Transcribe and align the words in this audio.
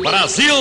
Brasil! 0.00 0.54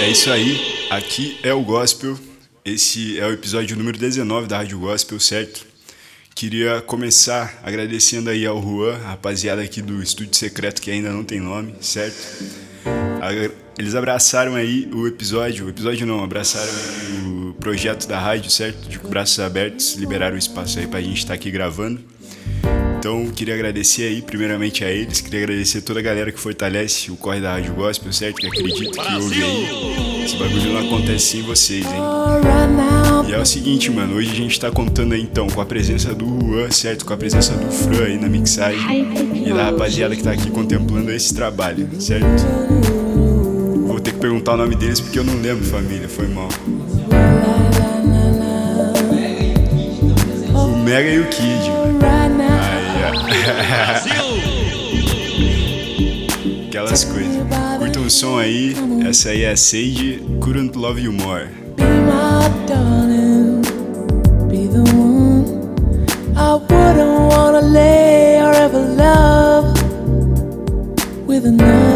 É 0.00 0.10
isso 0.10 0.28
aí, 0.30 0.88
aqui 0.90 1.38
é 1.42 1.54
o 1.54 1.62
Gospel. 1.62 2.18
Esse 2.64 3.18
é 3.20 3.26
o 3.26 3.32
episódio 3.32 3.76
número 3.76 3.96
19 3.96 4.48
da 4.48 4.58
Rádio 4.58 4.80
Gospel, 4.80 5.20
certo? 5.20 5.64
Queria 6.34 6.80
começar 6.80 7.60
agradecendo 7.62 8.28
aí 8.28 8.44
ao 8.44 8.60
Juan, 8.60 8.96
rapaziada 8.96 9.62
aqui 9.62 9.80
do 9.80 10.02
Estúdio 10.02 10.34
Secreto 10.34 10.82
que 10.82 10.90
ainda 10.90 11.10
não 11.10 11.22
tem 11.22 11.38
nome, 11.38 11.74
certo? 11.80 12.16
Eles 13.78 13.94
abraçaram 13.94 14.56
aí 14.56 14.90
o 14.92 15.06
episódio, 15.06 15.66
o 15.66 15.68
episódio 15.68 16.04
não, 16.04 16.24
abraçaram 16.24 16.72
o 17.24 17.54
projeto 17.60 18.08
da 18.08 18.18
rádio, 18.18 18.50
certo? 18.50 18.88
De 18.88 18.98
braços 18.98 19.38
abertos, 19.38 19.94
liberaram 19.94 20.34
o 20.34 20.38
espaço 20.38 20.80
aí 20.80 20.88
pra 20.88 21.00
gente 21.00 21.18
estar 21.18 21.28
tá 21.28 21.34
aqui 21.34 21.52
gravando. 21.52 22.11
Então, 23.02 23.26
queria 23.34 23.54
agradecer 23.54 24.04
aí, 24.04 24.22
primeiramente 24.22 24.84
a 24.84 24.88
eles, 24.88 25.20
queria 25.20 25.40
agradecer 25.40 25.80
toda 25.80 25.98
a 25.98 26.02
galera 26.04 26.30
que 26.30 26.38
fortalece 26.38 27.10
o 27.10 27.16
corre 27.16 27.40
da 27.40 27.54
Rádio 27.54 27.74
Gospel, 27.74 28.12
certo? 28.12 28.36
Que 28.36 28.46
acredita, 28.46 29.02
que 29.02 29.14
ouve 29.16 29.42
aí. 29.42 30.24
Esse 30.24 30.36
bagulho 30.36 30.72
não 30.72 30.86
acontece 30.86 31.32
sem 31.32 31.42
vocês, 31.42 31.84
hein? 31.84 32.00
E 33.28 33.32
é 33.32 33.38
o 33.40 33.44
seguinte, 33.44 33.90
mano, 33.90 34.14
hoje 34.14 34.30
a 34.30 34.34
gente 34.36 34.60
tá 34.60 34.70
contando 34.70 35.14
aí 35.14 35.20
então 35.20 35.48
com 35.48 35.60
a 35.60 35.66
presença 35.66 36.14
do 36.14 36.26
Juan, 36.46 36.70
certo? 36.70 37.04
Com 37.04 37.12
a 37.12 37.16
presença 37.16 37.54
do 37.54 37.72
Fran 37.72 38.04
aí 38.04 38.16
na 38.16 38.28
mixagem 38.28 39.08
e 39.34 39.52
da 39.52 39.64
rapaziada 39.64 40.14
que 40.14 40.22
tá 40.22 40.30
aqui 40.30 40.48
contemplando 40.48 41.10
esse 41.10 41.34
trabalho, 41.34 41.88
certo? 42.00 42.44
Vou 43.84 43.98
ter 43.98 44.12
que 44.12 44.20
perguntar 44.20 44.54
o 44.54 44.58
nome 44.58 44.76
deles 44.76 45.00
porque 45.00 45.18
eu 45.18 45.24
não 45.24 45.34
lembro, 45.40 45.64
família, 45.64 46.08
foi 46.08 46.28
mal. 46.28 46.50
O 50.54 50.78
Mega 50.84 51.10
e 51.10 51.18
o 51.18 51.26
Kid, 51.26 51.68
mano. 52.00 52.21
Aquelas 56.68 57.04
coisas. 57.04 57.36
Curta 57.78 57.98
um 58.00 58.08
som 58.10 58.38
aí. 58.38 58.74
Essa 59.08 59.30
aí 59.30 59.42
é 59.44 59.56
Sage 59.56 60.22
Couldn't 60.40 60.76
Love 60.78 61.00
You 61.00 61.12
More. 61.12 61.48
Be 61.76 61.84
my 61.84 62.48
darling, 62.66 63.62
be 64.48 64.68
the 64.68 64.82
one 64.94 65.44
I 66.36 66.54
wouldn't 66.54 67.32
wanna 67.32 67.60
lay 67.60 68.40
or 68.40 68.52
ever 68.54 68.80
love 68.96 69.72
with 71.26 71.44
another. 71.46 71.91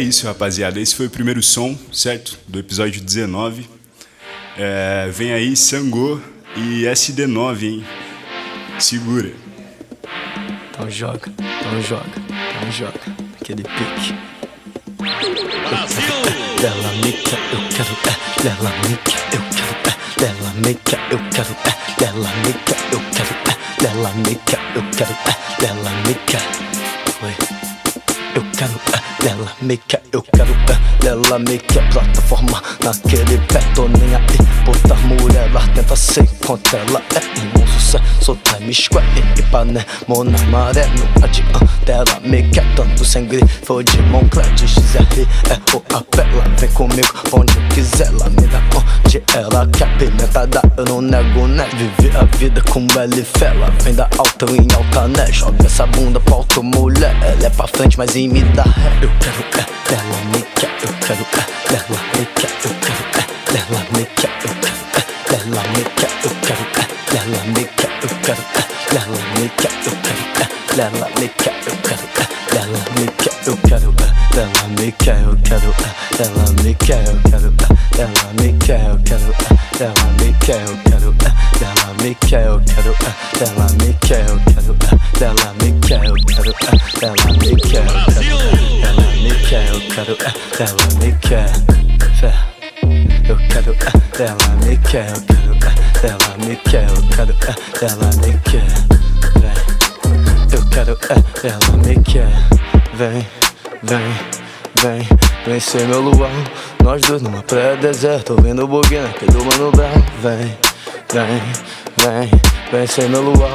É 0.00 0.02
isso, 0.02 0.26
rapaziada. 0.26 0.80
Esse 0.80 0.96
foi 0.96 1.08
o 1.08 1.10
primeiro 1.10 1.42
som, 1.42 1.78
certo? 1.92 2.38
Do 2.48 2.58
episódio 2.58 3.02
19. 3.02 3.68
É, 4.56 5.10
vem 5.12 5.30
aí 5.30 5.54
Sangô 5.54 6.18
e 6.56 6.84
SD9, 6.84 7.62
hein? 7.64 7.84
Segura. 8.78 9.30
Então 10.70 10.88
joga, 10.88 11.30
então 11.36 11.82
joga, 11.82 12.12
então 12.16 12.72
joga. 12.72 12.98
Aquele 13.42 13.62
pique. 13.62 14.14
Dela 16.62 16.92
mica, 17.04 17.36
eu 17.52 17.68
quero 17.68 17.94
é. 18.08 18.42
Dela 18.42 18.72
mica, 18.88 19.12
eu 19.34 19.42
quero 19.52 19.76
é. 19.84 20.20
Dela 20.22 20.54
mica, 20.64 20.98
eu 21.10 21.20
quero 21.30 21.56
é. 21.66 22.00
Dela 22.00 22.32
mica, 22.46 22.78
eu 22.90 23.00
quero 23.12 23.34
é. 23.50 23.82
Dela 23.82 24.12
mica, 24.14 24.58
eu 24.74 24.82
quero 24.96 25.12
é. 25.12 25.60
Dela 25.60 25.90
mica. 26.06 26.38
Oi. 27.22 27.34
Eu 28.34 28.42
quero 28.56 28.80
é 28.96 28.99
dela, 29.40 29.52
make 29.62 29.98
eu 30.12 30.22
quero 30.22 30.52
é 30.52 31.04
dela, 31.04 31.38
make 31.38 31.78
plataforma 31.92 32.62
naquele 32.84 33.38
pé, 33.48 33.60
tô 33.74 33.88
nem 33.88 34.14
aí. 34.14 34.64
Puta 34.64 34.94
mulher, 34.96 35.50
tenta 35.74 35.96
ser 35.96 36.28
contra 36.46 36.78
ela. 36.78 37.02
É 37.14 37.38
irmão 37.38 37.66
sucesso, 37.66 38.38
time 38.44 38.74
square, 38.74 39.06
Ipanema 39.38 39.84
na 40.24 40.38
maré, 40.50 40.86
não 40.86 41.24
adianta 41.24 41.66
ela, 41.86 42.20
make 42.24 42.60
tanto 42.76 43.04
sem 43.04 43.26
grifo 43.26 43.82
de 43.82 44.02
Moncler, 44.02 44.52
de 44.54 44.68
XR, 44.68 45.26
é 45.48 45.76
o 45.76 45.96
apela. 45.96 46.44
Vem 46.58 46.70
comigo 46.70 47.08
onde 47.32 47.56
eu 47.56 47.68
quiser, 47.74 48.08
ela 48.08 48.28
me 48.28 48.46
dá 48.46 48.60
onde 49.04 49.22
ela 49.34 49.66
quer. 49.68 49.90
Pimentada, 49.98 50.62
eu 50.76 50.84
não 50.84 51.00
nego, 51.00 51.46
né? 51.46 51.68
Viver 51.76 52.16
a 52.16 52.24
vida 52.36 52.62
com 52.70 52.86
ela 52.94 53.14
e 53.14 53.24
fela. 53.24 53.70
Vem 53.82 53.94
da 53.94 54.08
alta 54.18 54.46
em 54.50 54.66
alta, 54.74 55.08
né? 55.08 55.30
Joga 55.32 55.66
essa 55.66 55.86
bunda 55.86 56.20
pra 56.20 56.34
alto, 56.34 56.62
mulher. 56.62 57.14
Ela 57.22 57.46
é 57.46 57.50
pra 57.50 57.66
frente, 57.66 57.98
mas 57.98 58.14
em 58.16 58.28
me 58.28 58.42
dá 58.42 58.62
ré. 58.62 59.29
Eu 59.30 59.44
quero 59.50 59.70
é 59.70 59.90
dela, 59.90 60.18
me 60.32 60.42
quer. 60.56 60.72
Eu 60.82 60.92
quero 61.00 61.22
é 61.22 61.44
dela, 61.70 62.00
me 62.16 62.24
quer. 62.26 62.52
Eu 62.64 62.72
quero 62.80 63.02
é 63.02 63.52
dela, 63.52 63.80
me 63.92 64.04
quer. 64.06 64.32
Eu 64.44 64.54
quero 64.56 64.82
é 64.90 65.40
dela, 65.40 65.62
me 65.72 65.84
quer. 65.84 66.12
Eu 66.22 66.30
quero 66.40 66.60
é 66.60 66.94
dela, 67.20 67.42
me 67.44 67.64
quer. 67.66 67.92
Eu 68.02 68.10
quero 68.22 68.40
é 68.40 68.66
dela, 68.94 69.18
me 69.28 69.48
quer. 69.58 69.84
Eu 69.86 70.06
quero 71.76 72.00
é 72.00 72.26
dela, 72.54 72.80
me 72.96 73.06
quer. 73.08 73.36
Eu 73.46 73.56
quero 73.56 73.76
é 73.80 74.16
dela, 74.16 74.58
me 74.68 74.92
quer. 74.92 75.20
Eu 75.20 75.36
quero 75.36 75.60
é 75.60 75.86
dela, 76.16 76.52
me 76.52 76.74
quer. 76.74 76.80
Eu 76.80 77.08
quero 77.10 77.40
é 77.40 77.58
dela, 77.60 78.32
me 78.34 78.48
quer. 78.50 78.50
Eu 78.50 78.50
quero 78.50 78.50
é 78.50 78.50
dela, 78.50 78.50
me 78.50 78.50
me 78.50 78.52
quer, 78.54 78.86
eu 78.86 78.98
quero, 79.04 79.34
é, 79.40 79.84
ela 79.84 80.12
me 80.22 80.34
quer, 80.40 80.62
eu 80.62 80.88
quero, 80.88 81.24
é, 81.50 81.64
ela 81.64 81.94
me 82.02 82.14
quer, 82.16 82.46
eu 82.46 82.60
quero, 82.60 82.96
é, 83.00 83.44
ela 83.44 83.66
me 83.80 83.94
quer, 83.94 84.26
eu 84.26 84.40
quero, 84.44 84.76
é, 85.20 85.24
ela 85.24 85.54
me 85.54 85.72
quer, 85.80 86.04
eu 86.06 86.14
quero, 86.14 86.50
é, 86.50 87.06
ela 87.06 87.32
me 87.32 87.56
quer, 87.56 87.80
eu 87.80 88.04
quero, 88.04 88.24
é, 88.24 88.80
ela 88.82 89.09
me 89.20 89.30
quer, 89.48 89.68
eu 89.68 89.80
quero, 89.80 90.12
é, 90.12 90.32
ela 90.62 90.86
me 90.98 91.12
quer. 91.20 91.50
Eu 93.28 93.36
quero, 93.48 93.72
é, 93.72 94.22
ela 94.22 94.48
me 94.64 94.76
quer, 94.78 95.08
eu 95.10 95.56
quero, 95.58 95.76
é, 96.02 96.08
ela 96.08 96.36
me 96.38 96.56
quer, 96.56 96.88
eu 96.88 97.02
quero, 97.14 97.32
é, 97.32 97.84
ela 97.84 98.10
me 98.16 98.38
quer, 98.40 98.66
vem. 99.40 99.56
Eu 100.52 100.66
quero, 100.70 100.98
é, 101.08 101.48
ela 101.48 101.76
me 101.76 102.02
quer, 102.02 102.32
vem, 102.94 103.26
vem, 103.82 104.14
vem, 104.82 105.08
vem 105.46 105.60
ser 105.60 105.86
meu 105.86 106.00
luau. 106.00 106.30
Nós 106.82 107.02
dois 107.02 107.22
numa 107.22 107.42
praia 107.42 107.76
deserta, 107.76 108.32
ouvindo 108.32 108.64
o 108.64 108.68
buguinho 108.68 109.06
aquele 109.06 109.32
do 109.32 109.44
Mano 109.44 109.70
Brown. 109.70 110.02
Vem, 110.22 110.58
vem, 111.12 111.42
vem, 111.98 112.30
ser 112.86 113.08
meu 113.08 113.22
luau. 113.22 113.50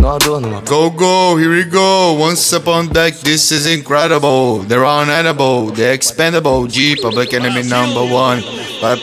Nós 0.00 0.22
dois 0.24 0.42
numa 0.42 0.60
Go, 0.62 0.90
go, 0.90 1.36
here 1.38 1.50
we 1.50 1.64
go. 1.64 2.16
Once 2.18 2.54
upon 2.54 2.88
deck, 2.88 3.16
this 3.20 3.50
is 3.52 3.66
incredible. 3.66 4.64
They're 4.66 4.84
unedible, 4.84 5.72
they're 5.74 5.94
expendable. 5.94 6.66
G, 6.68 6.96
public 6.96 7.34
enemy 7.34 7.62
number 7.62 8.02
one. 8.02 8.42
But. 8.80 8.98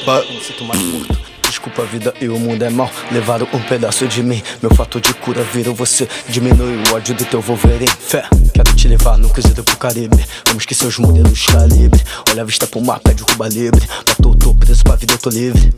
Desculpa 1.48 1.84
a 1.84 1.86
vida 1.86 2.14
e 2.20 2.28
o 2.28 2.38
mundo 2.38 2.62
é 2.64 2.70
mal. 2.70 2.92
Levaram 3.12 3.48
um 3.54 3.60
pedaço 3.62 4.06
de 4.08 4.22
mim. 4.22 4.42
Meu 4.62 4.74
fator 4.74 5.00
de 5.00 5.14
cura 5.14 5.44
virou 5.44 5.74
você. 5.74 6.10
Diminui 6.28 6.78
o 6.78 6.94
ódio 6.94 7.16
do 7.16 7.24
teu 7.24 7.40
Wolverine. 7.40 7.88
Fé, 7.88 8.26
quero 8.54 8.76
te 8.76 8.88
levar 8.88 9.18
no 9.18 9.30
cruzeiro 9.30 9.64
pro 9.64 9.78
Caribe. 9.78 10.26
Vamos 10.48 10.64
esquecer 10.64 10.88
os 10.88 10.98
modelos 10.98 11.46
calibre. 11.46 12.02
Olha 12.30 12.42
a 12.42 12.46
vista 12.46 12.68
pro 12.68 12.82
mar, 12.82 13.00
pede 13.00 13.24
o 13.24 13.26
Cuba 13.26 13.48
livre. 13.48 13.88
Batou, 14.06 14.36
tô 14.36 14.54
preso 14.54 14.84
pra 14.84 14.96
vida, 14.96 15.14
eu 15.14 15.18
tô 15.18 15.30
livre. 15.30 15.72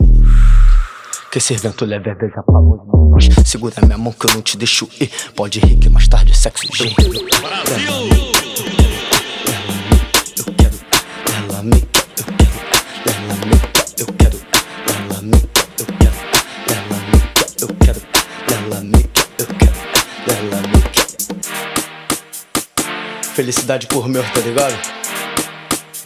Que 1.36 1.38
esse 1.38 1.54
vento 1.54 1.84
leve 1.84 2.14
beija 2.14 2.42
pra 2.42 2.58
longe 2.58 3.28
nós. 3.28 3.28
Segura 3.46 3.74
minha 3.84 3.98
mão 3.98 4.10
que 4.10 4.24
eu 4.24 4.32
não 4.32 4.40
te 4.40 4.56
deixo 4.56 4.88
ir. 4.98 5.10
Pode 5.34 5.60
rir 5.60 5.76
que 5.76 5.90
mais 5.90 6.08
tarde 6.08 6.32
é 6.32 6.34
sexo. 6.34 6.64
Eu 6.64 6.72
quero, 10.56 10.74
ela 11.36 11.62
me 11.62 11.78
quer, 11.82 12.06
eu 12.16 12.24
quero, 12.32 12.64
ela 13.12 13.36
me 13.44 13.58
quer, 13.60 13.84
eu 13.98 14.06
quero, 14.16 14.38
ela 14.88 15.20
me 15.20 15.40
quer, 15.52 15.68
eu 15.78 15.86
quero, 15.98 16.08
ela 16.72 16.88
me 17.02 17.20
quer, 17.34 17.48
eu 17.60 17.68
quero, 17.84 18.00
ela 18.50 18.80
me 18.80 19.02
quer, 19.02 19.26
eu 19.38 19.46
quero, 19.58 19.76
ela 20.40 20.60
me 20.62 20.80
quer. 20.90 21.04
Felicidade 23.34 23.86
por 23.88 24.08
meu, 24.08 24.22
tá 24.22 24.40
ligado? 24.40 24.74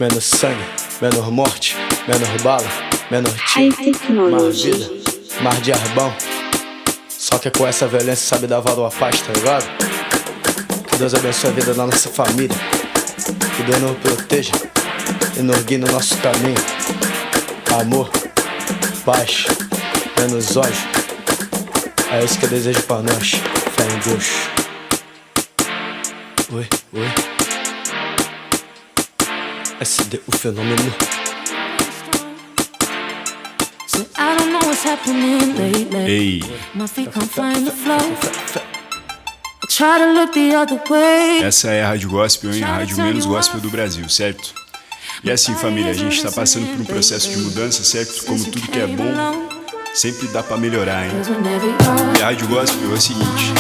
Menos 0.00 0.25
sangue, 0.25 0.65
menos 1.00 1.25
morte, 1.29 1.76
menos 2.09 2.43
bala, 2.43 2.67
menos 3.12 3.33
tiro, 3.53 3.76
mais 4.31 4.61
vida, 4.62 5.00
mar 5.43 5.61
de 5.61 5.73
arbão. 5.73 6.15
Só 7.09 7.39
que 7.39 7.51
com 7.51 7.67
essa 7.67 7.87
violência 7.87 8.27
sabe 8.27 8.47
dar 8.47 8.61
valor 8.61 8.87
à 8.87 8.91
paz, 8.91 9.21
tá 9.21 9.33
ligado? 9.33 9.65
Que 10.89 10.97
Deus 10.97 11.15
abençoe 11.15 11.51
a 11.51 11.53
vida 11.53 11.75
da 11.75 11.87
nossa 11.87 12.09
família. 12.09 12.57
Que 13.57 13.63
Deus 13.63 13.81
nos 13.81 13.99
proteja 13.99 14.53
e 15.37 15.43
nos 15.43 15.63
guie 15.63 15.79
no 15.79 15.91
nosso 15.91 16.17
caminho. 16.19 16.57
Amor, 17.81 18.11
paz, 19.05 19.47
menos 20.19 20.57
ódio. 20.57 20.73
É 22.11 22.25
isso 22.25 22.39
que 22.39 22.47
eu 22.47 22.51
desejo 22.51 22.83
pra 22.83 23.03
nós. 23.03 23.31
Fé 23.31 23.85
em 23.85 23.99
Deus. 24.09 24.27
Oi, 26.53 26.69
oi. 26.95 27.31
SD, 29.81 30.21
o 30.27 30.37
fenômeno. 30.37 31.30
What's 34.81 34.85
happening 34.85 35.56
lately. 35.56 36.43
My 36.75 36.87
feet 36.87 37.12
can't 37.12 37.31
find 37.31 37.67
the 37.67 37.71
flow. 37.71 37.99
I 39.62 39.67
try 39.69 39.99
to 39.99 40.12
look 40.12 40.32
the 40.32 40.55
other 40.55 40.81
way. 40.88 41.43
essa 41.43 41.71
é 41.71 41.82
a 41.82 41.88
Rádio 41.88 42.11
Gospel, 42.11 42.55
hein? 42.55 42.65
A 42.65 42.77
rádio 42.79 42.97
menos 42.97 43.27
gospel 43.27 43.61
do 43.61 43.71
Brasil, 43.71 44.09
certo? 44.09 44.55
E 45.23 45.31
assim, 45.31 45.55
família, 45.55 45.91
a 45.91 45.94
gente 45.94 46.17
está 46.17 46.32
passando 46.32 46.67
por 46.67 46.81
um 46.81 46.85
processo 46.85 47.29
de 47.29 47.37
mudança, 47.38 47.82
certo? 47.82 48.25
Como 48.25 48.43
tudo 48.44 48.69
que 48.69 48.79
é 48.79 48.87
bom, 48.87 49.49
sempre 49.93 50.29
dá 50.29 50.43
pra 50.43 50.56
melhorar, 50.56 51.05
hein? 51.05 51.12
E 52.19 52.23
a 52.23 52.26
Rádio 52.26 52.49
Gospel 52.49 52.91
é 52.91 52.94
o 52.94 53.00
seguinte: 53.00 53.53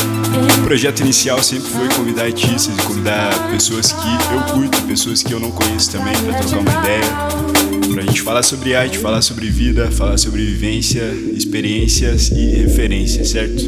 o 0.58 0.64
projeto 0.64 1.00
inicial 1.00 1.42
sempre 1.42 1.68
foi 1.68 1.88
convidar 1.88 2.24
artistas 2.24 2.78
e 2.78 2.82
convidar 2.82 3.50
pessoas 3.50 3.92
que 3.92 4.34
eu 4.34 4.54
curto, 4.54 4.82
pessoas 4.82 5.22
que 5.22 5.32
eu 5.32 5.40
não 5.40 5.50
conheço 5.50 5.92
também, 5.92 6.14
pra 6.22 6.38
trocar 6.38 6.58
uma 6.60 6.82
ideia, 6.82 7.59
pra 7.92 8.02
gente 8.02 8.22
falar 8.22 8.42
sobre 8.42 8.74
arte, 8.74 8.98
falar 8.98 9.22
sobre 9.22 9.50
vida, 9.50 9.90
falar 9.90 10.16
sobre 10.16 10.44
vivência, 10.44 11.02
experiências 11.34 12.28
e 12.30 12.62
referências, 12.62 13.30
certo? 13.30 13.62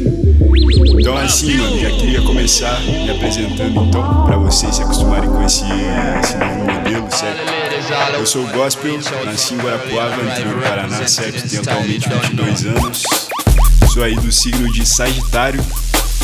Então 0.99 1.17
assim, 1.17 1.55
mano, 1.57 1.79
já 1.79 1.91
queria 1.91 2.21
começar 2.21 2.79
me 2.81 3.09
apresentando 3.09 3.85
então, 3.85 4.25
pra 4.25 4.37
vocês 4.37 4.75
se 4.75 4.81
acostumarem 4.81 5.29
com 5.29 5.43
esse, 5.43 5.63
esse 5.63 6.37
novo 6.37 6.71
modelo, 6.71 7.07
certo? 7.11 7.53
Eu 8.17 8.25
sou 8.25 8.45
o 8.45 8.47
Gospel, 8.51 8.99
nasci 9.25 9.53
em 9.53 9.57
Guarapuava, 9.57 10.15
do 10.15 10.61
Paraná, 10.61 11.07
certo? 11.07 11.49
Tenho 11.49 11.61
atualmente 11.61 12.07
22 12.07 12.65
anos. 12.65 13.03
Sou 13.91 14.03
aí 14.03 14.15
do 14.15 14.31
signo 14.31 14.71
de 14.71 14.85
Sagitário. 14.85 15.63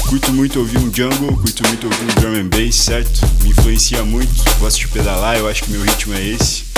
Curto 0.07 0.31
muito 0.31 0.59
ouvir 0.59 0.77
um 0.79 0.91
jungle, 0.91 1.37
curto 1.37 1.67
muito 1.67 1.85
ouvir 1.85 2.03
um 2.03 2.21
drum 2.21 2.35
and 2.35 2.47
bass, 2.47 2.75
certo? 2.75 3.21
Me 3.43 3.49
influencia 3.49 4.03
muito, 4.03 4.31
gosto 4.59 4.79
de 4.79 4.87
pedalar, 4.87 5.37
eu 5.37 5.47
acho 5.47 5.63
que 5.63 5.71
meu 5.71 5.83
ritmo 5.83 6.13
é 6.15 6.29
esse. 6.29 6.68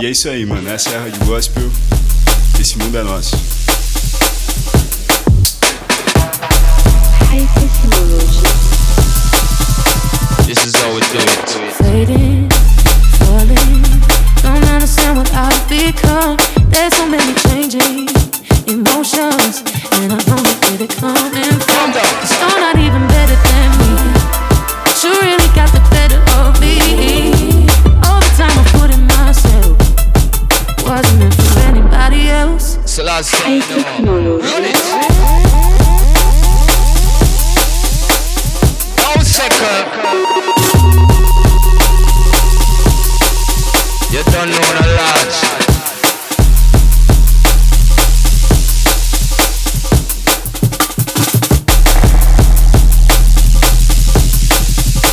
E 0.00 0.06
é 0.06 0.10
isso 0.10 0.28
aí, 0.28 0.46
mano. 0.46 0.70
Essa 0.70 0.90
é 0.90 0.96
a 0.96 1.00
Rádio 1.00 1.24
Gospel. 1.26 1.68
Esse 2.60 2.78
mundo 2.78 2.96
é 2.96 3.02
nosso. 3.02 3.36
This 10.46 10.64
is 10.64 10.74
how 10.76 10.94
we 10.94 11.00
do 11.00 11.18
it. 11.18 11.74
Fading, 11.82 12.48
falling. 13.18 13.82
Don't 14.40 14.64
understand 14.70 15.18
what 15.18 15.30
I've 15.34 15.68
become. 15.68 16.36
There's 16.70 16.94
so 16.94 17.04
many 17.04 17.34
changing 17.48 18.08
emotions, 18.68 19.64
and 19.98 20.12
I 20.12 20.18
don't 20.24 20.42
know 20.42 20.54
where 20.62 20.78
they're 20.78 20.86
coming 20.86 21.58
from. 21.66 21.92
Cause 21.92 22.38
you're 22.38 22.60
not 22.60 22.78
even 22.78 23.04
better 23.08 23.34
than 23.34 23.70
me. 23.78 23.90
But 24.84 25.02
you 25.02 25.10
really 25.20 25.50
got 25.56 25.72
the 25.72 25.82
better 25.90 26.22
of 26.38 26.60
me. 26.60 27.66
All 28.06 28.20
the 28.20 28.32
time 28.38 28.56
I 28.56 28.64
put 28.78 28.90
in 28.94 29.02
myself 29.02 29.17
wasn't 30.88 31.18
meant 31.18 31.34
for 31.34 31.58
anybody 31.60 32.30
else. 32.30 32.78
Selassie, 32.86 33.36
High 33.44 33.60
Technology. 33.60 34.46
run 34.48 34.64
it. 34.64 34.78
No 38.96 39.22
second. 39.22 39.84
You 44.14 44.22
don't 44.32 44.48
know 44.48 44.68
the 44.76 44.84
large. 44.96 45.38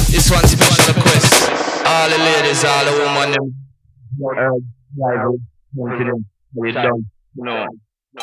This 0.09 0.31
one's 0.31 0.51
special 0.51 0.93
request. 0.95 1.51
All 1.85 2.09
the 2.09 2.17
ladies, 2.17 2.63
all 2.63 2.85
the 2.85 2.91
women, 2.91 3.31
them. 3.33 3.47
Uh, 5.03 5.54
drive, 5.75 5.99
them, 5.99 6.25
we 6.53 6.71
done. 6.71 7.09
No. 7.35 7.67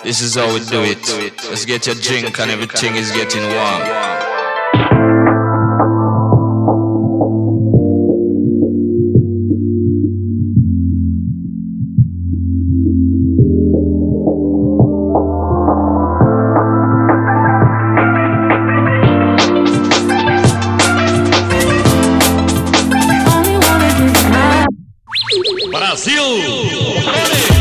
This 0.03 0.21
is 0.23 0.35
how 0.37 0.53
we 0.53 0.61
do 0.61 0.83
it. 0.83 0.99
Let's 1.49 1.67
get 1.67 1.87
your 1.87 1.97
drink 1.97 2.39
and 2.39 2.51
everything 2.51 2.97
is 2.97 3.11
getting 3.13 3.43
warm. 3.43 5.22
Drink 25.85 27.52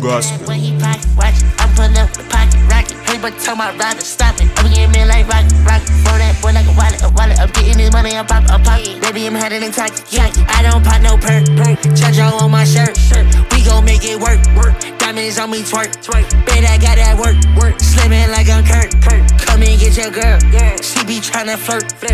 Gospel. 0.00 0.48
When 0.48 0.58
he 0.58 0.72
pocket, 0.80 1.04
watch, 1.16 1.36
I'm 1.60 1.68
pulling 1.76 1.96
up 2.00 2.08
the 2.16 2.24
pocket, 2.24 2.56
rocket. 2.72 2.96
But 3.20 3.36
tell 3.36 3.54
my 3.54 3.68
rider, 3.76 4.00
stop 4.00 4.40
it. 4.40 4.48
I'm 4.56 4.72
getting 4.72 4.88
me 4.96 5.04
like 5.04 5.28
rock, 5.28 5.44
rock. 5.68 5.84
Throw 5.84 6.16
that 6.16 6.32
boy 6.40 6.56
like 6.56 6.64
a 6.64 6.72
wallet, 6.72 7.04
a 7.04 7.12
wallet. 7.12 7.36
I'm 7.36 7.52
getting 7.52 7.76
this 7.76 7.92
money, 7.92 8.16
I'm 8.16 8.24
pop, 8.24 8.48
I'm 8.48 8.64
pocket. 8.64 8.96
Baby, 9.04 9.28
I'm 9.28 9.36
headed 9.36 9.62
in 9.62 9.72
tack, 9.72 9.92
tack. 10.08 10.32
I 10.48 10.64
don't 10.64 10.80
pop 10.80 11.04
no 11.04 11.20
perk, 11.20 11.44
perk. 11.52 11.76
Charge 11.92 12.16
on 12.16 12.50
my 12.50 12.64
shirt, 12.64 12.96
shirt. 12.96 13.28
We 13.52 13.60
gon' 13.60 13.84
make 13.84 14.08
it 14.08 14.16
work, 14.16 14.40
work. 14.56 14.72
Diamonds 14.96 15.38
on 15.38 15.52
me, 15.52 15.60
twerk, 15.60 15.92
twerk. 16.00 16.24
Bet 16.48 16.64
I 16.64 16.80
got 16.80 16.96
that 16.96 17.20
work, 17.20 17.36
work. 17.60 17.76
Slimming 17.76 18.32
like 18.32 18.48
I'm 18.48 18.64
Kurt, 18.64 18.88
Kurt. 19.04 19.20
Come 19.44 19.60
and 19.60 19.76
get 19.76 20.00
your 20.00 20.08
girl, 20.08 20.40
yeah. 20.48 20.80
She 20.80 21.04
be 21.04 21.20
tryna 21.20 21.60
flirt, 21.60 21.92
flirt. 22.00 22.09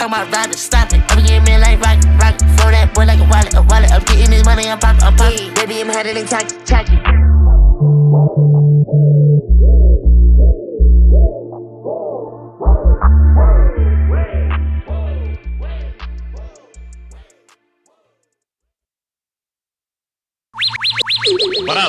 Rocket. 0.00 0.22
Hey, 0.22 0.30
but 0.30 0.30
tell 0.30 0.30
my 0.30 0.30
rider 0.30 0.56
stop 0.56 0.92
it. 0.92 1.02
I'm 1.08 1.24
getting 1.24 1.44
me 1.44 1.58
like 1.58 1.80
rock, 1.80 2.02
rock. 2.20 2.38
Throw 2.38 2.70
that 2.70 2.92
boy 2.94 3.04
like 3.04 3.20
a 3.20 3.28
wallet, 3.28 3.54
a 3.54 3.62
wallet. 3.62 3.92
I'm 3.92 4.02
getting 4.04 4.30
this 4.30 4.44
money, 4.44 4.68
I'm 4.68 4.78
pop, 4.78 5.02
I'm 5.02 5.16
pop. 5.16 5.34
Baby, 5.54 5.80
I'm 5.80 5.88
headed 5.88 6.16
in 6.16 6.26
tacky, 6.26 6.56
tacky. 6.64 6.98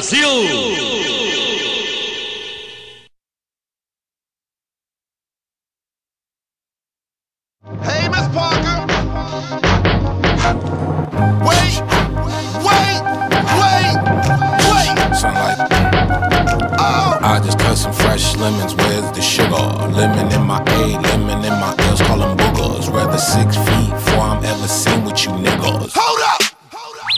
Hey, 0.10 1.13
fresh 18.14 18.36
lemons. 18.38 18.76
Where's 18.76 19.12
the 19.12 19.22
sugar? 19.22 19.66
Lemon 19.98 20.32
in 20.32 20.44
my 20.46 20.60
A, 20.62 21.00
lemon 21.02 21.44
in 21.44 21.54
my 21.64 21.74
L's. 21.90 22.02
Call 22.02 22.20
them 22.20 22.38
boogers. 22.38 22.94
Rather 22.94 23.18
six 23.18 23.58
feet 23.58 23.90
before 23.90 24.24
I'm 24.32 24.46
ever 24.46 24.68
seen 24.68 25.04
with 25.04 25.26
you 25.26 25.32
niggas. 25.32 25.94
Hold 25.96 26.22
up. 26.32 26.42
Hold 26.72 26.98
up, 27.02 27.14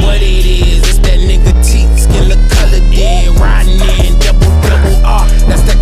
what 0.00 0.20
it 0.20 0.46
is, 0.46 0.82
it's 0.82 0.98
that 1.06 1.18
nigga 1.28 1.52
T. 1.62 1.86
Skin 1.96 2.28
the 2.28 2.38
color 2.54 2.82
dead. 2.90 3.38
Riding 3.38 3.80
in 4.04 4.18
double 4.18 4.50
double 4.66 4.96
R. 5.06 5.26
That's 5.46 5.62
that 5.68 5.73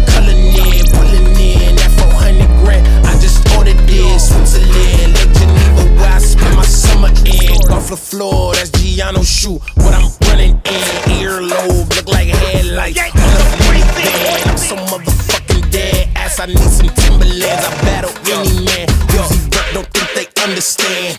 spend 6.22 6.56
my 6.56 6.64
summer 6.64 7.08
in. 7.26 7.60
Off 7.72 7.88
the 7.88 7.96
floor, 7.96 8.54
that's 8.54 8.70
Giano 8.70 9.22
shoe. 9.22 9.58
What 9.76 9.94
I'm 9.94 10.10
running 10.28 10.54
in. 10.64 10.82
Earlobe, 11.20 11.88
look 11.96 12.08
like 12.08 12.28
headlights. 12.28 12.98
On 12.98 13.10
the 13.12 13.46
minivan. 13.66 14.48
I'm 14.48 14.58
so 14.58 14.76
motherfucking 14.76 15.70
dead. 15.70 16.08
Ass, 16.16 16.40
I 16.40 16.46
need 16.46 16.58
some 16.58 16.88
Timberlands. 16.88 17.64
I 17.64 17.70
battle 17.82 18.10
any 18.30 18.64
man. 18.64 18.88
Uzi 19.14 19.38
Vert, 19.52 19.74
don't 19.74 19.88
think 19.92 20.08
they 20.14 20.42
understand. 20.42 21.18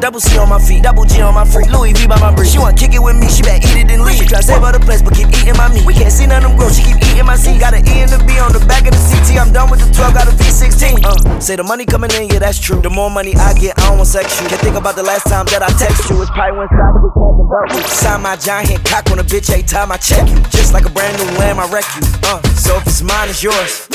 Double 0.00 0.18
C 0.20 0.38
on 0.38 0.48
my 0.48 0.58
feet, 0.58 0.82
double 0.82 1.04
G 1.04 1.20
on 1.20 1.34
my 1.34 1.44
freak. 1.44 1.68
Louis 1.68 1.92
V 1.92 2.06
by 2.08 2.18
my 2.18 2.34
brief. 2.34 2.48
She 2.48 2.58
wanna 2.58 2.76
kick 2.76 2.94
it 2.94 3.02
with 3.04 3.16
me, 3.16 3.28
she 3.28 3.42
better 3.42 3.60
eat 3.60 3.84
it 3.84 3.90
and 3.92 4.00
leave. 4.00 4.16
She 4.16 4.24
try 4.24 4.40
save 4.40 4.64
her 4.64 4.72
the 4.72 4.80
but 4.80 5.12
keep 5.12 5.28
eating 5.28 5.56
my 5.60 5.68
meat. 5.68 5.84
We 5.84 5.92
can't 5.92 6.12
see 6.12 6.24
none 6.24 6.44
of 6.44 6.52
them 6.52 6.58
grow, 6.58 6.72
she 6.72 6.84
keep 6.84 6.96
eating 7.04 7.24
my 7.28 7.36
seed. 7.36 7.60
Got 7.60 7.76
an 7.76 7.84
E 7.84 8.00
and 8.00 8.12
a 8.12 8.16
B 8.24 8.40
on 8.40 8.52
the 8.56 8.64
back 8.64 8.88
of 8.88 8.96
the 8.96 9.00
CT. 9.00 9.36
I'm 9.36 9.52
done 9.52 9.68
with 9.68 9.84
the 9.84 9.88
12, 9.92 10.12
got 10.16 10.28
a 10.28 10.32
V16. 10.40 11.04
Uh, 11.04 11.40
say 11.40 11.56
the 11.56 11.64
money 11.64 11.84
coming 11.84 12.08
in, 12.16 12.28
yeah, 12.32 12.40
that's 12.40 12.56
true. 12.56 12.80
The 12.80 12.88
more 12.88 13.10
money 13.10 13.36
I 13.36 13.52
get, 13.52 13.76
I 13.76 13.92
don't 13.92 14.00
want 14.00 14.08
sex 14.08 14.40
you. 14.40 14.48
Can't 14.48 14.60
think 14.64 14.76
about 14.76 14.96
the 14.96 15.04
last 15.04 15.28
time 15.28 15.44
that 15.52 15.60
I 15.60 15.68
text 15.76 16.08
you. 16.08 16.16
It's 16.20 16.32
probably 16.32 16.64
when 16.64 16.68
Side 16.72 16.96
was 17.04 17.12
talking 17.12 17.44
about 17.44 17.64
you. 17.76 17.80
Sign 17.84 18.20
my 18.24 18.36
giant 18.40 18.80
cock 18.88 19.04
on 19.12 19.20
a 19.20 19.24
bitch 19.24 19.52
every 19.52 19.68
time 19.68 19.92
I 19.92 20.00
check 20.00 20.24
you. 20.32 20.40
Just 20.48 20.72
like 20.72 20.88
a 20.88 20.92
brand 20.92 21.12
new 21.20 21.28
lamb, 21.36 21.60
I 21.60 21.68
wreck 21.68 21.84
you. 21.96 22.04
Uh, 22.24 22.40
so 22.56 22.80
if 22.80 22.88
it's 22.88 23.04
mine, 23.04 23.28
it's 23.28 23.44
yours. 23.44 23.88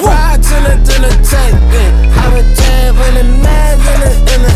Ride 0.00 0.40
to 0.40 0.56
the 0.64 0.74
to 0.88 0.94
the 1.04 1.12
tank, 1.20 1.52
I'm 2.16 2.32
a 2.32 2.42
tab 2.56 2.96
in 2.96 3.14
the 3.20 3.24
mag 3.44 3.76
in 3.76 4.00
the 4.00 4.12
in 4.34 4.40
the 4.40 4.52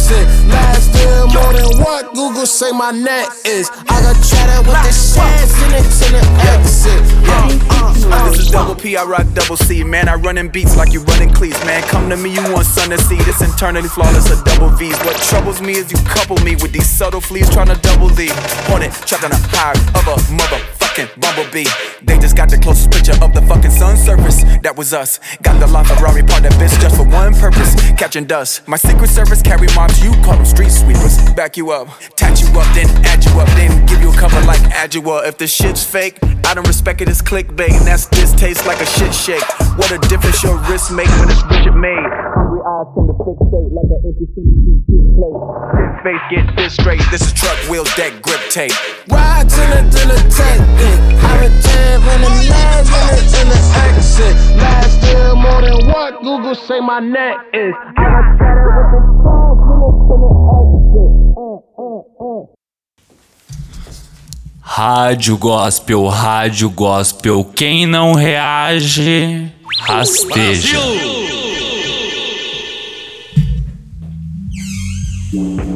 exit. 0.00 0.26
Last 0.48 0.94
year 0.96 1.26
more 1.26 1.52
than 1.52 1.82
what 1.82 2.14
Google 2.14 2.46
say 2.46 2.72
my 2.72 2.90
net 2.90 3.28
is. 3.44 3.70
I 3.88 4.00
got 4.00 4.16
chatter 4.24 4.60
with 4.64 4.80
the 4.80 4.92
shares 4.92 5.52
in 5.64 5.70
it 5.76 5.84
to 5.84 6.06
the 6.16 6.22
exit. 6.48 7.02
Uh, 7.28 8.10
uh, 8.10 8.30
This 8.30 8.40
is 8.40 8.50
double 8.50 8.74
P, 8.74 8.96
I 8.96 9.04
rock 9.04 9.26
double 9.34 9.56
C. 9.56 9.84
Man, 9.84 10.08
I 10.08 10.14
run 10.14 10.38
in 10.38 10.48
beats 10.48 10.76
like 10.76 10.92
you 10.92 11.00
running 11.02 11.32
cleats. 11.32 11.62
Man, 11.64 11.82
come 11.84 12.08
to 12.10 12.16
me, 12.16 12.30
you 12.32 12.42
want 12.52 12.66
sun 12.66 12.90
to 12.90 12.98
see. 12.98 13.16
This 13.22 13.40
internally 13.42 13.88
flawless, 13.88 14.30
a 14.30 14.42
double 14.44 14.70
V's. 14.70 14.98
What 15.00 15.16
troubles 15.16 15.60
me 15.60 15.74
is 15.74 15.92
you 15.92 15.98
couple 15.98 16.36
me 16.38 16.56
with 16.56 16.72
these 16.72 16.88
subtle 16.88 17.20
fleas 17.20 17.50
trying 17.50 17.68
to 17.68 17.78
double 17.80 18.08
the 18.08 18.28
hornet 18.68 18.92
trapped 19.06 19.24
on 19.24 19.32
a 19.32 19.40
high 19.52 19.76
of 19.98 20.06
a 20.08 20.79
motherfucking 20.90 21.20
bumblebee. 21.20 21.66
They 22.02 22.18
just 22.18 22.36
got 22.36 22.50
the 22.50 22.58
closest 22.58 22.90
picture 22.90 23.12
of 23.22 23.34
the 23.34 23.42
fucking 23.42 23.70
sun 23.70 23.96
surface. 23.96 24.42
That 24.62 24.76
was 24.76 24.92
us. 24.92 25.18
Got 25.42 25.60
the 25.60 25.66
LaFerrari 25.66 26.28
part 26.28 26.44
of 26.44 26.52
bitch 26.54 26.80
just 26.80 26.96
for 26.96 27.04
one 27.04 27.34
purpose, 27.34 27.74
catching 27.92 28.24
dust. 28.24 28.66
My 28.66 28.76
secret 28.76 29.10
service 29.10 29.42
carry 29.42 29.68
mobs, 29.74 30.02
you 30.02 30.12
call 30.22 30.36
them 30.36 30.44
street 30.44 30.70
sweepers. 30.70 31.18
Back 31.32 31.56
you 31.56 31.70
up, 31.70 31.88
tat 32.16 32.40
you 32.40 32.48
up, 32.58 32.74
then 32.74 32.88
add 33.06 33.24
you 33.24 33.32
up, 33.40 33.48
then 33.48 33.86
give 33.86 34.00
you 34.00 34.10
a 34.10 34.16
cover 34.16 34.40
like 34.46 34.60
Adjua. 34.72 35.26
If 35.26 35.38
the 35.38 35.46
shit's 35.46 35.84
fake, 35.84 36.18
I 36.44 36.54
don't 36.54 36.66
respect 36.66 37.00
it 37.00 37.08
as 37.08 37.22
clickbait, 37.22 37.72
and 37.76 37.86
that's 37.86 38.06
this 38.06 38.32
tastes 38.32 38.66
like 38.66 38.80
a 38.80 38.86
shit 38.86 39.14
shake. 39.14 39.44
What 39.76 39.90
a 39.92 39.98
difference 40.08 40.42
your 40.42 40.56
wrist 40.68 40.90
make 40.92 41.08
when 41.08 41.30
it's 41.30 41.42
Richard 41.44 41.76
made. 41.76 42.49
Hungry 42.60 42.66
eyes 42.66 42.92
tend 42.94 43.08
to 43.08 43.14
fixate 43.24 43.72
like 43.72 43.88
an 43.88 44.00
interesting 44.04 44.46
display. 44.84 45.32
This 45.80 45.94
face 46.04 46.24
get 46.30 46.56
this 46.56 46.74
straight. 46.74 47.02
This 47.10 47.22
is 47.22 47.32
truck 47.32 47.56
wheel 47.70 47.84
deck 47.96 48.20
grip 48.22 48.40
tape. 48.50 48.72
Ride 49.08 49.48
to 49.48 49.56
the 49.56 49.80
to 49.88 50.02
the 50.08 50.18
tank, 50.28 50.60
I'm 51.24 51.40
a 51.40 51.46
in 51.46 52.20
the 52.20 52.30
mag 52.48 52.86
in 52.86 53.06
the 53.08 53.22
in 53.40 53.48
the 53.48 53.60
exit. 53.84 54.36
Last 54.56 55.02
year 55.04 55.34
more 55.34 55.62
than 55.62 55.86
what 55.88 56.22
Google 56.22 56.54
say 56.54 56.80
my 56.80 57.00
net 57.00 57.36
is. 57.52 57.74
I 57.74 57.92
got 57.96 58.38
chatter 58.38 58.70
with 58.76 58.92
the 58.92 59.00
shares 59.16 60.00
in 60.10 60.20
the 60.20 60.30
exit. 60.58 61.10
Uh, 61.36 61.58
uh, 61.80 62.02
uh. 62.20 62.46
Rádio 64.62 65.36
Gospel, 65.36 66.08
Rádio 66.08 66.70
Gospel. 66.70 67.44
Quem 67.44 67.86
não 67.86 68.14
reage, 68.14 69.50
rasteja. 69.80 70.78
Yeah. 75.32 75.69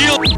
Brasil! 0.00 0.29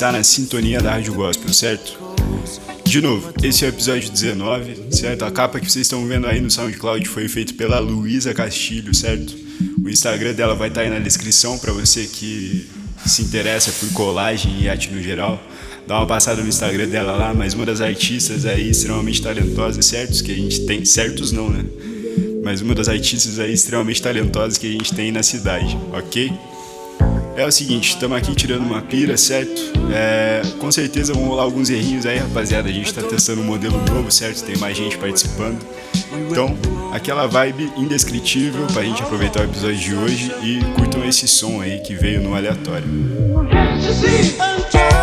Está 0.00 0.10
na 0.10 0.24
sintonia 0.24 0.80
da 0.80 0.92
Rádio 0.92 1.12
Gospel, 1.12 1.52
certo? 1.52 1.98
De 2.82 3.02
novo, 3.02 3.34
esse 3.42 3.66
é 3.66 3.68
o 3.68 3.68
episódio 3.68 4.10
19, 4.10 4.94
certo? 4.96 5.26
A 5.26 5.30
capa 5.30 5.60
que 5.60 5.70
vocês 5.70 5.84
estão 5.84 6.06
vendo 6.06 6.26
aí 6.26 6.40
no 6.40 6.50
SoundCloud 6.50 7.06
foi 7.06 7.28
feita 7.28 7.52
pela 7.52 7.78
Luísa 7.80 8.32
Castilho, 8.32 8.94
certo? 8.94 9.36
O 9.84 9.90
Instagram 9.90 10.32
dela 10.32 10.54
vai 10.54 10.68
estar 10.68 10.80
aí 10.80 10.88
na 10.88 11.00
descrição 11.00 11.58
para 11.58 11.70
você 11.74 12.06
que 12.06 12.66
se 13.04 13.20
interessa 13.20 13.70
por 13.72 13.92
colagem 13.92 14.62
e 14.62 14.70
arte 14.70 14.90
no 14.90 15.02
geral. 15.02 15.38
Dá 15.86 15.98
uma 15.98 16.06
passada 16.06 16.40
no 16.40 16.48
Instagram 16.48 16.88
dela 16.88 17.12
lá, 17.12 17.34
mas 17.34 17.52
uma 17.52 17.66
das 17.66 17.82
artistas 17.82 18.46
aí 18.46 18.70
extremamente 18.70 19.20
talentosas, 19.20 19.84
certos? 19.84 20.22
Que 20.22 20.32
a 20.32 20.36
gente 20.36 20.60
tem, 20.60 20.82
certos 20.82 21.30
não, 21.30 21.50
né? 21.50 21.62
Mas 22.42 22.62
uma 22.62 22.74
das 22.74 22.88
artistas 22.88 23.38
aí 23.38 23.52
extremamente 23.52 24.00
talentosas 24.00 24.56
que 24.56 24.66
a 24.66 24.72
gente 24.72 24.94
tem 24.94 25.12
na 25.12 25.22
cidade, 25.22 25.76
ok? 25.92 26.32
É 27.40 27.46
o 27.46 27.50
seguinte, 27.50 27.94
estamos 27.94 28.18
aqui 28.18 28.34
tirando 28.34 28.66
uma 28.66 28.82
pira, 28.82 29.16
certo? 29.16 29.62
É, 29.90 30.42
com 30.58 30.70
certeza 30.70 31.14
vão 31.14 31.24
rolar 31.24 31.44
alguns 31.44 31.70
errinhos 31.70 32.04
aí, 32.04 32.18
rapaziada. 32.18 32.68
A 32.68 32.72
gente 32.72 32.92
tá 32.92 33.00
testando 33.00 33.40
um 33.40 33.44
modelo 33.44 33.82
novo, 33.90 34.10
certo? 34.10 34.44
Tem 34.44 34.58
mais 34.58 34.76
gente 34.76 34.98
participando. 34.98 35.58
Então, 36.30 36.54
aquela 36.92 37.26
vibe 37.26 37.72
indescritível 37.78 38.66
pra 38.74 38.82
gente 38.82 39.02
aproveitar 39.02 39.40
o 39.40 39.44
episódio 39.44 39.78
de 39.78 39.94
hoje 39.94 40.30
e 40.42 40.60
curtam 40.76 41.02
esse 41.02 41.26
som 41.26 41.62
aí 41.62 41.80
que 41.80 41.94
veio 41.94 42.20
no 42.20 42.34
aleatório. 42.34 42.86
I'm 44.82 44.99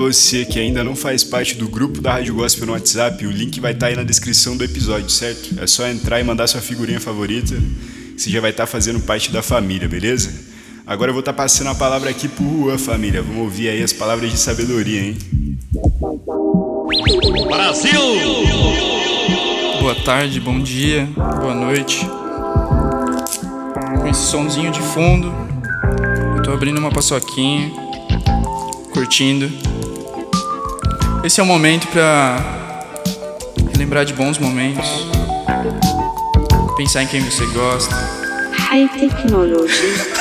você 0.00 0.46
que 0.46 0.58
ainda 0.58 0.82
não 0.82 0.96
faz 0.96 1.22
parte 1.22 1.54
do 1.56 1.68
grupo 1.68 2.00
da 2.00 2.14
Rádio 2.14 2.34
Gospel 2.34 2.66
no 2.66 2.72
WhatsApp, 2.72 3.26
o 3.26 3.30
link 3.30 3.60
vai 3.60 3.72
estar 3.72 3.88
aí 3.88 3.96
na 3.96 4.02
descrição 4.02 4.56
do 4.56 4.64
episódio, 4.64 5.10
certo? 5.10 5.60
É 5.60 5.66
só 5.66 5.86
entrar 5.86 6.18
e 6.18 6.24
mandar 6.24 6.46
sua 6.46 6.62
figurinha 6.62 6.98
favorita, 6.98 7.54
você 8.16 8.30
já 8.30 8.40
vai 8.40 8.50
estar 8.50 8.66
fazendo 8.66 8.98
parte 9.00 9.30
da 9.30 9.42
família, 9.42 9.86
beleza? 9.86 10.32
Agora 10.86 11.10
eu 11.10 11.12
vou 11.12 11.20
estar 11.20 11.34
passando 11.34 11.68
a 11.68 11.74
palavra 11.74 12.08
aqui 12.08 12.28
pro 12.28 12.44
Juan, 12.44 12.78
família. 12.78 13.20
Vamos 13.20 13.42
ouvir 13.42 13.68
aí 13.68 13.82
as 13.82 13.92
palavras 13.92 14.30
de 14.30 14.38
sabedoria, 14.38 15.02
hein? 15.02 15.18
Boa 19.80 19.94
tarde, 19.96 20.40
bom 20.40 20.60
dia, 20.60 21.06
boa 21.14 21.54
noite. 21.54 22.06
Com 24.00 24.08
esse 24.08 24.30
somzinho 24.30 24.72
de 24.72 24.80
fundo, 24.80 25.30
eu 26.38 26.42
tô 26.42 26.52
abrindo 26.52 26.78
uma 26.78 26.90
paçoquinha, 26.90 27.70
curtindo. 28.94 29.69
Esse 31.22 31.38
é 31.38 31.42
o 31.42 31.46
momento 31.46 31.86
pra 31.88 32.38
lembrar 33.76 34.04
de 34.04 34.14
bons 34.14 34.38
momentos, 34.38 34.86
pensar 36.78 37.02
em 37.02 37.06
quem 37.06 37.20
você 37.20 37.44
gosta. 37.46 37.94
High 38.56 38.88
technology. 38.88 40.19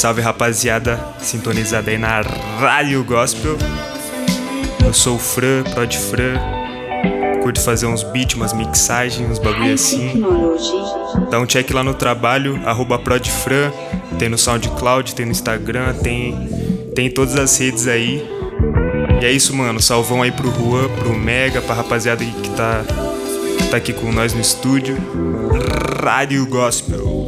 Salve 0.00 0.22
rapaziada, 0.22 0.98
sintonizada 1.18 1.90
aí 1.90 1.98
na 1.98 2.22
Rádio 2.58 3.04
Gospel. 3.04 3.58
Eu 4.82 4.94
sou 4.94 5.16
o 5.16 5.18
Fran, 5.18 5.62
Prod 5.74 5.94
Fran. 5.94 6.40
Curto 7.42 7.60
fazer 7.60 7.84
uns 7.84 8.02
beats, 8.02 8.34
umas 8.34 8.54
mixagens, 8.54 9.30
uns 9.30 9.38
bagulho 9.38 9.74
assim. 9.74 10.24
Dá 11.30 11.38
um 11.38 11.44
check 11.44 11.70
lá 11.72 11.84
no 11.84 11.92
trabalho, 11.92 12.58
arroba 12.64 12.98
prodfran, 12.98 13.70
tem 14.18 14.30
no 14.30 14.38
SoundCloud, 14.38 15.14
tem 15.14 15.26
no 15.26 15.32
Instagram, 15.32 15.92
tem, 16.02 16.48
tem 16.94 17.08
em 17.08 17.10
todas 17.10 17.36
as 17.36 17.58
redes 17.58 17.86
aí. 17.86 18.26
E 19.20 19.26
é 19.26 19.30
isso, 19.30 19.54
mano. 19.54 19.82
Salvão 19.82 20.22
aí 20.22 20.32
pro 20.32 20.50
Juan, 20.50 20.88
pro 20.88 21.14
Mega, 21.14 21.60
pra 21.60 21.74
rapaziada 21.74 22.24
que 22.24 22.50
tá, 22.56 22.84
tá 23.70 23.76
aqui 23.76 23.92
com 23.92 24.10
nós 24.10 24.32
no 24.32 24.40
estúdio. 24.40 24.96
Rádio 26.02 26.46
Gospel. 26.46 27.19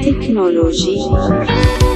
High 0.00 0.12
Technology. 0.12 1.89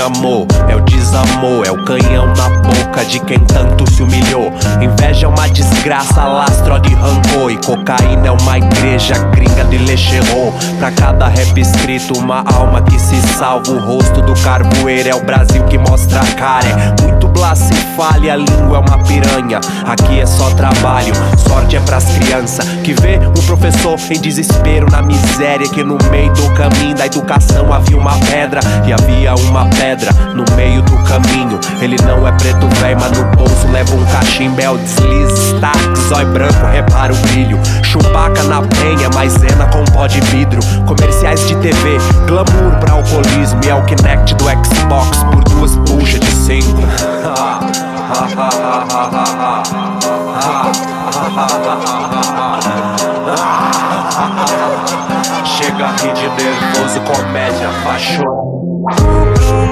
O 0.00 0.61
é 1.64 1.70
o 1.70 1.84
canhão 1.84 2.26
na 2.28 2.48
boca 2.48 3.04
de 3.04 3.20
quem 3.20 3.38
tanto 3.40 3.90
se 3.92 4.02
humilhou. 4.02 4.50
Inveja 4.80 5.26
é 5.26 5.28
uma 5.28 5.46
desgraça, 5.48 6.24
lastro 6.24 6.78
de 6.80 6.94
rancor. 6.94 7.50
E 7.50 7.56
cocaína 7.58 8.28
é 8.28 8.30
uma 8.30 8.56
igreja 8.56 9.18
gringa 9.30 9.64
de 9.64 9.76
lecherô. 9.78 10.52
Pra 10.78 10.90
cada 10.90 11.28
rap 11.28 11.60
escrito, 11.60 12.18
uma 12.18 12.42
alma 12.54 12.80
que 12.80 12.98
se 12.98 13.20
salva. 13.36 13.72
O 13.72 13.78
rosto 13.78 14.22
do 14.22 14.32
carvoeiro 14.42 15.08
é 15.08 15.14
o 15.14 15.22
Brasil 15.22 15.62
que 15.64 15.76
mostra 15.76 16.20
a 16.20 16.26
cara. 16.34 16.68
É 16.68 17.02
muito 17.02 17.28
blacefalha, 17.28 18.32
a 18.32 18.36
língua 18.36 18.78
é 18.78 18.80
uma 18.80 18.98
piranha. 19.04 19.60
Aqui 19.86 20.20
é 20.20 20.26
só 20.26 20.50
trabalho, 20.50 21.12
sorte 21.46 21.76
é 21.76 21.80
pras 21.80 22.04
crianças. 22.16 22.66
Que 22.82 22.94
vê 22.94 23.18
um 23.18 23.46
professor 23.46 23.98
em 24.10 24.20
desespero 24.20 24.90
na 24.90 25.02
miséria. 25.02 25.68
Que 25.68 25.84
no 25.84 25.98
meio 26.10 26.32
do 26.32 26.50
caminho 26.54 26.94
da 26.94 27.04
educação 27.04 27.70
havia 27.72 27.98
uma 27.98 28.18
pedra. 28.18 28.60
E 28.86 28.92
havia 28.92 29.34
uma 29.34 29.66
pedra 29.68 30.10
no 30.34 30.44
meio 30.56 30.80
do 30.82 31.01
caminho. 31.02 31.58
Ele 31.80 31.96
não 32.06 32.26
é 32.26 32.32
preto 32.32 32.68
velho, 32.80 32.98
mas 33.00 33.16
no 33.16 33.24
bolso 33.36 33.66
leva 33.68 33.94
um 33.94 34.04
cachimbo. 34.06 34.60
É 34.60 34.74
deslize, 34.76 35.32
destaque, 35.32 35.98
zóio 36.08 36.26
branco, 36.28 36.66
repara 36.66 37.12
o 37.12 37.16
brilho. 37.16 37.58
Chupaca 37.82 38.42
na 38.44 38.62
penha, 38.62 39.08
maisena 39.14 39.66
com 39.66 39.84
pó 39.92 40.06
de 40.06 40.20
vidro. 40.20 40.60
Comerciais 40.86 41.46
de 41.46 41.56
TV, 41.56 41.98
glamour 42.26 42.78
pra 42.80 42.94
alcoolismo. 42.94 43.60
E 43.64 43.68
é 43.68 43.74
o 43.74 43.82
Kinect 43.84 44.34
do 44.34 44.44
Xbox 44.44 45.22
por 45.24 45.44
duas 45.44 45.76
buchas 45.76 46.20
de 46.20 46.30
cinco. 46.30 46.82
Chega 55.44 55.86
a 55.86 55.90
rir 55.92 56.12
de 56.14 56.28
nervoso, 56.28 57.00
comédia, 57.00 57.68
fachou. 57.84 59.71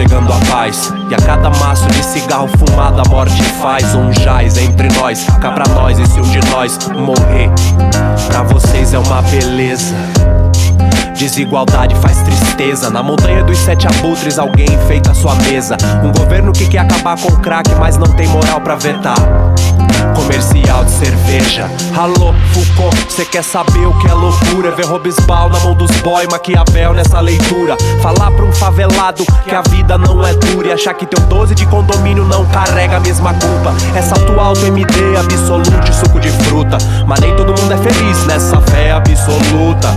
pregando 0.00 0.32
a 0.32 0.38
paz. 0.50 0.90
E 1.10 1.14
a 1.14 1.18
cada 1.18 1.50
maço 1.50 1.86
de 1.88 2.02
cigarro 2.02 2.48
fumado 2.48 3.02
a 3.04 3.10
morte 3.10 3.42
faz 3.60 3.94
um 3.94 4.10
jaz 4.12 4.56
entre 4.56 4.88
nós. 4.94 5.26
Cá 5.42 5.52
pra 5.52 5.68
nós, 5.74 5.98
e 5.98 6.06
se 6.06 6.18
um 6.18 6.22
de 6.22 6.40
nós 6.50 6.78
morrer, 6.88 7.50
pra 8.28 8.42
vocês 8.44 8.94
é 8.94 8.98
uma 8.98 9.20
beleza. 9.22 9.94
Desigualdade 11.20 11.94
faz 11.96 12.16
tristeza. 12.22 12.88
Na 12.88 13.02
montanha 13.02 13.44
dos 13.44 13.58
sete 13.58 13.86
abutres, 13.86 14.38
alguém 14.38 14.64
enfeita 14.64 15.12
sua 15.12 15.34
mesa. 15.34 15.76
Um 16.02 16.10
governo 16.12 16.50
que 16.50 16.66
quer 16.66 16.78
acabar 16.78 17.14
com 17.20 17.28
o 17.28 17.38
crack, 17.40 17.74
mas 17.74 17.98
não 17.98 18.06
tem 18.06 18.26
moral 18.26 18.58
pra 18.62 18.74
vetar. 18.74 19.18
Comercial 20.14 20.82
de 20.82 20.90
cerveja. 20.90 21.70
Alô, 21.94 22.32
Foucault, 22.54 23.12
cê 23.12 23.26
quer 23.26 23.44
saber 23.44 23.86
o 23.86 23.92
que 23.98 24.08
é 24.08 24.14
loucura? 24.14 24.70
Ver 24.70 24.86
Robesbal 24.86 25.50
na 25.50 25.60
mão 25.60 25.74
dos 25.74 25.90
boy, 26.00 26.26
Maquiavel 26.30 26.94
nessa 26.94 27.20
leitura. 27.20 27.76
Falar 28.00 28.30
pra 28.30 28.46
um 28.46 28.52
favelado 28.52 29.22
que 29.44 29.54
a 29.54 29.60
vida 29.60 29.98
não 29.98 30.26
é 30.26 30.32
dura 30.32 30.68
e 30.68 30.72
achar 30.72 30.94
que 30.94 31.04
teu 31.04 31.22
12 31.26 31.54
de 31.54 31.66
condomínio 31.66 32.24
não 32.24 32.46
carrega 32.46 32.96
a 32.96 33.00
mesma 33.00 33.34
culpa. 33.34 33.74
É 33.94 34.00
salto 34.00 34.40
alto, 34.40 34.64
MD, 34.64 35.18
absolute, 35.18 35.94
suco 35.94 36.18
de 36.18 36.30
fruta. 36.30 36.78
Mas 37.06 37.20
nem 37.20 37.36
todo 37.36 37.48
mundo 37.60 37.74
é 37.74 37.76
feliz 37.76 38.24
nessa 38.24 38.58
fé 38.62 38.92
absoluta. 38.92 39.90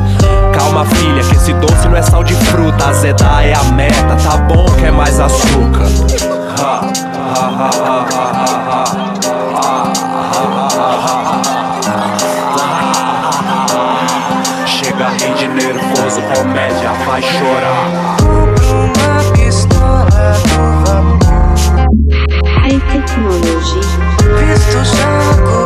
Calma, 0.54 0.86
filha, 1.14 1.24
que 1.24 1.36
esse 1.36 1.54
doce 1.54 1.88
não 1.88 1.96
é 1.96 2.02
sal 2.02 2.24
de 2.24 2.34
fruta. 2.34 2.90
Azedar 2.90 3.46
é 3.46 3.54
a 3.54 3.64
meta, 3.64 4.16
tá 4.24 4.38
bom, 4.38 4.66
quer 4.76 4.92
mais 4.92 5.20
açúcar. 5.20 5.86
Ha, 6.60 6.82
ha, 7.36 7.70
ha. 7.70 8.24
Chega 14.66 15.06
a 15.06 15.10
rir 15.10 15.34
de 15.36 15.48
nervoso, 15.48 16.22
comédia, 16.34 16.92
vai 17.06 17.22
chorar. 17.22 18.18
Uma 18.24 19.32
pistola 19.34 20.34
do 20.44 20.62
vapor 20.86 21.24
High 22.62 22.82
Technology. 22.92 23.82
Visto 24.40 24.80
Jango, 24.84 25.63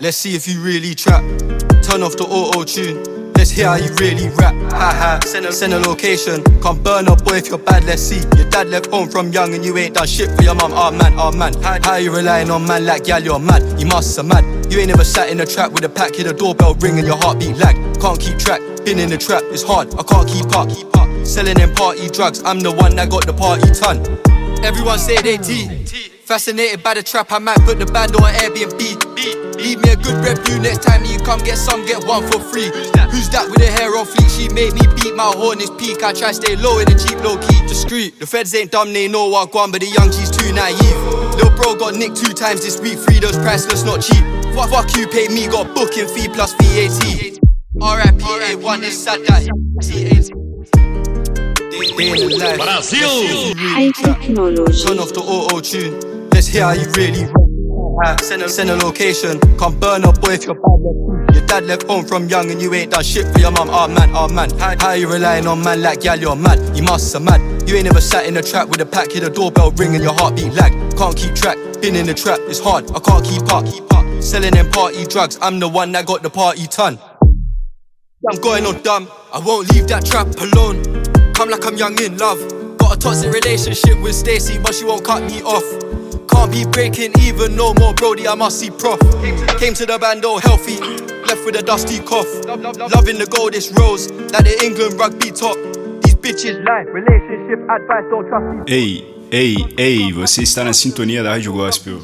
let's 0.00 0.16
see 0.16 0.34
if 0.34 0.46
you 0.46 0.60
really 0.60 0.94
trap. 0.94 1.22
Turn 1.82 2.02
off 2.02 2.16
the 2.16 2.26
auto 2.28 2.64
tune. 2.64 3.32
Let's 3.34 3.50
hear 3.50 3.68
how 3.68 3.76
you 3.76 3.94
really 3.94 4.28
rap. 4.36 4.54
Ha 4.72 4.90
ha. 4.98 5.20
Send 5.24 5.46
a, 5.46 5.52
send 5.52 5.72
a 5.72 5.78
location. 5.78 6.42
Come 6.60 6.82
burn 6.82 7.08
up, 7.08 7.24
boy, 7.24 7.36
if 7.36 7.48
you're 7.48 7.58
bad. 7.58 7.84
Let's 7.84 8.02
see. 8.02 8.20
Your 8.36 8.50
dad 8.50 8.68
left 8.68 8.86
home 8.86 9.08
from 9.08 9.32
young 9.32 9.54
and 9.54 9.64
you 9.64 9.76
ain't 9.78 9.94
done 9.94 10.06
shit 10.06 10.30
for 10.32 10.42
your 10.42 10.54
mum. 10.54 10.72
Oh 10.74 10.90
man, 10.90 11.14
oh 11.16 11.32
man. 11.32 11.54
How 11.62 11.96
you 11.96 12.14
relying 12.14 12.50
on 12.50 12.66
man 12.66 12.84
like 12.84 13.04
gal? 13.04 13.22
You're 13.22 13.38
mad. 13.38 13.62
You 13.80 13.86
must 13.86 14.16
have 14.16 14.26
mad. 14.26 14.44
You 14.72 14.80
ain't 14.80 14.90
ever 14.90 15.04
sat 15.04 15.30
in 15.30 15.40
a 15.40 15.46
trap 15.46 15.72
with 15.72 15.84
a 15.84 15.88
pack. 15.88 16.16
Hear 16.16 16.26
the 16.26 16.34
doorbell 16.34 16.74
ring 16.74 16.98
and 16.98 17.06
your 17.06 17.16
heartbeat 17.16 17.56
lag. 17.56 17.76
Can't 18.00 18.18
keep 18.18 18.38
track. 18.38 18.60
Been 18.84 18.98
in 18.98 19.10
the 19.10 19.18
trap, 19.18 19.42
it's 19.46 19.62
hard. 19.62 19.94
I 19.94 20.02
can't 20.02 20.28
keep 20.28 20.46
up. 20.56 20.68
Keep 20.68 20.96
up. 20.96 21.26
Selling 21.26 21.56
them 21.56 21.74
party 21.74 22.08
drugs. 22.08 22.42
I'm 22.44 22.60
the 22.60 22.72
one 22.72 22.96
that 22.96 23.10
got 23.10 23.26
the 23.26 23.32
party 23.32 23.70
ton. 23.70 23.98
Everyone 24.64 24.98
say 24.98 25.22
they 25.22 25.36
T. 25.36 25.84
Fascinated 26.24 26.82
by 26.82 26.94
the 26.94 27.02
trap, 27.02 27.32
I 27.32 27.38
might 27.38 27.58
put 27.60 27.78
the 27.78 27.86
band 27.86 28.14
on 28.16 28.32
Airbnb. 28.34 29.47
Leave 29.58 29.82
me 29.82 29.90
a 29.90 29.96
good 29.96 30.14
review 30.22 30.62
next 30.62 30.86
time 30.86 31.04
you 31.04 31.18
come 31.18 31.40
get 31.40 31.58
some, 31.58 31.84
get 31.84 32.04
one 32.06 32.22
for 32.30 32.38
free. 32.38 32.70
Who's 33.10 33.28
that 33.34 33.50
with 33.50 33.58
the 33.58 33.66
hair 33.66 33.90
on 33.98 34.06
fleek? 34.06 34.30
She 34.30 34.46
made 34.54 34.72
me 34.72 34.86
beat 34.94 35.16
my 35.16 35.26
horn 35.34 35.60
is 35.60 35.70
peak. 35.70 36.02
I 36.02 36.12
try 36.12 36.30
stay 36.30 36.54
low 36.54 36.78
in 36.78 36.86
the 36.86 36.94
cheap, 36.94 37.18
low 37.26 37.36
key, 37.42 37.58
discreet. 37.66 38.20
The 38.20 38.26
feds 38.26 38.54
ain't 38.54 38.70
dumb, 38.70 38.92
they 38.92 39.08
know 39.08 39.26
what 39.28 39.50
gone, 39.50 39.72
but 39.72 39.80
the 39.80 39.90
young 39.90 40.14
G's 40.14 40.30
too 40.30 40.52
naive. 40.54 40.78
Little 41.34 41.50
bro 41.58 41.74
got 41.74 41.98
nicked 41.98 42.16
two 42.16 42.32
times 42.32 42.62
this 42.62 42.78
week, 42.80 42.98
free 42.98 43.18
those 43.18 43.36
priceless, 43.36 43.82
not 43.82 44.00
cheap. 44.00 44.22
Fuck, 44.54 44.70
fuck 44.70 44.96
you, 44.96 45.08
pay 45.08 45.26
me, 45.26 45.48
got 45.48 45.74
booking 45.74 46.06
fee 46.06 46.30
plus 46.30 46.54
VAT. 46.54 47.42
RIP 47.82 48.22
A1 48.22 48.82
is 48.82 48.94
sad 48.94 49.26
that 49.26 49.42
T80. 49.82 50.38
In 51.98 52.14
the 52.14 52.36
life. 52.38 52.56
Brasil! 52.58 53.54
High 53.58 53.90
Technology. 53.90 54.86
Turn 54.86 54.98
off 54.98 55.12
the 55.12 55.20
auto 55.20 55.60
tune. 55.60 56.30
Let's 56.30 56.46
hear 56.46 56.62
how 56.62 56.72
you 56.72 56.86
really 56.92 57.47
Send 58.22 58.42
a, 58.42 58.48
send 58.48 58.70
a 58.70 58.76
location. 58.76 59.40
Come 59.58 59.78
burn 59.80 60.04
up, 60.04 60.20
boy, 60.20 60.34
if 60.34 60.44
you're 60.44 60.54
bad. 60.54 61.34
Your 61.34 61.46
dad 61.46 61.64
left 61.64 61.82
home 61.84 62.04
from 62.06 62.28
young 62.28 62.50
and 62.50 62.62
you 62.62 62.72
ain't 62.72 62.92
done 62.92 63.02
shit 63.02 63.26
for 63.32 63.40
your 63.40 63.50
mum. 63.50 63.68
Oh 63.70 63.88
man, 63.88 64.10
oh 64.14 64.28
man. 64.28 64.50
How, 64.58 64.74
how 64.78 64.92
you 64.92 65.12
relying 65.12 65.46
on 65.46 65.62
man 65.64 65.82
like 65.82 66.02
gal? 66.02 66.18
You're 66.18 66.36
mad. 66.36 66.76
You 66.76 66.84
must 66.84 67.12
have 67.12 67.22
mad. 67.22 67.68
You 67.68 67.76
ain't 67.76 67.88
ever 67.88 68.00
sat 68.00 68.26
in 68.26 68.36
a 68.36 68.42
trap 68.42 68.68
with 68.68 68.80
a 68.80 68.86
pack, 68.86 69.10
hear 69.10 69.22
the 69.22 69.30
doorbell 69.30 69.72
ring 69.72 69.94
and 69.94 70.02
your 70.02 70.14
heartbeat 70.14 70.52
lag. 70.54 70.72
Can't 70.96 71.16
keep 71.16 71.34
track. 71.34 71.56
Been 71.80 71.96
in 71.96 72.06
the 72.06 72.14
trap, 72.14 72.38
it's 72.42 72.60
hard. 72.60 72.90
I 72.92 73.00
can't 73.00 73.24
keep 73.24 73.52
up. 73.52 73.64
Keep 73.66 73.92
up. 73.92 74.22
Selling 74.22 74.52
them 74.52 74.70
party 74.70 75.04
drugs. 75.04 75.36
I'm 75.42 75.58
the 75.58 75.68
one 75.68 75.90
that 75.92 76.06
got 76.06 76.22
the 76.22 76.30
party 76.30 76.66
ton. 76.66 76.98
I'm 78.30 78.40
going 78.40 78.64
on 78.64 78.80
dumb. 78.82 79.08
I 79.32 79.40
won't 79.40 79.72
leave 79.72 79.88
that 79.88 80.06
trap 80.06 80.28
alone. 80.38 80.82
Come 81.34 81.50
like 81.50 81.66
I'm 81.66 81.76
young 81.76 82.00
in 82.00 82.16
love. 82.16 82.38
Got 82.78 82.96
a 82.96 82.98
toxic 82.98 83.32
relationship 83.32 84.00
with 84.02 84.14
Stacy, 84.14 84.58
but 84.58 84.74
she 84.74 84.84
won't 84.84 85.04
cut 85.04 85.22
me 85.24 85.42
off. 85.42 85.64
Can't 86.28 86.50
be 86.52 86.64
breaking 86.66 87.12
even 87.20 87.56
no 87.56 87.74
more, 87.74 87.94
Brody. 87.94 88.28
I 88.28 88.34
must 88.34 88.60
see 88.60 88.70
prof. 88.70 89.00
Came 89.58 89.74
to 89.74 89.86
the 89.86 89.98
band 90.00 90.24
all 90.24 90.38
healthy, 90.38 90.78
left 91.26 91.44
with 91.44 91.56
a 91.56 91.62
dusty 91.62 91.98
cough. 92.00 92.28
Loving 92.46 93.18
the 93.18 93.26
goldest 93.30 93.76
rose, 93.78 94.10
like 94.10 94.44
the 94.44 94.58
England 94.62 94.94
rugby 94.98 95.30
top. 95.30 95.56
These 96.02 96.16
bitches 96.16 96.64
lie, 96.64 96.84
relationship 96.90 97.60
advice, 97.68 98.04
don't 98.10 98.28
trust 98.28 98.66
these 98.68 98.74
Ei, 98.74 99.26
ei, 99.30 99.56
ei, 99.76 100.12
você 100.12 100.42
está 100.42 100.64
na 100.64 100.72
sintonia 100.72 101.22
da 101.22 101.30
Rádio 101.30 101.52
Gospel. 101.52 102.00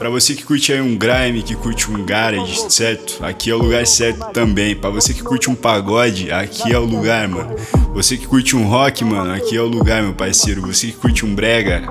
Pra 0.00 0.08
você 0.08 0.34
que 0.34 0.42
curte 0.46 0.72
aí 0.72 0.80
um 0.80 0.96
grime, 0.96 1.42
que 1.42 1.54
curte 1.54 1.90
um 1.90 2.02
garage, 2.02 2.72
certo? 2.72 3.22
Aqui 3.22 3.50
é 3.50 3.54
o 3.54 3.58
lugar 3.58 3.86
certo 3.86 4.32
também. 4.32 4.74
Pra 4.74 4.88
você 4.88 5.12
que 5.12 5.22
curte 5.22 5.50
um 5.50 5.54
pagode, 5.54 6.32
aqui 6.32 6.72
é 6.72 6.78
o 6.78 6.86
lugar, 6.86 7.28
mano. 7.28 7.54
Você 7.92 8.16
que 8.16 8.26
curte 8.26 8.56
um 8.56 8.66
rock, 8.66 9.04
mano, 9.04 9.30
aqui 9.30 9.54
é 9.54 9.60
o 9.60 9.66
lugar, 9.66 10.02
meu 10.02 10.14
parceiro. 10.14 10.62
Você 10.62 10.86
que 10.86 10.94
curte 10.94 11.26
um 11.26 11.34
brega, 11.34 11.82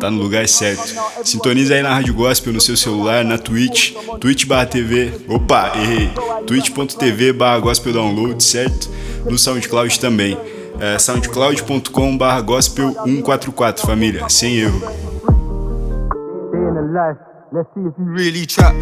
tá 0.00 0.10
no 0.10 0.16
lugar 0.16 0.48
certo. 0.48 0.94
Sintoniza 1.22 1.74
aí 1.74 1.82
na 1.82 1.92
Rádio 1.92 2.14
Gospel 2.14 2.54
no 2.54 2.60
seu 2.60 2.74
celular, 2.74 3.22
na 3.22 3.36
Twitch, 3.36 3.92
twitch.tv, 4.18 5.12
opa, 5.28 5.72
errei, 5.76 6.10
twitch.tv 6.46 7.34
barra 7.34 7.58
gospel 7.58 7.92
download, 7.92 8.42
certo? 8.42 8.88
No 9.26 9.36
SoundCloud 9.36 10.00
também. 10.00 10.38
É 10.80 10.98
soundcloud.com 10.98 12.16
barra 12.16 12.40
gospel 12.40 12.94
144, 13.04 13.86
família, 13.86 14.26
sem 14.30 14.56
erro. 14.56 14.80
Let's 17.50 17.68
see 17.74 17.80
if 17.80 17.94
you 17.96 18.04
really 18.04 18.44
trap. 18.44 18.74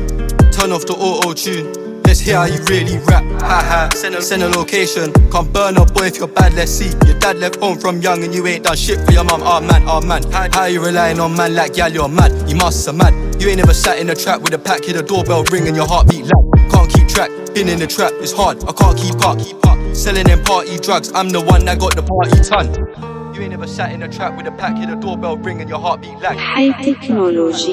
Turn 0.50 0.72
off 0.72 0.86
the 0.86 0.96
auto 0.98 1.34
tune. 1.34 2.02
Let's 2.02 2.18
hear 2.18 2.34
how 2.34 2.46
you 2.46 2.58
really 2.64 2.98
rap. 3.06 3.22
Ha 3.42 3.62
ha. 3.62 3.88
Send 3.94 4.42
a, 4.42 4.48
location. 4.48 5.12
Come 5.30 5.52
burn 5.52 5.76
up, 5.76 5.94
boy, 5.94 6.06
if 6.06 6.16
you're 6.18 6.26
bad. 6.26 6.52
Let's 6.54 6.72
see. 6.72 6.90
Your 7.06 7.16
dad 7.20 7.38
left 7.38 7.60
home 7.60 7.78
from 7.78 8.00
young 8.00 8.24
and 8.24 8.34
you 8.34 8.44
ain't 8.48 8.64
done 8.64 8.76
shit 8.76 8.98
for 9.06 9.12
your 9.12 9.22
mum. 9.22 9.42
Oh 9.44 9.60
man, 9.60 9.84
oh 9.86 10.00
man. 10.00 10.24
How, 10.32 10.64
you 10.64 10.84
relying 10.84 11.20
on 11.20 11.36
man 11.36 11.54
like 11.54 11.74
gal? 11.74 11.92
You're 11.92 12.08
mad. 12.08 12.50
You 12.50 12.56
must 12.56 12.84
have 12.86 12.96
mad. 12.96 13.14
You 13.40 13.48
ain't 13.48 13.58
never 13.58 13.74
sat 13.74 14.00
in 14.00 14.10
a 14.10 14.16
trap 14.16 14.40
with 14.40 14.54
a 14.54 14.58
pack, 14.58 14.82
hear 14.82 14.94
the 14.94 15.02
doorbell 15.02 15.44
ring 15.44 15.68
and 15.68 15.76
your 15.76 15.86
heartbeat 15.86 16.24
lag. 16.24 16.70
Can't 16.70 16.92
keep 16.92 17.06
track. 17.06 17.30
Been 17.54 17.68
in 17.68 17.78
the 17.78 17.86
trap, 17.86 18.12
it's 18.16 18.32
hard. 18.32 18.64
I 18.64 18.72
can't 18.72 18.98
keep 18.98 19.14
up. 19.24 19.38
Keep 19.38 19.64
up. 19.64 19.94
Selling 19.94 20.26
them 20.26 20.42
party 20.42 20.78
drugs. 20.78 21.12
I'm 21.12 21.28
the 21.28 21.40
one 21.40 21.64
that 21.66 21.78
got 21.78 21.94
the 21.94 22.02
party 22.02 22.40
ton. 22.42 23.15
You 23.36 23.42
ain't 23.42 23.50
never 23.50 23.66
sat 23.66 23.92
in 23.92 24.02
a 24.02 24.08
trap 24.08 24.34
with 24.34 24.46
a 24.46 24.50
pack, 24.50 24.78
hear 24.78 24.86
the 24.86 24.96
doorbell 24.96 25.36
ring 25.36 25.60
and 25.60 25.68
your 25.68 25.78
heartbeat 25.78 26.18
lag. 26.20 26.38
High 26.38 26.72
technology. 26.82 27.72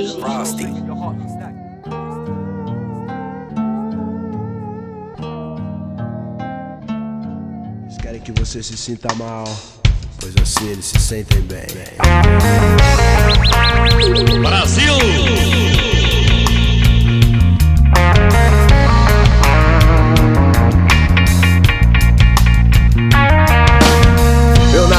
Eles 7.85 7.97
querem 7.97 8.19
que 8.19 8.33
você 8.33 8.61
se 8.61 8.75
sinta 8.75 9.15
mal, 9.15 9.45
pois 10.19 10.35
assim 10.41 10.67
eles 10.67 10.83
se 10.83 10.99
sentem 10.99 11.39
bem. 11.43 11.65
Brasil! 14.41 15.82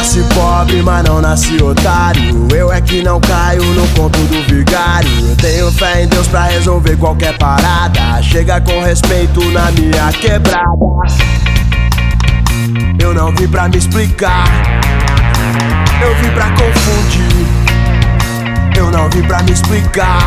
Nasci 0.05 0.23
pobre, 0.35 0.83
mas 0.83 1.03
não 1.03 1.19
nasci 1.19 1.63
otário. 1.63 2.47
Eu 2.55 2.71
é 2.71 2.79
que 2.79 3.03
não 3.03 3.19
caio 3.19 3.65
no 3.65 3.89
conto 3.89 4.19
do 4.19 4.55
vigário. 4.55 5.09
Eu 5.31 5.35
tenho 5.37 5.73
fé 5.73 6.03
em 6.03 6.07
Deus 6.07 6.29
pra 6.29 6.43
resolver 6.45 6.95
qualquer 6.99 7.39
parada. 7.39 8.23
Chega 8.23 8.61
com 8.61 8.83
respeito 8.83 9.43
na 9.53 9.71
minha 9.71 10.13
quebrada. 10.13 10.63
Eu 13.01 13.15
não 13.15 13.35
vim 13.35 13.49
pra 13.49 13.67
me 13.67 13.79
explicar. 13.79 14.45
Eu 16.03 16.15
vim 16.17 16.31
pra 16.33 16.51
confundir. 16.51 17.47
Eu 18.77 18.91
não 18.91 19.09
vim 19.09 19.23
pra 19.23 19.43
me 19.43 19.53
explicar. 19.53 20.19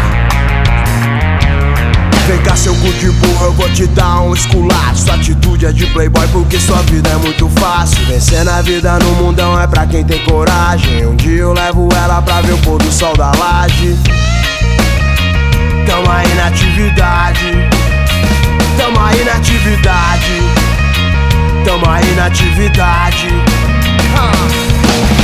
Vem 2.27 2.37
cá, 2.39 2.57
seu 2.57 2.75
cu 2.75 2.91
de 2.91 3.09
burro, 3.09 3.45
eu 3.45 3.53
vou 3.53 3.69
te 3.69 3.87
dar 3.87 4.19
um 4.19 4.33
esculacho. 4.33 4.97
Sua 4.97 5.13
atitude 5.13 5.65
é 5.65 5.71
de 5.71 5.85
playboy 5.85 6.27
porque 6.27 6.59
sua 6.59 6.81
vida 6.81 7.07
é 7.07 7.15
muito 7.15 7.47
fácil. 7.57 8.05
Vencer 8.05 8.43
na 8.43 8.61
vida 8.61 8.99
no 8.99 9.11
mundão 9.15 9.57
é 9.57 9.65
pra 9.65 9.87
quem 9.87 10.03
tem 10.03 10.21
coragem. 10.25 11.05
Um 11.05 11.15
dia 11.15 11.43
eu 11.43 11.53
levo 11.53 11.87
ela 11.95 12.21
pra 12.21 12.41
ver 12.41 12.51
o 12.51 12.57
pôr 12.57 12.79
do 12.79 12.91
sol 12.91 13.15
da 13.15 13.31
laje. 13.31 13.97
Tamo 15.85 16.11
aí 16.11 16.27
na 16.35 16.47
atividade. 16.47 17.69
Tamo 18.77 18.99
aí 18.99 19.23
na 19.23 19.31
atividade. 19.31 20.41
Tamo 21.63 21.89
aí 21.89 22.13
na 22.13 22.25
atividade. 22.25 23.27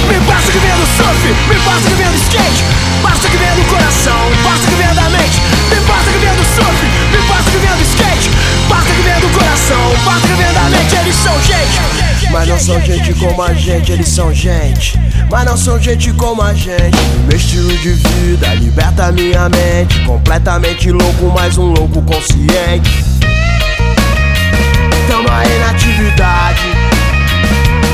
Me 0.08 0.20
passa 0.26 0.52
que 0.54 0.58
vem 0.58 0.72
do 0.72 0.88
surf, 0.96 1.28
me 1.50 1.56
passa 1.66 1.90
que 1.90 1.96
vem 1.96 2.08
do 2.08 2.16
skate 2.16 2.64
Passa 3.02 3.28
que 3.28 3.38
vem 3.38 3.56
do 3.56 3.70
coração, 3.70 4.20
passa 4.44 4.68
que 4.68 4.76
vem 4.76 4.93
surf, 6.56 6.86
me 7.12 7.18
passa 7.28 7.50
que 7.52 7.58
vem 7.58 7.82
skate 7.82 8.30
Passa 8.70 8.90
que 8.94 9.02
vem 9.02 9.30
coração, 9.32 9.96
passa 10.06 10.28
que 10.28 10.34
vem 10.34 10.54
da 10.54 10.70
mente 10.70 10.96
Eles 10.96 11.16
são 11.16 11.42
gente 11.42 12.04
Mas 12.34 12.48
não 12.48 12.60
são 12.60 12.82
gente 12.82 13.14
como 13.14 13.44
a 13.44 13.54
gente, 13.54 13.92
eles 13.92 14.08
são 14.08 14.34
gente. 14.34 15.00
Mas 15.30 15.46
não 15.46 15.56
são 15.56 15.80
gente 15.80 16.12
como 16.14 16.42
a 16.42 16.54
gente. 16.54 16.98
Meu 17.28 17.38
estilo 17.38 17.70
de 17.78 17.92
vida 17.92 18.54
liberta 18.56 19.12
minha 19.12 19.48
mente. 19.50 20.00
Completamente 20.04 20.92
louco, 20.92 21.32
mas 21.34 21.58
um 21.60 21.66
louco 21.74 22.02
consciente. 22.02 23.06
Tamo 25.08 25.30
aí 25.30 25.60
na 25.60 25.70
atividade. 25.70 26.62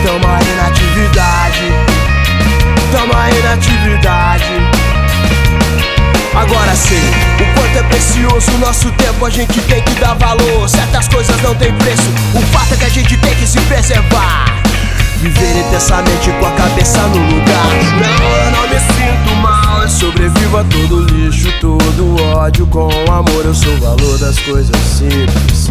Tamo 0.06 0.28
aí 0.28 0.56
na 0.56 0.68
atividade. 0.68 1.64
Tamo 2.92 3.14
aí 3.14 3.44
na 3.44 3.54
atividade. 3.54 4.59
Agora 6.40 6.74
sim, 6.74 6.96
o 6.96 7.54
quanto 7.54 7.78
é 7.78 7.84
precioso 7.84 8.50
o 8.52 8.58
nosso 8.60 8.90
tempo, 8.94 9.26
a 9.26 9.30
gente 9.30 9.60
tem 9.64 9.82
que 9.84 9.94
dar 9.96 10.14
valor. 10.14 10.70
Certas 10.70 11.06
coisas 11.10 11.36
não 11.42 11.54
tem 11.54 11.74
preço, 11.74 12.10
o 12.34 12.42
fato 12.54 12.76
é 12.76 12.78
que 12.78 12.86
a 12.86 12.90
gente 12.90 13.18
tem 13.18 13.36
que 13.36 13.46
se 13.46 13.60
preservar. 13.62 14.46
Viver 15.18 15.68
intensamente 15.68 16.32
com 16.40 16.46
a 16.46 16.52
cabeça 16.52 17.02
no 17.08 17.18
lugar. 17.18 17.68
Não, 18.00 18.38
eu 18.38 18.52
não 18.52 18.70
me 18.70 18.80
sinto 18.80 19.36
mal, 19.42 19.82
eu 19.82 19.90
sobrevivo 19.90 20.58
a 20.58 20.64
todo 20.64 21.02
lixo, 21.14 21.52
todo 21.60 22.16
ódio. 22.38 22.66
Com 22.68 22.90
amor, 23.12 23.44
eu 23.44 23.54
sou 23.54 23.74
o 23.74 23.80
valor 23.82 24.18
das 24.18 24.40
coisas 24.40 24.78
simples. 24.78 25.70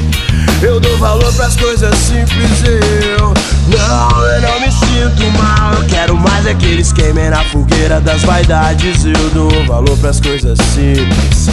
Eu 0.61 0.79
dou 0.79 0.99
valor 0.99 1.33
pras 1.33 1.57
coisas 1.57 1.97
simples, 1.97 2.62
eu. 2.62 3.33
Não, 3.69 4.23
eu 4.23 4.43
não 4.43 4.61
me 4.61 4.71
sinto 4.71 4.88
mal. 5.37 5.75
Eu 5.75 5.85
quero 5.87 6.17
mais 6.17 6.47
é 6.47 6.55
que 6.55 6.67
eles 6.67 6.93
queimem 6.93 7.31
na 7.31 7.45
fogueira 7.45 8.01
das 8.01 8.23
vaidades. 8.23 9.05
Eu 9.05 9.31
dou 9.33 9.67
valor 9.67 9.97
pras 9.99 10.21
coisas 10.21 10.59
simples. 10.59 11.49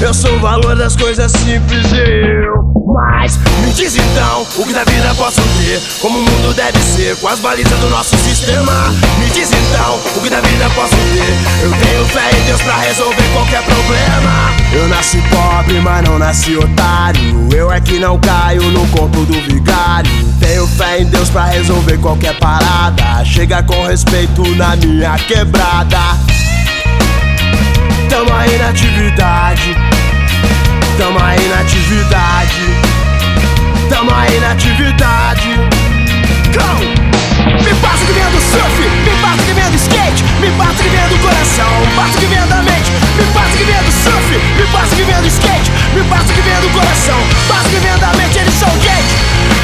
Eu 0.00 0.12
sou 0.12 0.30
o 0.36 0.40
valor 0.40 0.76
das 0.76 0.94
coisas 0.94 1.32
simples, 1.32 1.90
eu. 1.92 2.66
Mas 2.86 3.38
me 3.64 3.72
diz 3.72 3.96
então 3.96 4.46
o 4.56 4.66
que 4.66 4.72
da 4.72 4.84
vida 4.84 5.14
posso 5.14 5.40
ter, 5.58 5.80
como 6.00 6.18
o 6.18 6.22
mundo 6.22 6.54
deve 6.54 6.78
ser, 6.78 7.16
com 7.16 7.28
as 7.28 7.40
balizas 7.40 7.78
do 7.78 7.88
nosso 7.88 8.14
sistema. 8.18 8.72
Me 9.18 9.26
diz 9.30 9.50
então 9.50 9.98
o 10.16 10.20
que 10.20 10.28
da 10.28 10.40
vida 10.40 10.68
posso 10.74 10.94
ter. 10.94 11.64
Eu 11.64 11.70
tenho 11.70 12.04
fé 12.06 12.30
em 12.38 12.44
Deus 12.44 12.60
pra 12.60 12.76
resolver 12.76 13.22
qualquer 13.32 13.62
problema. 13.62 14.52
Eu 14.72 14.86
nasci 14.88 15.22
pobre, 15.30 15.80
mas 15.80 16.04
não 16.06 16.18
nasci 16.18 16.56
otário. 16.56 17.48
Eu 17.54 17.72
é 17.72 17.80
que 17.80 17.98
não 17.98 18.18
caio 18.18 18.62
no 18.70 18.86
conto 18.88 19.24
do 19.24 19.40
vigário. 19.50 20.10
Tenho 20.38 20.66
fé 20.66 21.00
em 21.00 21.06
Deus 21.06 21.30
pra 21.30 21.46
resolver 21.46 21.96
qualquer 21.98 22.38
parada. 22.38 23.24
Chega 23.24 23.62
com 23.62 23.86
respeito 23.86 24.42
na 24.56 24.76
minha 24.76 25.16
quebrada. 25.18 25.98
Tamo 28.08 28.32
aí 28.32 28.56
na 28.58 28.68
atividade. 28.68 29.85
Tamo 30.98 31.18
aí 31.22 31.48
na 31.48 31.60
atividade. 31.60 32.62
Tamo 33.88 34.10
aí 34.14 34.40
na 34.40 34.52
atividade. 34.52 35.48
Go! 36.56 37.06
Me 37.62 37.74
passa 37.80 38.04
que 38.06 38.12
vem 38.12 38.24
do 38.30 38.40
surf, 38.40 38.80
me 39.04 39.10
passa 39.20 39.42
que 39.42 39.52
vem 39.52 39.70
do 39.70 39.76
skate 39.76 40.24
Me 40.40 40.50
passa 40.58 40.82
que 40.82 40.88
vem 40.88 41.08
do 41.08 41.18
coração, 41.18 41.70
passa 41.94 42.18
que 42.18 42.26
vem 42.26 42.46
da 42.48 42.62
mente 42.62 42.90
Me 43.16 43.24
passa 43.32 43.56
que 43.56 43.64
vem 43.64 43.82
do 43.82 43.92
surf, 43.92 44.28
me 44.56 44.66
passa 44.72 44.96
que 44.96 45.02
vem 45.02 45.20
do 45.20 45.26
skate 45.28 45.70
Me 45.94 46.02
passa 46.04 46.32
que 46.32 46.40
vem 46.40 46.60
do 46.60 46.68
coração, 46.70 47.18
passa 47.48 47.68
que 47.68 47.76
vem 47.76 47.96
da 47.98 48.12
mente 48.14 48.38
Eles 48.38 48.54
são 48.54 48.70
gente 48.70 49.14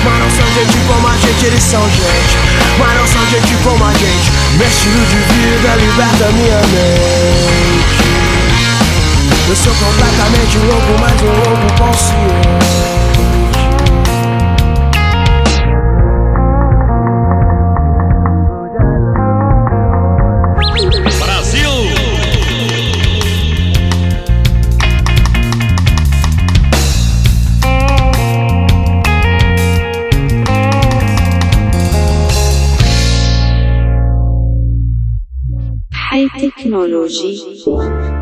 Mas 0.05 0.18
não 0.20 0.30
são 0.30 0.47
gente 0.55 0.78
como 0.87 1.09
a 1.09 1.16
gente, 1.16 1.47
eles 1.47 1.62
são 1.62 1.83
gente. 1.91 2.37
Mas 2.78 2.99
não 2.99 3.07
são 3.07 3.26
gente 3.30 3.55
como 3.62 3.85
a 3.85 3.93
gente. 3.93 4.33
Meu 4.59 4.66
estilo 4.66 5.07
de 5.07 5.16
vida 5.16 5.76
liberta 5.76 6.33
minha 6.33 6.61
mente. 6.72 8.01
Eu 9.49 9.57
sou 9.57 9.74
completamente 9.74 10.59
louco, 10.59 10.93
mas 11.01 11.22
um 11.22 11.26
louco 11.26 11.66
consciente. 11.78 12.62
High 36.12 36.28
technology. 36.39 38.22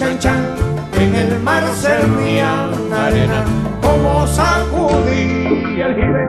Chan 0.00 0.18
Chan 0.18 0.42
en 0.98 1.14
el 1.14 1.40
mar 1.40 1.62
servían 1.74 2.90
arena, 2.90 3.44
como 3.82 4.26
sacudí 4.26 5.78
el 5.78 5.94
jibe. 5.94 6.26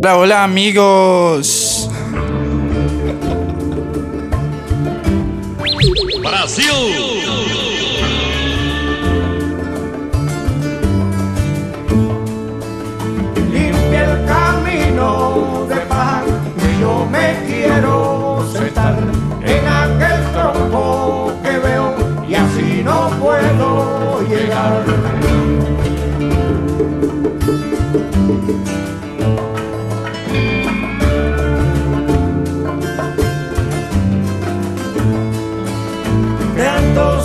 Hola, 0.00 0.16
hola 0.16 0.44
amigos. 0.44 1.90
limpia 13.52 14.04
el 14.04 14.24
camino 14.24 15.66
de 15.68 15.76
paz 15.92 16.24
que 16.58 16.80
yo 16.80 17.06
me 17.10 17.36
quiero 17.46 18.05
no 22.86 23.10
puedo 23.20 24.22
llegar. 24.28 24.84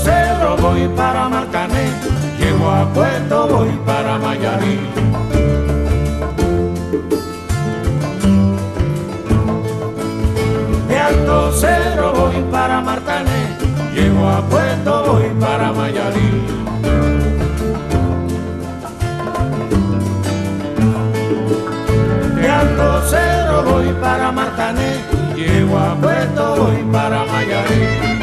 Cerro 0.04 0.58
voy 0.58 0.88
para 0.96 1.30
Marcané, 1.30 1.92
llego 2.40 2.72
a 2.72 2.86
Puerto 2.92 3.48
voy 3.48 3.70
para 3.86 4.18
Mayarín. 4.18 4.80
De 10.88 10.98
Alto 10.98 11.52
Cedro 11.52 12.14
voy 12.14 12.44
para 12.52 12.82
Marcané, 12.82 13.42
llego 13.94 14.28
a 14.28 14.42
Puerto 14.42 15.04
voy 15.06 15.31
para 15.42 15.72
Mayarín. 15.74 16.46
De 22.36 22.48
Alto 22.48 23.02
Cedro 23.10 23.64
voy 23.64 23.88
para 24.00 24.32
Marcané, 24.32 24.98
llego 25.36 25.78
a 25.78 25.96
Puerto 25.96 26.56
voy 26.58 26.84
para 26.92 27.26
Mayarín. 27.26 28.21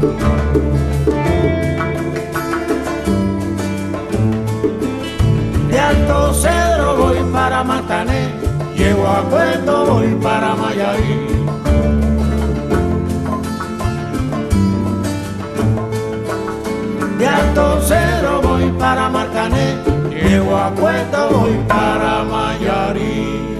De 0.00 0.06
Alto 5.78 6.32
Cedro 6.32 6.96
voy 6.96 7.18
para 7.30 7.62
Marcané, 7.62 8.30
llego 8.74 9.06
a 9.06 9.20
Puerto 9.28 9.84
voy 9.84 10.14
para 10.22 10.54
Mayarín. 10.54 11.46
De 17.18 17.26
Alto 17.26 17.82
Cedro 17.82 18.40
voy 18.40 18.70
para 18.78 19.10
Marcané, 19.10 19.76
llego 20.08 20.56
a 20.56 20.70
Puerto 20.70 21.28
voy 21.30 21.58
para 21.68 22.24
Mayarín. 22.24 23.50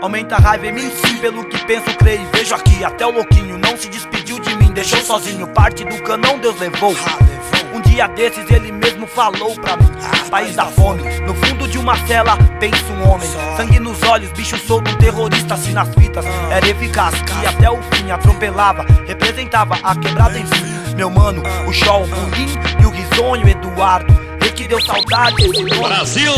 Aumenta 0.00 0.36
a 0.36 0.38
raiva 0.38 0.66
em 0.66 0.72
mim 0.72 0.90
sim, 0.90 1.18
pelo 1.18 1.44
que 1.44 1.58
penso, 1.64 1.94
creio 1.96 2.22
e 2.22 2.36
vejo 2.36 2.54
aqui. 2.54 2.84
Até 2.84 3.06
o 3.06 3.10
louquinho 3.10 3.58
não 3.58 3.76
se 3.76 3.88
despediu 3.88 4.38
de 4.38 4.54
mim, 4.56 4.72
deixou 4.72 5.00
sozinho. 5.00 5.46
Parte 5.48 5.84
do 5.84 6.02
canão 6.02 6.38
Deus 6.38 6.58
levou. 6.58 6.94
Um 7.74 7.80
dia 7.80 8.06
desses 8.08 8.50
ele 8.50 8.72
mesmo 8.72 9.06
falou 9.06 9.54
pra 9.56 9.76
mim. 9.76 9.88
País 10.30 10.56
da 10.56 10.66
fome, 10.66 11.02
no 11.20 11.34
fundo 11.34 11.66
de 11.68 11.78
uma 11.78 11.96
cela, 12.06 12.36
pensa 12.58 12.92
um 12.92 13.08
homem. 13.08 13.28
Sangue 13.56 13.78
nos 13.78 14.02
olhos, 14.02 14.30
bicho 14.32 14.58
solto, 14.58 14.90
um 14.90 14.96
terrorista 14.96 15.54
assim 15.54 15.72
nas 15.72 15.88
fitas. 15.94 16.24
Era 16.50 16.68
eficaz, 16.68 17.14
que 17.22 17.46
até 17.46 17.70
o 17.70 17.80
fim 17.94 18.10
atropelava, 18.10 18.84
representava 19.06 19.78
a 19.82 19.94
quebrada 19.96 20.38
em 20.38 20.46
si. 20.46 20.94
Meu 20.96 21.10
mano, 21.10 21.42
o 21.66 21.72
show, 21.72 22.02
o 22.02 22.06
Bulim 22.06 22.48
e 22.80 22.86
o 22.86 22.90
risonho 22.90 23.48
Eduardo. 23.48 24.12
Rei 24.40 24.50
que 24.50 24.66
deu 24.68 24.80
saudade 24.82 25.44
esse 25.44 25.62
nome. 25.64 25.78
Brasil! 25.78 26.32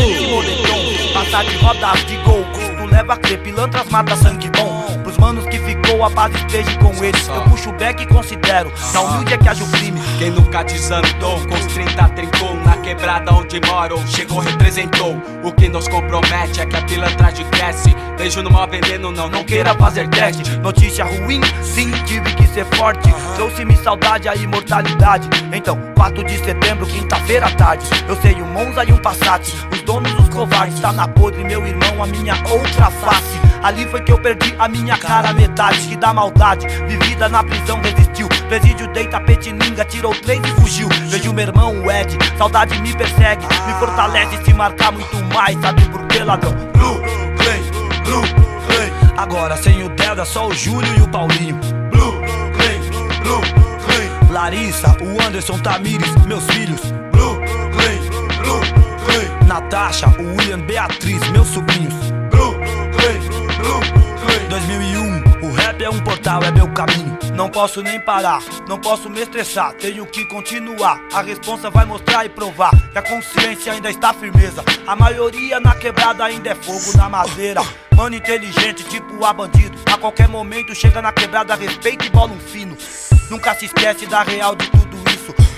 Passar 1.13 1.43
de 1.43 1.55
rodas 1.57 2.05
de 2.05 2.17
gol, 2.17 2.45
leva 2.91 3.13
a 3.13 3.37
pilantras 3.37 3.89
mata 3.89 4.15
sangue 4.15 4.49
bom. 4.49 4.99
Pros 5.03 5.17
manos 5.17 5.45
que 5.45 5.57
ficou, 5.57 6.03
a 6.03 6.11
paz 6.11 6.33
esteja 6.35 6.77
com 6.77 7.03
eles. 7.03 7.27
Eu 7.27 7.41
puxo 7.43 7.69
o 7.69 7.73
back 7.73 8.03
e 8.03 8.05
considero, 8.05 8.71
na 8.93 9.01
humilde 9.01 9.33
é 9.33 9.37
que 9.37 9.49
haja 9.49 9.63
o 9.63 9.71
crime. 9.71 9.99
Quem 10.19 10.29
nunca 10.29 10.63
desandou, 10.63 11.39
com 11.47 11.55
os 11.55 11.65
30 11.67 12.09
trincou 12.09 12.60
quebrada 12.81 13.33
onde 13.33 13.59
moro, 13.65 13.97
chegou, 14.07 14.39
representou 14.39 15.15
O 15.43 15.51
que 15.51 15.69
nos 15.69 15.87
compromete 15.87 16.61
é 16.61 16.65
que 16.65 16.75
a 16.75 16.81
pilantragem 16.81 17.45
cresce 17.49 17.95
Beijo 18.17 18.41
no 18.41 18.51
mau 18.51 18.67
veneno, 18.67 19.11
não, 19.11 19.29
não 19.29 19.43
queira 19.43 19.73
fazer 19.75 20.07
teste 20.09 20.49
Notícia 20.57 21.05
ruim, 21.05 21.41
sim, 21.63 21.91
tive 22.05 22.33
que 22.35 22.41
ser 22.53 22.65
forte. 22.75 23.09
Trouxe-me 23.35 23.75
saudade, 23.77 24.27
a 24.27 24.35
imortalidade. 24.35 25.27
Então, 25.51 25.79
4 25.95 26.23
de 26.23 26.37
setembro, 26.37 26.85
quinta-feira 26.85 27.47
à 27.47 27.51
tarde. 27.51 27.85
Eu 28.07 28.15
sei 28.21 28.35
um 28.41 28.47
Monza 28.47 28.83
e 28.83 28.91
um 28.91 28.97
Passat. 28.97 29.41
Os 29.71 29.81
donos 29.81 30.11
dos 30.13 30.29
covardes, 30.29 30.79
tá 30.79 30.91
na 30.91 31.07
podre, 31.07 31.43
meu 31.43 31.65
irmão, 31.65 32.03
a 32.03 32.07
minha 32.07 32.35
outra 32.49 32.91
face. 32.91 33.39
Ali 33.63 33.85
foi 33.85 34.01
que 34.01 34.11
eu 34.11 34.17
perdi 34.17 34.53
a 34.57 34.67
minha 34.67 34.97
cara, 34.97 35.33
metade 35.33 35.87
que 35.87 35.95
da 35.95 36.13
maldade. 36.13 36.67
Vivida 36.87 37.29
na 37.29 37.43
prisão, 37.43 37.79
resistiu. 37.81 38.27
Presídio 38.51 38.85
deita 38.87 39.17
petininga, 39.21 39.85
tirou 39.85 40.13
três 40.13 40.41
e 40.43 40.51
fugiu. 40.59 40.89
Vejo 41.07 41.31
meu 41.31 41.47
irmão, 41.47 41.73
o 41.73 41.89
Ed, 41.89 42.17
saudade 42.37 42.77
me 42.81 42.93
persegue. 42.93 43.45
Me 43.65 43.73
fortalece 43.79 44.43
se 44.43 44.53
marcar 44.53 44.91
muito 44.91 45.15
mais, 45.33 45.57
sabe 45.61 45.85
por 45.85 46.05
que, 46.07 46.19
ladrão? 46.19 46.51
Blue, 46.73 46.99
Clay, 47.37 47.61
Blue, 48.03 48.21
Clay. 48.67 48.91
Agora 49.15 49.55
sem 49.55 49.81
o 49.85 49.89
Deda, 49.91 50.25
só 50.25 50.49
o 50.49 50.53
Júlio 50.53 50.93
e 50.97 51.01
o 51.01 51.07
Paulinho. 51.07 51.55
Blue, 51.91 52.21
Clay, 52.57 52.77
Blue, 53.21 53.41
Clay. 53.85 54.29
Larissa, 54.29 54.97
o 55.01 55.25
Anderson 55.25 55.57
Tamires, 55.59 56.13
meus 56.25 56.45
filhos. 56.47 56.81
Blue, 57.13 57.39
Clay, 57.71 57.99
Blue, 58.41 58.59
Clay. 59.05 59.47
Natasha, 59.47 60.07
o 60.19 60.23
William, 60.23 60.59
Beatriz, 60.59 61.25
meus 61.29 61.47
sobrinhos. 61.47 61.93
Blue, 62.29 62.59
Clay, 62.97 63.17
Blue, 63.59 63.79
Clay. 64.25 64.45
2001, 64.49 65.10
o 65.10 65.10
é 65.83 65.89
um 65.89 65.99
portal, 66.01 66.43
é 66.43 66.51
meu 66.51 66.67
caminho. 66.71 67.17
Não 67.33 67.49
posso 67.49 67.81
nem 67.81 67.99
parar, 67.99 68.41
não 68.67 68.79
posso 68.79 69.09
me 69.09 69.21
estressar, 69.21 69.73
tenho 69.73 70.05
que 70.05 70.25
continuar. 70.25 70.99
A 71.13 71.21
responsa 71.21 71.69
vai 71.69 71.85
mostrar 71.85 72.25
e 72.25 72.29
provar 72.29 72.71
que 72.91 72.97
a 72.97 73.01
consciência 73.01 73.73
ainda 73.73 73.89
está 73.89 74.13
firmeza. 74.13 74.63
A 74.85 74.95
maioria 74.95 75.59
na 75.59 75.73
quebrada 75.75 76.23
ainda 76.23 76.49
é 76.49 76.55
fogo 76.55 76.97
na 76.97 77.09
madeira. 77.09 77.61
Mano 77.95 78.15
inteligente, 78.15 78.83
tipo 78.85 79.23
a 79.25 79.33
bandido. 79.33 79.77
A 79.91 79.97
qualquer 79.97 80.27
momento 80.27 80.73
chega 80.75 81.01
na 81.01 81.11
quebrada, 81.11 81.55
respeita 81.55 82.05
e 82.05 82.09
bola 82.09 82.31
um 82.31 82.39
fino. 82.39 82.77
Nunca 83.29 83.55
se 83.55 83.65
esquece 83.65 84.05
da 84.05 84.23
real 84.23 84.55
de 84.55 84.69
tudo. 84.69 84.80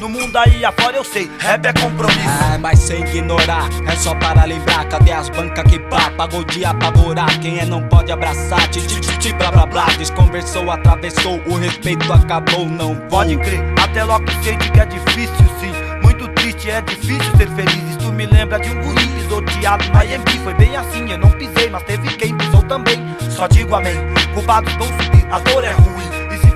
No 0.03 0.09
mundo 0.09 0.35
aí 0.35 0.65
afora 0.65 0.97
eu 0.97 1.03
sei, 1.05 1.31
rap 1.39 1.65
é 1.65 1.71
compromisso. 1.71 2.43
É, 2.53 2.57
mas 2.57 2.77
sem 2.77 2.99
ignorar, 3.05 3.69
é 3.87 3.95
só 3.95 4.13
para 4.15 4.43
lembrar 4.43 4.83
Cadê 4.89 5.13
as 5.13 5.29
bancas 5.29 5.63
que 5.63 5.79
pá, 5.79 6.11
pagou 6.17 6.43
de 6.43 6.65
apavorar 6.65 7.39
Quem 7.39 7.59
é 7.59 7.65
não 7.65 7.81
pode 7.87 8.11
abraçar, 8.11 8.67
ti 8.67 8.81
ti 8.81 8.99
ti 8.99 9.17
ti 9.17 9.33
blá 9.33 9.49
blá 9.49 9.65
blá 9.65 9.85
Desconversou, 9.97 10.69
atravessou, 10.69 11.41
o 11.45 11.55
respeito 11.55 12.11
acabou, 12.11 12.65
não 12.65 12.95
vou. 12.95 13.07
Pode 13.07 13.37
crer, 13.37 13.63
até 13.81 14.03
logo 14.03 14.29
sente 14.43 14.69
que 14.71 14.79
é 14.81 14.85
difícil 14.85 15.45
sim. 15.61 15.71
Muito 16.01 16.27
triste, 16.33 16.69
é 16.69 16.81
difícil 16.81 17.37
ser 17.37 17.47
feliz. 17.51 17.97
Isso 17.97 18.11
me 18.11 18.25
lembra 18.25 18.59
de 18.59 18.71
um 18.71 18.81
guri 18.81 19.07
pisoteado 19.07 19.89
na 19.93 20.03
IMB. 20.03 20.29
Foi 20.43 20.53
bem 20.55 20.75
assim, 20.75 21.11
eu 21.11 21.17
não 21.17 21.31
pisei, 21.31 21.69
mas 21.69 21.81
teve 21.83 22.09
quem 22.17 22.35
pisou 22.35 22.61
também. 22.63 22.99
Só 23.29 23.47
digo 23.47 23.73
amém, 23.73 23.95
culpados 24.33 24.73
vão 24.73 24.87
subir, 24.87 25.25
a 25.31 25.39
dor 25.39 25.63
é 25.63 25.71
ruim. 25.71 26.12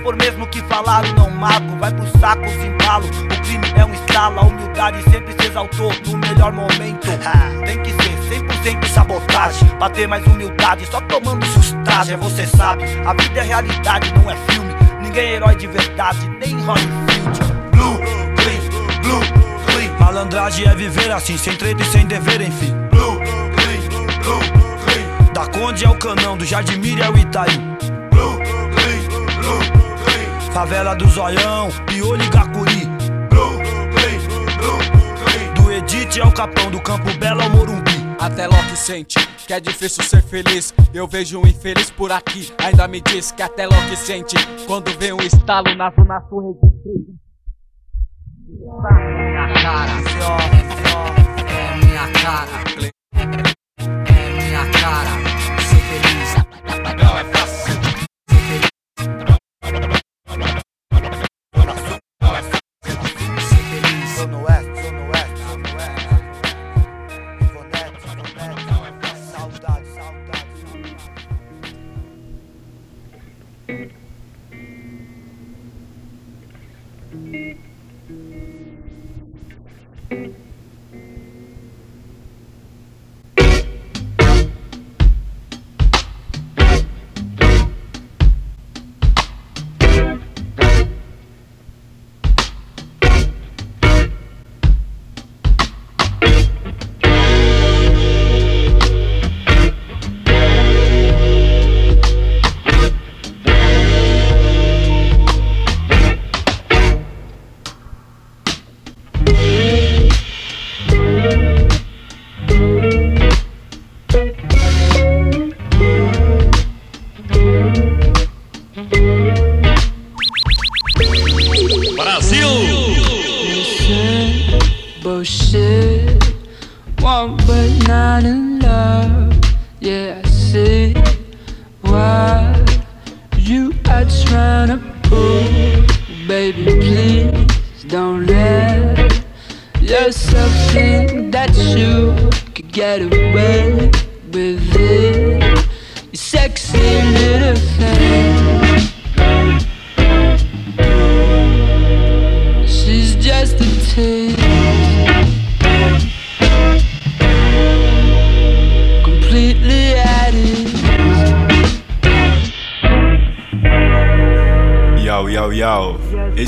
For 0.08 0.16
mesmo 0.16 0.48
que 0.48 0.62
falaram, 0.62 1.14
não 1.16 1.30
mago, 1.30 1.78
vai 1.82 1.92
pro 1.92 2.08
saco, 2.18 2.48
se 2.48 2.66
embalo. 2.66 3.06
O 3.08 3.42
crime 3.42 3.74
é 3.76 3.84
um 3.84 3.94
estralo, 3.94 4.40
a 4.40 4.44
humildade 4.44 5.04
sempre 5.04 5.34
se 5.34 5.50
exaltou 5.50 5.92
no 6.06 6.18
melhor 6.20 6.54
momento. 6.54 7.10
Tem 7.66 7.84
que 7.84 7.92
ser 7.92 8.42
100% 8.42 8.88
sabotagem, 8.88 9.68
pra 9.78 9.90
ter 9.90 10.08
mais 10.08 10.26
humildade, 10.26 10.86
só 10.90 11.02
tomando 11.02 11.46
sustagem. 11.48 12.16
Você 12.16 12.48
sabe, 12.48 12.86
a 13.06 13.12
vida 13.22 13.42
é 13.42 13.44
realidade, 13.44 14.14
não 14.14 14.32
é 14.32 14.38
filme. 14.50 14.74
Ninguém 15.02 15.26
é 15.26 15.34
herói 15.34 15.58
de 15.58 15.68
verdade, 15.68 16.26
nem 16.40 16.56
Holyfield. 16.56 17.40
Blue, 17.74 18.00
clean, 18.38 19.02
blue, 19.02 19.20
clean. 19.66 19.92
Malandragem 20.00 20.70
é 20.70 20.74
viver 20.74 21.12
assim, 21.12 21.38
sem 21.38 21.54
treta 21.58 21.84
e 21.84 21.86
sem 21.86 22.06
dever, 22.06 22.40
enfim. 22.40 22.74
Blue, 22.92 23.20
clean, 23.20 24.22
blue, 24.22 24.40
clean. 24.86 25.34
Da 25.34 25.46
Conde 25.48 25.84
é 25.84 25.90
o 25.90 25.96
Canão, 25.96 26.38
do 26.38 26.46
Jardimir 26.46 27.04
é 27.04 27.10
o 27.10 27.18
Itaí. 27.18 27.97
Favela 30.58 30.96
do 30.96 31.08
Zoião, 31.08 31.70
Piolho 31.86 32.28
Gacuri. 32.32 32.88
Do 35.54 35.72
Edith 35.72 36.18
é 36.18 36.24
o 36.24 36.32
Capão, 36.34 36.72
do 36.72 36.82
Campo 36.82 37.16
Belo 37.20 37.44
ao 37.44 37.50
Morumbi. 37.52 37.92
Até 38.20 38.48
Loki 38.48 38.76
sente 38.76 39.20
que 39.46 39.54
é 39.54 39.60
difícil 39.60 40.04
ser 40.04 40.24
feliz. 40.24 40.74
Eu 40.92 41.08
vejo 41.08 41.40
um 41.40 41.46
infeliz 41.46 41.92
por 41.92 42.12
aqui, 42.12 42.52
ainda 42.58 42.88
me 42.88 43.00
diz 43.02 43.32
que 43.32 43.44
até 43.44 43.68
Loki 43.68 43.96
sente 43.96 44.36
quando 44.66 44.90
vem 44.98 45.14
um 45.14 45.22
estalo 45.22 45.76
na 45.76 45.92
na 45.92 46.22
sua 46.28 46.42
minha 48.96 49.54
cara, 49.62 49.92
é 51.48 51.86
minha 51.86 52.12
cara, 52.14 53.57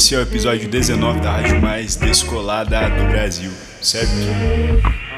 Esse 0.10 0.16
é 0.16 0.18
o 0.18 0.24
episódio 0.24 0.68
19 0.68 1.20
da 1.20 1.34
rádio 1.34 1.62
mais 1.62 1.96
descolada 1.96 2.80
do 2.90 3.12
Brasil, 3.12 3.52
certo? 3.80 4.10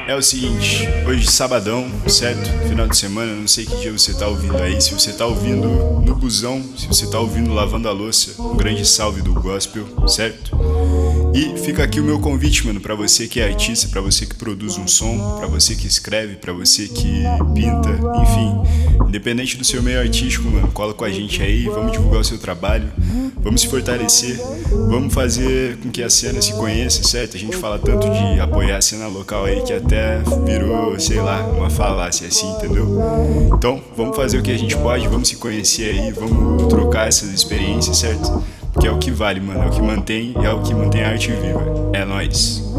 É 0.06 0.14
o 0.14 0.22
seguinte, 0.22 0.86
hoje 1.08 1.32
sabadão, 1.32 1.90
certo? 2.10 2.50
Final 2.68 2.90
de 2.90 2.98
semana, 2.98 3.34
não 3.34 3.48
sei 3.48 3.66
que 3.66 3.74
dia 3.78 3.94
você 3.94 4.14
tá 4.14 4.28
ouvindo 4.28 4.58
aí. 4.58 4.82
Se 4.82 4.94
você 4.94 5.14
tá 5.14 5.26
ouvindo 5.26 5.66
no 6.06 6.14
busão, 6.14 6.62
se 6.78 6.88
você 6.88 7.10
tá 7.10 7.18
ouvindo 7.22 7.54
lavando 7.54 7.88
a 7.88 7.94
louça, 7.94 8.34
um 8.42 8.58
grande 8.58 8.86
salve 8.86 9.22
do 9.22 9.34
gospel, 9.34 9.88
certo? 10.10 10.58
E 11.34 11.58
fica 11.58 11.84
aqui 11.84 12.00
o 12.00 12.04
meu 12.04 12.20
convite, 12.20 12.66
mano, 12.68 12.82
pra 12.82 12.94
você 12.94 13.28
que 13.28 13.40
é 13.40 13.48
artista, 13.48 13.88
pra 13.88 14.02
você 14.02 14.26
que 14.26 14.36
produz 14.36 14.78
um 14.78 14.88
som, 14.88 15.38
pra 15.38 15.48
você 15.48 15.76
que 15.76 15.88
escreve, 15.88 16.36
pra 16.36 16.52
você 16.52 16.88
que 16.88 17.24
pinta, 17.54 17.90
enfim, 18.22 19.08
independente 19.08 19.56
do 19.56 19.64
seu 19.64 19.82
meio 19.82 20.00
artístico, 20.00 20.50
mano, 20.50 20.68
cola 20.74 20.94
com 20.94 21.06
a 21.06 21.10
gente 21.10 21.42
aí, 21.42 21.66
vamos 21.66 21.94
divulgar 21.94 22.20
o 22.20 22.24
seu 22.24 22.38
trabalho, 22.38 22.92
vamos 23.38 23.62
se 23.62 23.68
fortalecer, 23.68 24.38
vamos 24.90 25.14
fazer 25.14 25.78
com 25.78 25.90
que 25.90 26.04
a 26.04 26.10
cena 26.10 26.42
se 26.42 26.52
conheça, 26.54 27.02
certo? 27.04 27.38
A 27.38 27.40
gente 27.40 27.56
fala 27.56 27.80
tanto 27.80 28.10
de 28.10 28.40
apoiar 28.42 28.78
a 28.78 28.82
cena 28.82 29.08
local 29.08 29.46
aí 29.46 29.62
que 29.62 29.72
até 29.72 30.22
virou, 30.46 31.00
sei 31.00 31.22
lá, 31.22 31.46
uma 31.46 31.70
falácia 31.70 32.28
assim, 32.28 32.52
entendeu? 32.52 32.88
Então, 33.56 33.82
vamos 33.96 34.18
fazer 34.18 34.38
o 34.38 34.44
que 34.44 34.52
a 34.52 34.58
gente 34.58 34.76
pode, 34.76 35.08
vamos 35.08 35.30
se 35.30 35.38
conhecer 35.38 35.92
aí, 35.92 36.12
vamos 36.12 36.68
trocar 36.68 37.08
essas 37.08 37.30
experiências, 37.30 37.98
certo? 37.98 38.44
Que 38.80 38.88
é 38.88 38.92
o 38.92 38.98
que 38.98 39.12
vale, 39.12 39.40
mano. 39.40 39.64
É 39.64 39.68
o 39.68 39.70
que 39.70 39.82
mantém 39.82 40.34
e 40.40 40.46
é 40.46 40.52
o 40.52 40.62
que 40.62 40.74
mantém 40.74 41.04
a 41.04 41.10
arte 41.10 41.32
viva. 41.32 41.62
É 41.94 42.06
nóis. 42.06 42.71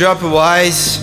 Dropwise, 0.00 0.98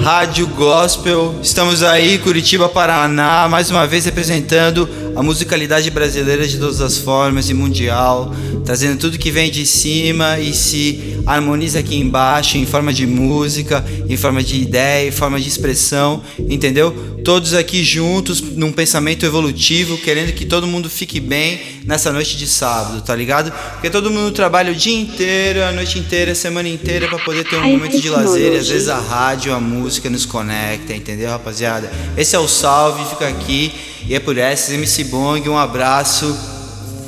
Rádio 0.00 0.46
Gospel. 0.46 1.34
Estamos 1.42 1.82
aí, 1.82 2.18
Curitiba, 2.18 2.68
Paraná, 2.68 3.48
mais 3.48 3.72
uma 3.72 3.88
vez 3.88 4.04
representando 4.04 4.88
a 5.16 5.20
musicalidade 5.20 5.90
brasileira 5.90 6.46
de 6.46 6.58
todas 6.58 6.80
as 6.80 6.96
formas 6.96 7.50
e 7.50 7.54
mundial, 7.54 8.32
trazendo 8.64 9.00
tudo 9.00 9.18
que 9.18 9.32
vem 9.32 9.50
de 9.50 9.66
cima 9.66 10.38
e 10.38 10.54
se 10.54 11.18
harmoniza 11.26 11.80
aqui 11.80 11.96
embaixo 11.96 12.56
em 12.56 12.64
forma 12.64 12.92
de 12.92 13.04
música, 13.04 13.84
em 14.08 14.16
forma 14.16 14.44
de 14.44 14.62
ideia, 14.62 15.08
em 15.08 15.10
forma 15.10 15.40
de 15.40 15.48
expressão, 15.48 16.22
entendeu? 16.38 17.07
Todos 17.24 17.54
aqui 17.54 17.84
juntos 17.84 18.40
num 18.40 18.72
pensamento 18.72 19.24
evolutivo, 19.26 19.98
querendo 19.98 20.32
que 20.32 20.44
todo 20.44 20.66
mundo 20.66 20.88
fique 20.88 21.20
bem 21.20 21.60
nessa 21.84 22.12
noite 22.12 22.36
de 22.36 22.46
sábado, 22.46 23.02
tá 23.02 23.14
ligado? 23.14 23.52
Porque 23.72 23.90
todo 23.90 24.10
mundo 24.10 24.32
trabalha 24.32 24.72
o 24.72 24.74
dia 24.74 24.98
inteiro, 24.98 25.62
a 25.62 25.72
noite 25.72 25.98
inteira, 25.98 26.32
a 26.32 26.34
semana 26.34 26.68
inteira 26.68 27.08
para 27.08 27.18
poder 27.18 27.44
ter 27.44 27.56
um 27.56 27.62
Ai, 27.62 27.72
momento 27.72 28.00
de 28.00 28.08
lazer, 28.08 28.52
e 28.52 28.56
às 28.56 28.68
vezes 28.68 28.88
a 28.88 28.98
rádio, 28.98 29.52
a 29.54 29.60
música 29.60 30.08
nos 30.08 30.24
conecta, 30.24 30.94
entendeu, 30.94 31.28
rapaziada? 31.30 31.90
Esse 32.16 32.36
é 32.36 32.38
o 32.38 32.48
salve, 32.48 33.04
fica 33.10 33.28
aqui 33.28 33.72
e 34.08 34.14
é 34.14 34.20
por 34.20 34.38
essa, 34.38 34.72
MC 34.72 35.04
Bong, 35.04 35.48
um 35.48 35.58
abraço. 35.58 36.36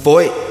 Foi. 0.02 0.49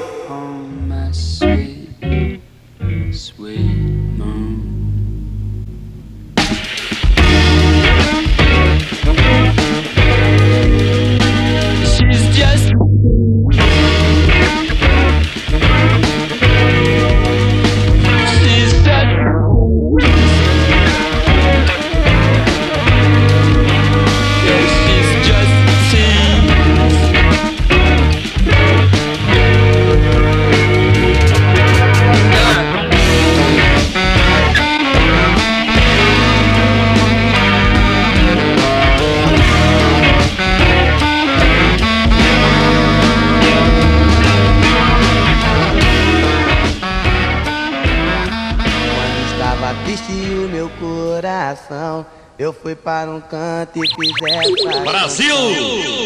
Para 53.66 53.80
um 53.80 53.82
canto 53.82 53.84
e 53.84 53.88
fiz 53.88 54.12
essa. 54.24 54.80
Brasil! 54.80 55.36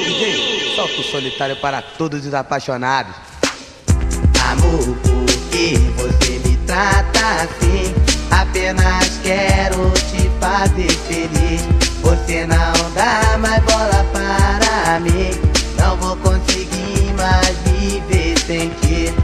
DJ, 0.05 0.75
solta 0.75 1.01
o 1.01 1.05
solitário 1.05 1.57
para 1.57 1.83
todos 1.83 2.27
os 2.27 2.35
apaixonados. 2.35 3.15
Amor, 4.51 4.97
por 4.97 5.51
que 5.51 5.77
você 5.97 6.41
me 6.47 6.57
trata 6.67 7.21
assim? 7.43 7.95
Apenas 8.31 9.21
quero 9.23 9.91
te 10.11 10.31
fazer 10.41 10.91
feliz. 11.09 11.63
Você 12.03 12.47
não 12.47 12.93
dá 12.95 13.39
mais 13.39 13.63
bola 13.65 14.05
para 14.13 15.01
mim. 15.01 15.31
Não 15.79 15.97
vou 15.97 16.17
conseguir 16.17 17.13
mais 17.17 17.57
viver 17.65 18.39
sem 18.39 18.69
ti. 18.81 19.15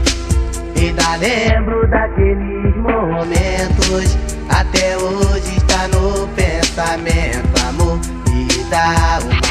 Ainda 0.75 1.15
lembro 1.17 1.87
daqueles 1.87 2.75
momentos. 2.77 4.17
Até 4.49 4.97
hoje 4.97 5.57
está 5.57 5.87
no 5.89 6.27
pensamento. 6.29 7.50
Dá 8.81 9.19
uma. 9.21 9.41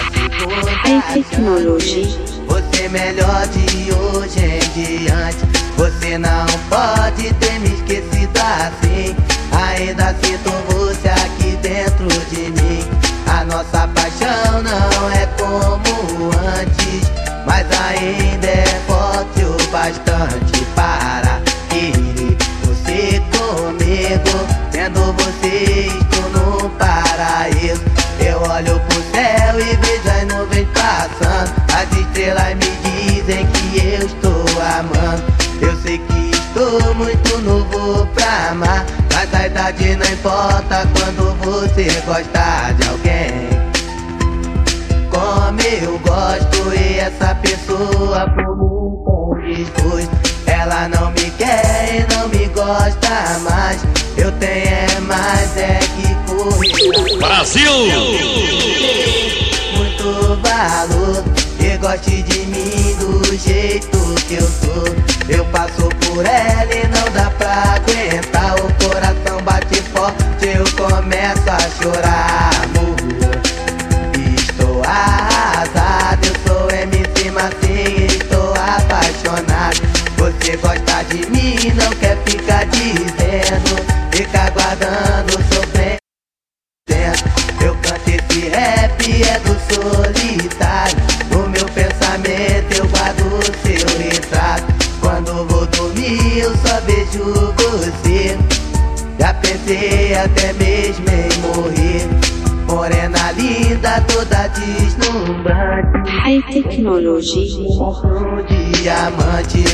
Você 2.48 2.88
melhor 2.88 3.46
de 3.46 3.92
hoje 3.92 4.40
em 4.40 5.04
diante. 5.04 5.38
Você 5.76 6.18
não 6.18 6.46
pode 6.68 7.32
ter 7.34 7.60
me 7.60 7.68
esquecido 7.68 8.36
assim. 8.40 9.14
Ainda 9.52 10.16
sinto 10.20 10.50
você 10.72 11.08
aqui 11.10 11.56
dentro 11.62 12.08
de 12.28 12.50
mim. 12.50 12.84
A 13.28 13.44
nossa 13.44 13.86
paixão 13.86 14.62
não 14.64 15.10
é 15.12 15.26
como 15.38 16.30
antes, 16.58 17.08
mas 17.46 17.66
ainda 17.86 18.48
é 18.48 18.80
forte 18.88 19.44
o 19.44 19.70
bastante 19.70 20.64
para 20.74 21.40
querer 21.68 22.36
você 22.64 23.22
comigo. 23.30 24.46
Tendo 24.72 25.12
você 25.12 25.86
estou 25.86 26.30
no 26.30 26.68
paraíso. 26.70 27.84
Eu 28.18 28.42
olho 28.50 28.89
estrelas 32.20 32.54
me 32.54 32.70
dizem 32.84 33.46
que 33.46 33.78
eu 33.78 34.06
estou 34.06 34.44
amando. 34.78 35.22
Eu 35.62 35.74
sei 35.80 35.98
que 35.98 36.30
estou 36.30 36.94
muito 36.94 37.38
novo 37.38 38.06
pra 38.14 38.50
amar. 38.50 38.84
Mas 39.14 39.34
a 39.34 39.46
idade 39.46 39.96
não 39.96 40.06
importa 40.06 40.86
quando 40.94 41.34
você 41.38 41.88
gosta 42.06 42.72
de 42.76 42.88
alguém. 42.88 43.48
Como 45.10 45.60
eu 45.60 45.98
gosto 46.00 46.74
e 46.74 46.98
essa 46.98 47.34
pessoa 47.36 48.28
por 48.30 49.38
mim 49.42 49.66
condiz 49.74 50.08
Ela 50.46 50.88
não 50.88 51.10
me 51.12 51.30
quer 51.32 52.06
e 52.06 52.14
não 52.14 52.28
me 52.28 52.46
gosta 52.48 53.38
mais. 53.48 53.82
Eu 54.16 54.30
tenho 54.32 54.66
é 54.66 55.00
mais 55.00 55.56
é 55.56 55.78
que 55.78 56.14
correr. 56.30 57.18
Brasil! 57.18 57.72
Muito 59.74 60.38
valor 60.42 61.49
goste 61.80 62.22
de 62.22 62.40
mim 62.46 62.94
do 62.98 63.36
jeito 63.36 63.98
que 64.28 64.34
eu 64.34 64.46
sou. 64.46 64.84
Eu 65.28 65.44
passo 65.46 65.88
por 66.04 66.24
ela 66.26 66.74
e 66.74 66.86
não 66.88 67.10
dá 67.12 67.30
pra 67.30 67.74
aguentar. 67.74 68.54
O 68.56 68.72
coração 68.84 69.42
bate 69.42 69.80
forte, 69.82 70.46
eu 70.46 70.64
começo 70.76 71.50
a 71.50 71.58
chorar. 71.82 72.50
Amor, 72.64 72.96
estou 74.36 74.82
arrasado. 74.84 76.26
Eu 76.26 76.34
sou 76.46 76.70
MC 76.70 77.30
Massinho, 77.30 78.06
estou 78.06 78.52
apaixonado. 78.54 79.80
Você 80.18 80.56
gosta 80.58 81.02
de 81.04 81.26
mim, 81.30 81.72
não 81.74 81.90
quer 81.96 82.16
ficar 82.24 82.66
dizendo. 82.66 83.80
Fica 84.12 84.42
aguardando, 84.42 85.32
sofrendo. 85.54 86.00
Eu 87.62 87.74
canto 87.76 88.08
esse 88.08 88.48
rap, 88.48 89.22
é 89.22 89.38
do 89.40 89.56
solitário. 89.74 91.09
Eu 96.50 96.56
só 96.56 96.80
vejo 96.80 97.24
você. 97.56 98.36
Já 99.18 99.34
pensei 99.34 100.14
até 100.14 100.52
mesmo 100.54 101.06
em 101.08 101.38
morrer. 101.40 102.08
Morena 102.66 103.32
linda, 103.32 104.00
toda 104.08 104.48
deslumbrante. 104.48 106.10
High 106.10 106.42
Technology. 106.52 107.52
Um 107.56 108.42
diamante. 108.82 109.64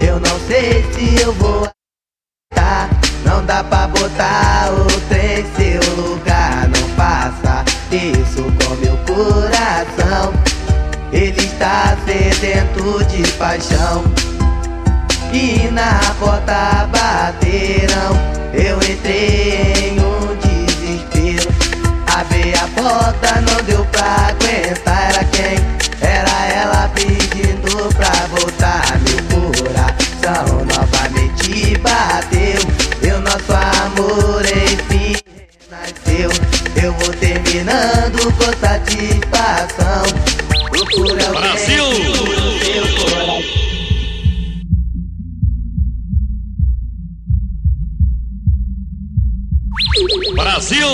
Eu 0.00 0.20
não 0.20 0.38
sei 0.46 0.84
se 0.92 1.22
eu 1.22 1.32
vou 1.34 1.68
tá. 2.54 2.88
Não 3.24 3.44
dá 3.44 3.64
pra 3.64 3.88
botar 3.88 4.70
outra 4.70 5.18
em 5.18 5.44
seu 5.56 5.94
lugar. 5.96 6.68
Não 6.68 6.88
faça 6.96 7.64
isso 7.92 8.42
com 8.42 8.74
meu 8.76 8.96
coração. 9.04 10.32
Ele 11.12 11.38
está 11.38 11.96
sedento 12.06 13.04
de 13.06 13.30
paixão. 13.32 14.35
E 15.32 15.70
na 15.70 16.00
porta 16.18 16.88
bateram. 16.90 18.16
Eu 18.52 18.76
entrei 18.78 19.92
em 19.92 20.00
um 20.00 20.36
desespero. 20.36 21.52
Abri 22.16 22.54
a 22.54 22.68
porta, 22.80 23.40
não 23.42 23.62
deu 23.64 23.84
pra 23.86 24.28
aguentar. 24.28 25.10
Era 25.10 25.24
quem? 25.24 25.58
Era 26.00 26.46
ela 26.54 26.90
pedindo 26.94 27.94
pra 27.94 28.12
voltar. 28.30 28.98
Meu 29.00 29.20
coração 29.52 30.64
novamente 30.64 31.78
bateu. 31.78 32.62
E 33.02 33.12
o 33.12 33.20
nosso 33.20 33.52
amor 33.52 34.42
enfim 34.44 35.16
nasceu. 35.70 36.30
Eu 36.82 36.92
vou 36.94 37.12
terminando 37.14 38.32
com 38.36 38.52
satisfação. 38.58 40.06
Brasil! 41.32 42.15
Brasil! 49.96 50.86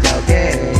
de 0.00 0.08
alguém. 0.14 0.72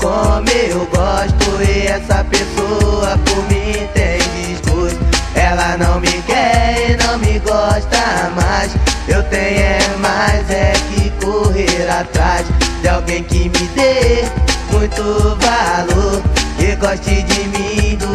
Como 0.00 0.48
eu 0.48 0.86
gosto 0.86 1.62
e 1.62 1.86
essa 1.88 2.24
pessoa 2.24 3.18
por 3.18 3.42
mim 3.50 3.86
tem 3.92 4.18
desgosto. 4.48 4.98
Ela 5.34 5.76
não 5.76 6.00
me 6.00 6.22
quer 6.22 6.90
e 6.90 6.96
não 7.06 7.18
me 7.18 7.38
gosta 7.40 8.30
mais. 8.34 8.74
Eu 9.06 9.22
tenho 9.24 9.60
é 9.60 9.78
mais 9.98 10.50
é 10.50 10.72
que 10.88 11.10
correr 11.22 11.86
atrás 11.90 12.46
de 12.80 12.88
alguém 12.88 13.22
que 13.24 13.40
me 13.40 13.68
dê 13.74 14.24
muito 14.72 15.02
valor. 15.02 16.22
Que 16.56 16.74
goste 16.76 17.22
de 17.24 17.44
mim 17.48 17.96
do 17.96 18.13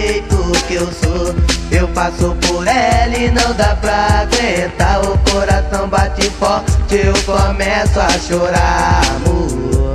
jeito 0.00 0.36
que 0.66 0.74
eu 0.74 0.88
sou. 0.92 1.34
Eu 1.70 1.86
passo 1.88 2.34
por 2.46 2.66
ela 2.66 3.16
e 3.16 3.30
não 3.30 3.54
dá 3.54 3.76
pra 3.76 4.22
aguentar. 4.22 5.00
O 5.02 5.18
coração 5.30 5.88
bate 5.88 6.28
forte, 6.30 6.96
eu 6.96 7.14
começo 7.24 8.00
a 8.00 8.08
chorar, 8.18 9.02
amor. 9.16 9.94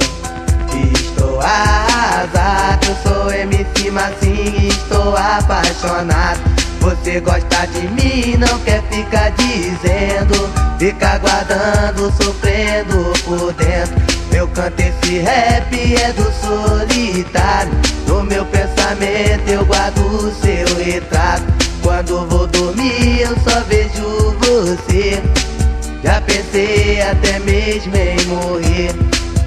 Estou 0.94 1.42
arrasado, 1.42 2.88
eu 2.88 2.96
sou 3.04 3.32
MC 3.32 3.92
Massinho, 3.92 4.68
estou 4.68 5.16
apaixonado. 5.16 6.40
Você 6.82 7.20
gosta 7.20 7.66
de 7.68 7.88
mim, 7.88 8.38
não 8.38 8.60
quer 8.60 8.84
ficar 8.92 9.32
dizendo. 9.32 10.50
Fica 10.78 11.14
aguardando, 11.16 12.14
sofrendo 12.22 13.14
por 13.24 13.54
dentro. 13.54 13.96
Eu 14.32 14.48
canto 14.50 14.80
esse 14.80 15.20
rap, 15.20 15.96
é 15.96 16.14
do 16.14 16.32
solitário. 16.46 17.85
Pensamento 18.86 19.50
eu 19.50 19.66
guardo 19.66 19.98
o 19.98 20.32
seu 20.36 20.78
retrato. 20.78 21.44
Quando 21.82 22.28
vou 22.30 22.46
dormir 22.46 23.22
eu 23.22 23.36
só 23.40 23.60
vejo 23.62 24.36
você. 24.40 25.20
Já 26.04 26.22
pensei 26.22 27.02
até 27.02 27.40
mesmo 27.40 27.96
em 27.96 28.26
morrer. 28.28 28.92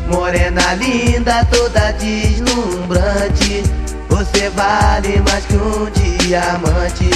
Morena 0.09 0.75
linda, 0.75 1.47
toda 1.53 1.93
deslumbrante. 1.93 3.63
Você 4.09 4.51
vale 4.51 5.23
mais 5.31 5.45
que 5.45 5.55
um 5.55 5.89
diamante. 5.93 7.09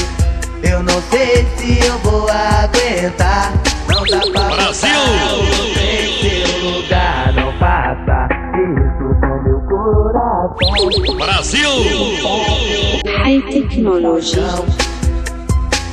Eu 0.62 0.80
não 0.80 1.02
sei 1.10 1.44
se 1.56 1.84
eu 1.84 1.98
vou 1.98 2.28
aguentar. 2.30 3.52
Não 3.88 4.04
dá 4.04 4.20
pra 4.32 4.54
Brasil! 4.54 5.61
Brasil! 10.52 11.70
High 13.06 13.40
Technology. 13.50 14.36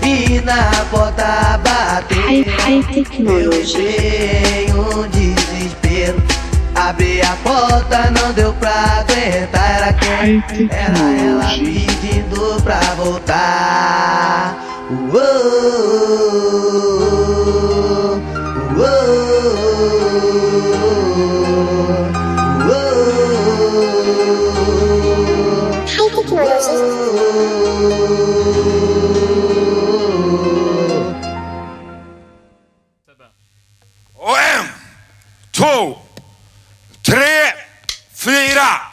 E 0.04 0.42
na 0.42 0.70
porta 0.92 1.58
bater 1.64 2.18
High, 2.18 2.44
high 2.44 2.80
Eu 2.80 2.84
Technology. 2.94 3.80
entrei 3.80 4.66
em 4.68 4.74
um 4.74 5.08
desespero 5.10 6.22
Abri 6.76 7.22
a 7.22 7.36
porta, 7.44 8.12
não 8.12 8.34
deu 8.34 8.52
pra 8.54 8.72
aguentar 9.00 9.72
Era 9.78 9.94
quem? 9.94 10.44
Era 10.72 11.00
ela 11.22 11.46
pedindo 11.52 12.62
pra 12.64 12.80
voltar 12.98 14.58
Uou, 15.14 15.22
One, 34.18 34.70
two, 35.54 35.98
tre, 37.02 37.54
fyra! 38.12 38.92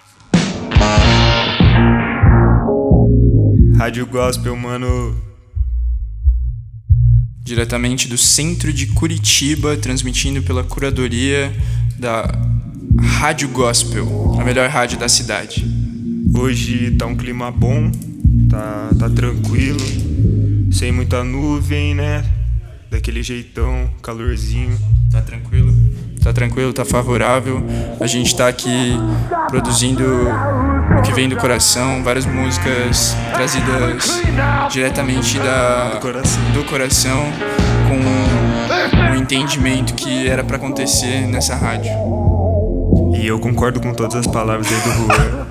Rádio 3.76 4.06
Gospel, 4.06 4.54
mano. 4.54 5.20
diretamente 7.42 8.06
do 8.06 8.16
centro 8.16 8.72
de 8.72 8.86
Curitiba, 8.88 9.76
transmitindo 9.76 10.40
pela 10.40 10.62
curadoria 10.62 11.52
da 11.98 12.30
Rádio 13.00 13.48
Gospel, 13.48 14.36
a 14.38 14.44
melhor 14.44 14.68
rádio 14.70 14.98
da 14.98 15.08
cidade. 15.08 15.85
Hoje 16.36 16.90
tá 16.92 17.06
um 17.06 17.16
clima 17.16 17.50
bom, 17.50 17.90
tá, 18.50 18.90
tá 18.98 19.08
tranquilo, 19.08 19.80
sem 20.70 20.92
muita 20.92 21.24
nuvem, 21.24 21.94
né? 21.94 22.24
Daquele 22.90 23.22
jeitão, 23.22 23.88
calorzinho. 24.02 24.76
Tá 25.10 25.22
tranquilo? 25.22 25.74
Tá 26.22 26.34
tranquilo, 26.34 26.74
tá 26.74 26.84
favorável. 26.84 27.64
A 27.98 28.06
gente 28.06 28.36
tá 28.36 28.48
aqui 28.48 28.92
produzindo 29.48 30.04
o 30.04 31.02
que 31.02 31.12
vem 31.14 31.26
do 31.26 31.36
coração, 31.36 32.04
várias 32.04 32.26
músicas 32.26 33.16
trazidas 33.32 34.22
diretamente 34.70 35.38
da, 35.38 35.94
do, 35.94 36.00
coração. 36.00 36.42
do 36.52 36.64
coração, 36.64 37.32
com 37.88 39.12
o 39.12 39.16
entendimento 39.16 39.94
que 39.94 40.28
era 40.28 40.44
para 40.44 40.56
acontecer 40.58 41.26
nessa 41.26 41.54
rádio. 41.56 42.35
E 43.26 43.28
eu 43.28 43.40
concordo 43.40 43.80
com 43.80 43.92
todas 43.92 44.14
as 44.14 44.26
palavras 44.28 44.68
aí 44.68 44.80
do 44.82 44.90
Juan. 44.92 45.46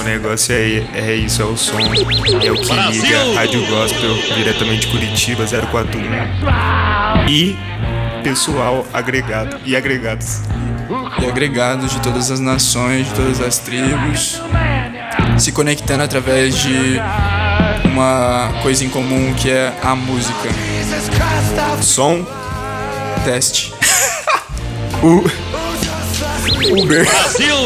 O 0.00 0.04
negócio 0.04 0.54
é, 0.54 0.86
é 0.94 1.16
isso, 1.16 1.42
é 1.42 1.44
o 1.44 1.56
som. 1.56 1.80
É 1.80 2.52
o 2.52 2.54
que 2.54 2.72
liga 2.92 3.34
Rádio 3.34 3.66
Gospel 3.66 4.14
diretamente 4.36 4.86
de 4.86 4.92
Curitiba 4.92 5.44
041. 5.44 7.28
E 7.28 7.58
pessoal 8.22 8.86
agregado 8.94 9.58
e 9.64 9.74
agregados. 9.74 10.42
E 11.20 11.26
agregados 11.26 11.90
de 11.90 12.00
todas 12.00 12.30
as 12.30 12.38
nações, 12.38 13.08
de 13.08 13.14
todas 13.14 13.40
as 13.40 13.58
tribos, 13.58 14.40
se 15.38 15.50
conectando 15.50 16.04
através 16.04 16.56
de 16.56 17.00
uma 17.84 18.60
coisa 18.62 18.84
em 18.84 18.88
comum 18.88 19.34
que 19.34 19.50
é 19.50 19.76
a 19.82 19.96
música. 19.96 20.50
Som, 21.82 22.24
teste. 23.24 23.74
o 25.02 25.45
Uber. 26.68 27.04
Brasil! 27.04 27.56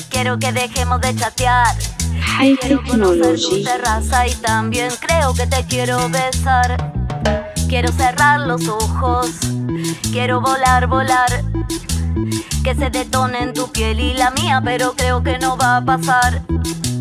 Quiero 0.09 0.39
que 0.39 0.51
dejemos 0.51 1.01
de 1.01 1.15
chatear. 1.15 1.75
High 2.21 2.57
Quiero 2.57 2.83
conocer 2.83 3.39
tu 3.39 3.63
terraza 3.63 4.27
y 4.27 4.33
también 4.35 4.91
creo 4.99 5.33
que 5.33 5.47
te 5.47 5.65
quiero 5.65 6.09
besar. 6.09 6.93
Quiero 7.67 7.91
cerrar 7.91 8.39
los 8.41 8.67
ojos. 8.67 9.31
Quiero 10.11 10.41
volar, 10.41 10.87
volar. 10.87 11.43
Que 12.63 12.75
se 12.75 12.89
detone 12.89 13.43
en 13.43 13.53
tu 13.53 13.71
piel 13.71 13.99
y 13.99 14.13
la 14.13 14.31
mía, 14.31 14.61
pero 14.63 14.93
creo 14.95 15.21
que 15.23 15.37
no 15.37 15.57
va 15.57 15.77
a 15.77 15.85
pasar. 15.85 16.41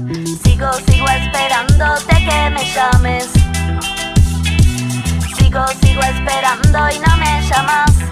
Si 0.07 0.37
Sigo, 0.37 0.73
sigo 0.87 1.07
esperándote 1.09 2.17
que 2.17 2.51
me 2.51 2.65
llames. 2.75 3.29
Sigo, 5.37 5.65
sigo 5.83 6.03
esperando 6.03 6.91
y 6.91 6.99
no 6.99 7.17
me 7.17 7.43
llamas. 7.49 8.06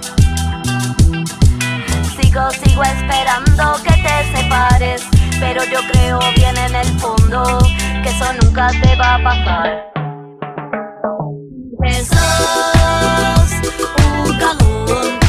Sigo, 2.35 2.51
sigo 2.51 2.83
esperando 2.83 3.77
que 3.85 3.93
te 4.03 4.37
separes. 4.37 5.07
Pero 5.39 5.63
yo 5.67 5.79
creo 5.93 6.19
bien 6.35 6.57
en 6.57 6.75
el 6.75 6.87
fondo 6.99 7.61
que 8.03 8.09
eso 8.09 8.25
nunca 8.43 8.73
te 8.83 8.97
va 8.97 9.15
a 9.15 9.23
pasar. 9.23 9.93
Sos 12.03 13.53
un 14.27 14.37
cagón. 14.37 15.21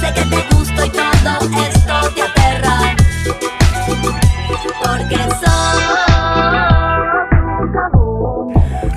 Sé 0.00 0.12
que 0.14 0.22
te 0.22 0.42
gusto 0.56 0.84
y 0.84 0.90
todo 0.90 1.48
esto 1.68 2.10
te 2.12 2.22
aterra. 2.22 2.96
Porque 4.82 5.18
sos. 5.38 5.58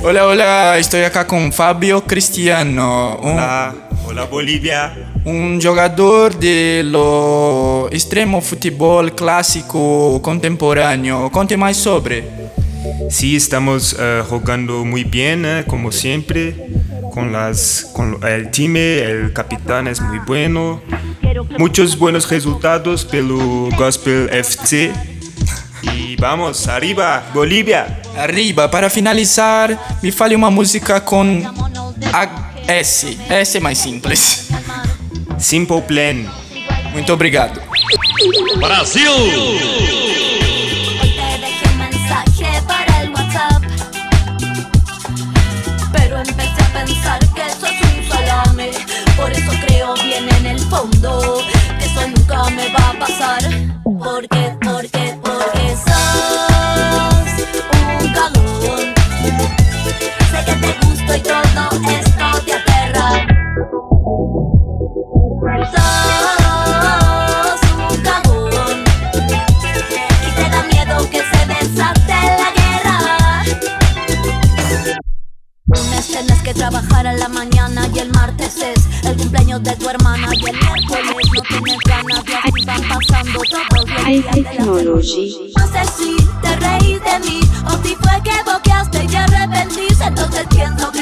Hola, 0.03 0.25
hola, 0.25 0.77
estoy 0.79 1.03
acá 1.03 1.27
con 1.27 1.53
Fabio 1.53 2.03
Cristiano. 2.05 3.19
Un, 3.21 3.33
Hola, 3.33 3.75
hola 4.07 4.25
Bolívia. 4.25 5.10
Un 5.25 5.59
jogador 5.61 6.37
de 6.37 6.83
lo 6.85 7.87
extremo 7.91 8.41
futebol 8.41 9.13
clássico 9.13 10.21
contemporâneo. 10.21 11.29
Conte 11.31 11.57
mais 11.57 11.77
sobre. 11.77 12.23
Sí, 13.09 13.35
estamos 13.35 13.95
eh, 13.99 14.23
jugando 14.27 14.83
muy 14.85 15.03
bien, 15.03 15.45
eh, 15.45 15.63
como 15.67 15.91
siempre. 15.91 16.55
Con, 17.13 17.33
las, 17.33 17.89
con 17.93 18.17
el 18.25 18.49
team, 18.51 18.77
el 18.77 19.33
capitán 19.33 19.87
es 19.87 19.99
muy 19.99 20.19
bueno. 20.19 20.81
Muchos 21.57 21.97
buenos 21.97 22.29
resultados 22.29 23.03
pelo 23.03 23.69
Gospel 23.77 24.29
FC. 24.31 24.93
Y 25.93 26.15
vamos, 26.15 26.67
arriba, 26.67 27.23
Bolívia. 27.33 28.01
Arriba, 28.17 28.71
para 28.71 28.89
finalizar, 28.89 29.77
me 30.01 30.11
fale 30.11 30.35
uma 30.35 30.49
música 30.49 31.01
com 31.01 31.41
a 32.13 32.51
S. 32.67 33.17
S 33.29 33.59
mais 33.59 33.77
simples. 33.77 34.50
Simple 35.41 35.81
Plan. 35.81 36.29
Muito 36.93 37.13
obrigado. 37.13 37.59
Brasil. 38.57 39.09
Hoy 41.01 41.09
te 41.09 41.39
dejé 41.39 41.69
un 41.71 41.77
mensaje 41.79 42.61
para 42.67 43.01
el 43.01 43.09
WhatsApp. 43.09 43.63
Pero 45.93 46.17
empecé 46.19 46.61
a 46.61 46.85
pensar 46.85 47.19
que 47.33 47.41
eso 47.41 47.65
es 47.65 47.81
un 47.81 48.09
salame. 48.09 48.69
Por 49.17 49.31
eso 49.31 49.51
creo 49.65 49.95
bien 49.95 50.29
en 50.29 50.45
el 50.45 50.59
fondo 50.59 51.41
que 51.79 51.85
eso 51.85 52.07
nunca 52.07 52.49
me 52.51 52.69
va 52.69 52.89
a 52.91 52.99
pasar. 52.99 53.41
Porque, 53.83 54.55
porque, 54.61 55.17
porque 55.23 55.75
sos 55.85 57.25
un 57.99 58.13
cagón. 58.13 58.93
Sé 60.31 60.45
que 60.45 60.53
te 60.53 60.85
gusto 60.85 61.15
y 61.15 61.19
todo 61.21 61.50
trabajar 76.71 77.07
a 77.07 77.13
la 77.13 77.27
mañana 77.27 77.87
y 77.93 77.99
el 77.99 78.11
martes 78.13 78.57
es 78.57 79.05
el 79.05 79.17
cumpleaños 79.17 79.61
de 79.63 79.75
tu 79.75 79.89
hermana 79.89 80.29
y 80.33 80.49
el 80.49 80.55
miércoles 80.55 81.27
no 81.35 81.41
tienes 81.43 81.77
ganas 81.85 82.23
y 82.25 82.33
así 82.33 82.65
van 82.65 82.81
pasando 82.87 83.39
todos 83.49 83.65
los 83.75 83.85
días 83.85 84.35
de 84.35 84.43
la 84.43 84.65
no 84.65 85.01
sé 85.01 85.83
si 85.97 86.15
te 86.41 86.55
reí 86.55 86.93
de 86.99 87.19
mí 87.25 87.41
o 87.65 87.71
si 87.83 87.95
fue 87.95 88.21
que 88.23 88.31
boqueaste 88.49 89.03
y 89.03 89.07
te 89.07 89.17
arrepentís. 89.17 89.99
Entonces 90.01 90.45
pienso 90.49 90.91
que 90.91 91.00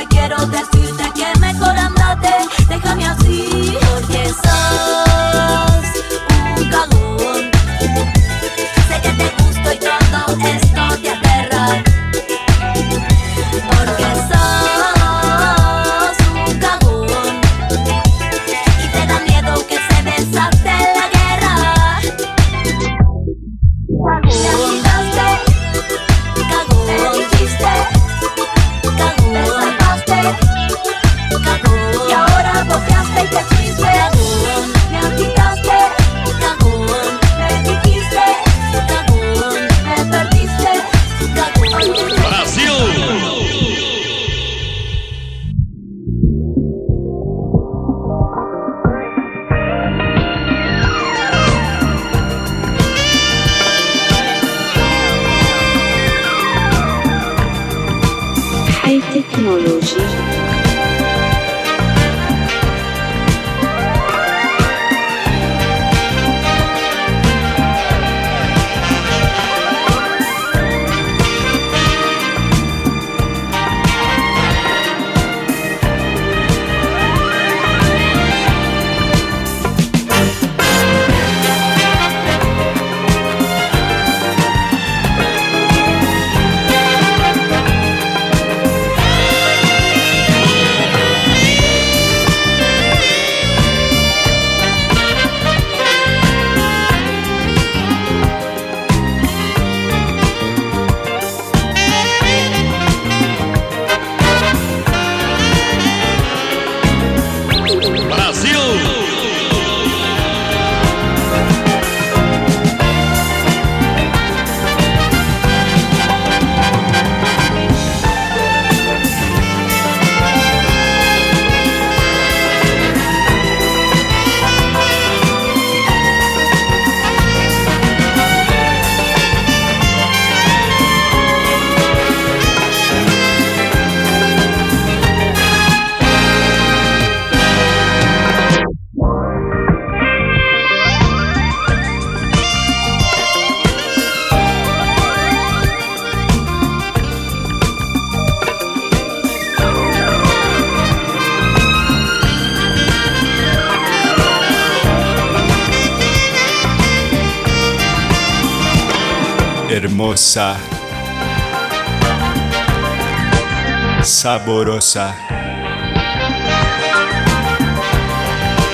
peligrosa. 164.89 165.15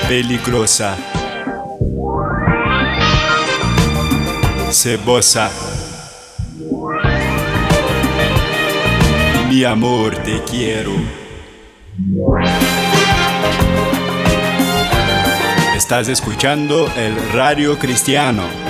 Peligrosa. 0.08 0.96
Cebosa. 4.70 5.50
Mi 9.48 9.64
amor, 9.64 10.16
te 10.16 10.42
quiero. 10.44 10.92
Estás 15.76 16.08
escuchando 16.08 16.90
el 16.96 17.14
Radio 17.32 17.78
Cristiano. 17.78 18.65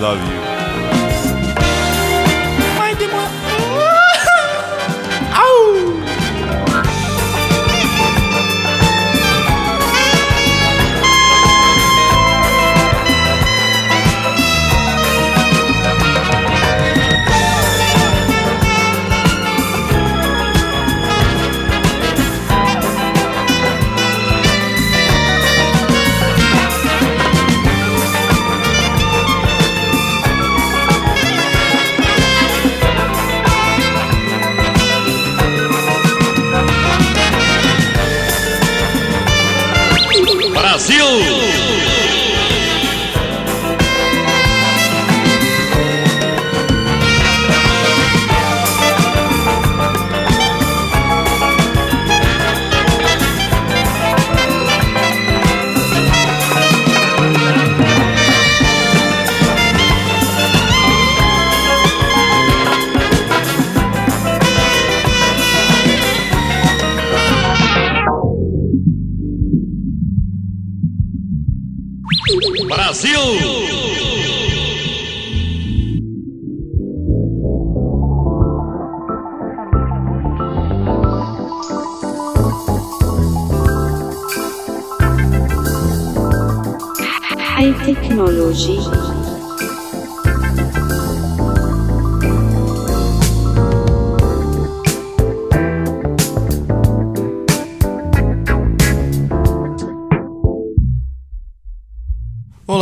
Love 0.00 0.22
you. 0.30 0.47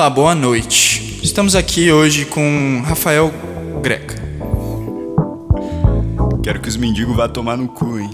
Olá, 0.07 0.15
boa 0.15 0.35
noite. 0.37 1.19
Estamos 1.21 1.57
aqui 1.57 1.91
hoje 1.91 2.27
com 2.27 2.81
Rafael 2.87 3.35
Greca. 3.83 4.15
Quero 6.45 6.61
que 6.61 6.69
os 6.69 6.77
mendigos 6.77 7.17
vá 7.17 7.29
tomar 7.29 7.57
no 7.57 7.67
cu, 7.67 7.99
hein? 7.99 8.09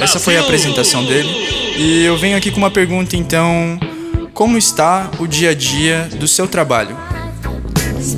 Essa 0.00 0.20
foi 0.20 0.36
a 0.36 0.40
apresentação 0.40 1.04
dele. 1.04 1.28
E 1.76 2.04
eu 2.04 2.16
venho 2.16 2.36
aqui 2.36 2.52
com 2.52 2.58
uma 2.58 2.70
pergunta 2.70 3.16
então: 3.16 3.76
como 4.32 4.56
está 4.56 5.10
o 5.18 5.26
dia 5.26 5.50
a 5.50 5.54
dia 5.54 6.08
do 6.14 6.28
seu 6.28 6.46
trabalho? 6.46 6.96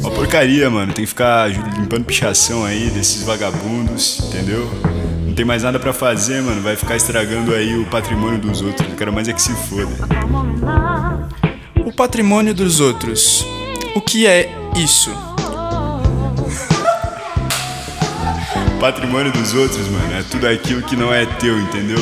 Uma 0.02 0.10
porcaria, 0.10 0.68
mano. 0.68 0.92
Tem 0.92 1.06
que 1.06 1.08
ficar 1.08 1.48
limpando 1.48 2.04
pichação 2.04 2.62
aí 2.62 2.90
desses 2.90 3.22
vagabundos, 3.22 4.20
entendeu? 4.28 4.70
Não 5.26 5.32
tem 5.32 5.46
mais 5.46 5.62
nada 5.62 5.78
pra 5.78 5.94
fazer, 5.94 6.42
mano. 6.42 6.60
Vai 6.60 6.76
ficar 6.76 6.96
estragando 6.96 7.54
aí 7.54 7.74
o 7.78 7.86
patrimônio 7.86 8.38
dos 8.38 8.60
outros. 8.60 8.86
Eu 8.86 8.96
quero 8.96 9.10
mais 9.10 9.28
é 9.28 9.32
que 9.32 9.40
se 9.40 9.54
foda. 9.54 10.99
Patrimônio 12.00 12.54
dos 12.54 12.80
outros. 12.80 13.44
O 13.94 14.00
que 14.00 14.26
é 14.26 14.50
isso? 14.74 15.10
Patrimônio 18.80 19.30
dos 19.30 19.52
outros, 19.52 19.86
mano, 19.88 20.14
é 20.14 20.22
tudo 20.22 20.48
aquilo 20.48 20.80
que 20.80 20.96
não 20.96 21.12
é 21.12 21.26
teu, 21.26 21.60
entendeu? 21.60 21.98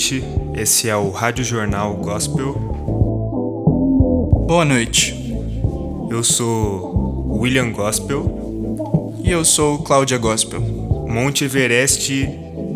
Noite, 0.00 0.24
esse 0.56 0.88
é 0.88 0.96
o 0.96 1.10
Rádio 1.10 1.44
Jornal 1.44 1.94
Gospel. 1.96 2.54
Boa 4.48 4.64
noite. 4.64 5.14
Eu 6.10 6.24
sou 6.24 7.28
William 7.38 7.70
Gospel. 7.70 9.14
E 9.22 9.30
eu 9.30 9.44
sou 9.44 9.80
Cláudia 9.80 10.16
Gospel. 10.16 10.58
Monte 11.06 11.44
Everest 11.44 12.26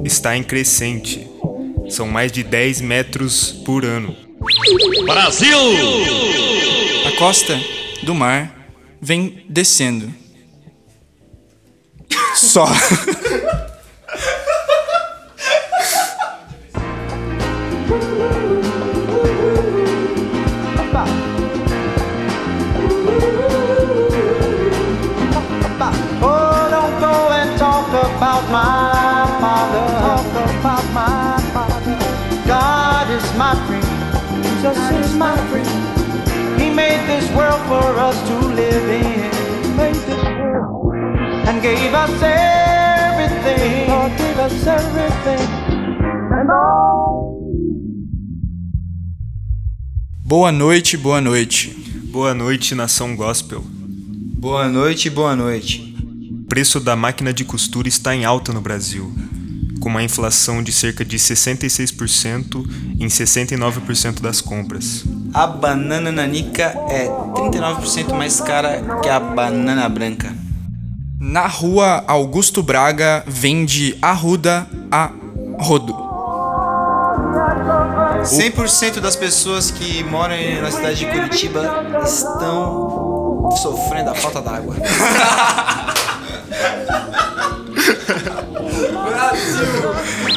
está 0.05 0.37
em 0.37 0.43
crescente. 0.43 1.27
São 1.89 2.07
mais 2.07 2.31
de 2.31 2.43
10 2.43 2.83
metros 2.83 3.53
por 3.65 3.87
ano. 3.87 4.15
Brasil! 5.07 5.59
A 7.07 7.17
costa 7.17 7.59
do 8.03 8.15
mar 8.15 8.55
vem 9.01 9.47
descendo. 9.49 10.13
Só. 12.35 12.67
world 37.36 37.62
for 37.66 37.98
us 37.98 38.16
to 38.28 38.35
live 38.48 38.89
in. 38.89 39.31
He 39.62 39.69
made 39.77 39.94
this 39.94 40.23
world 40.39 40.94
and 41.48 41.61
gave 41.61 41.93
us 41.94 42.23
everything. 42.23 43.86
God 43.86 44.16
gave 44.16 44.39
us 44.39 44.66
everything. 44.66 45.48
And 46.32 46.51
all. 46.51 47.35
Boa 50.24 50.51
noite, 50.51 50.97
boa 50.97 51.20
noite. 51.20 51.70
Boa 52.11 52.32
noite, 52.32 52.74
nação 52.74 53.15
gospel. 53.16 53.62
Boa 53.65 54.69
noite, 54.69 55.11
boa 55.11 55.35
noite. 55.36 55.94
O 56.31 56.47
preço 56.47 56.78
da 56.78 56.94
máquina 56.94 57.32
de 57.32 57.44
costura 57.44 57.89
está 57.89 58.15
em 58.15 58.24
alta 58.24 58.52
no 58.52 58.61
Brasil, 58.61 59.12
com 59.81 59.89
uma 59.89 60.02
inflação 60.02 60.62
de 60.62 60.73
cerca 60.73 61.05
de 61.05 61.19
66% 61.19 62.65
em 63.01 63.06
69% 63.06 64.20
das 64.20 64.40
compras. 64.40 65.05
A 65.35 65.48
banana 65.48 66.12
nanica 66.12 66.73
é 66.89 67.09
39% 67.09 68.15
mais 68.15 68.40
cara 68.40 68.81
que 69.02 69.09
a 69.09 69.19
banana 69.19 69.89
branca. 69.89 70.32
Na 71.20 71.48
rua 71.48 72.05
Augusto 72.06 72.62
Braga 72.62 73.24
vende 73.27 73.98
arruda 74.01 74.65
a 74.93 75.11
rodo. 75.59 75.93
100% 78.23 79.01
das 79.01 79.16
pessoas 79.16 79.73
que 79.73 80.05
moram 80.05 80.36
na 80.62 80.70
cidade 80.70 81.01
de 81.01 81.06
Curitiba 81.06 81.85
estão 82.05 83.51
sofrendo 83.61 84.11
a 84.11 84.15
falta 84.15 84.40
d'água. 84.40 84.77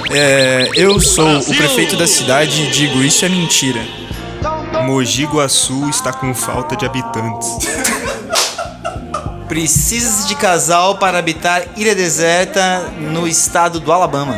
É, 0.10 0.70
eu 0.74 1.00
sou 1.02 1.40
o 1.40 1.44
prefeito 1.44 1.98
da 1.98 2.08
cidade 2.08 2.64
e 2.64 2.72
digo 2.72 3.04
isso 3.04 3.26
é 3.26 3.30
mentira. 3.30 3.82
Mogi 4.88 5.26
Guaçu 5.26 5.90
está 5.90 6.14
com 6.14 6.34
falta 6.34 6.74
de 6.78 6.86
habitantes. 6.86 7.58
Precisa-se 9.46 10.30
de 10.30 10.36
casal 10.36 10.98
para 10.98 11.20
habitar 11.20 11.62
ilha 11.76 11.94
deserta 11.94 12.90
no 12.98 13.28
estado 13.28 13.82
do 13.82 13.92
Alabama. 13.92 14.38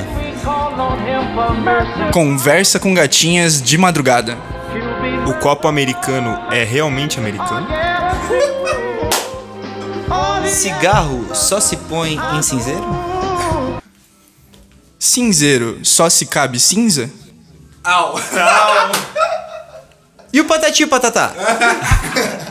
Conversa 2.11 2.79
com 2.79 2.95
gatinhas 2.95 3.61
de 3.61 3.77
madrugada. 3.77 4.39
O 5.27 5.35
copo 5.35 5.67
americano 5.67 6.39
é 6.51 6.63
realmente 6.63 7.19
americano? 7.19 7.67
Cigarro 10.49 11.27
só 11.35 11.59
se 11.59 11.77
põe 11.77 12.19
em 12.33 12.41
cinzeiro? 12.41 12.83
Cinzeiro 14.97 15.79
só 15.83 16.09
se 16.09 16.25
cabe 16.25 16.59
cinza? 16.59 17.07
Au! 17.83 18.15
Au! 18.17 19.08
E 20.31 20.39
o 20.41 20.45
patati 20.45 20.85
patatá? 20.85 21.33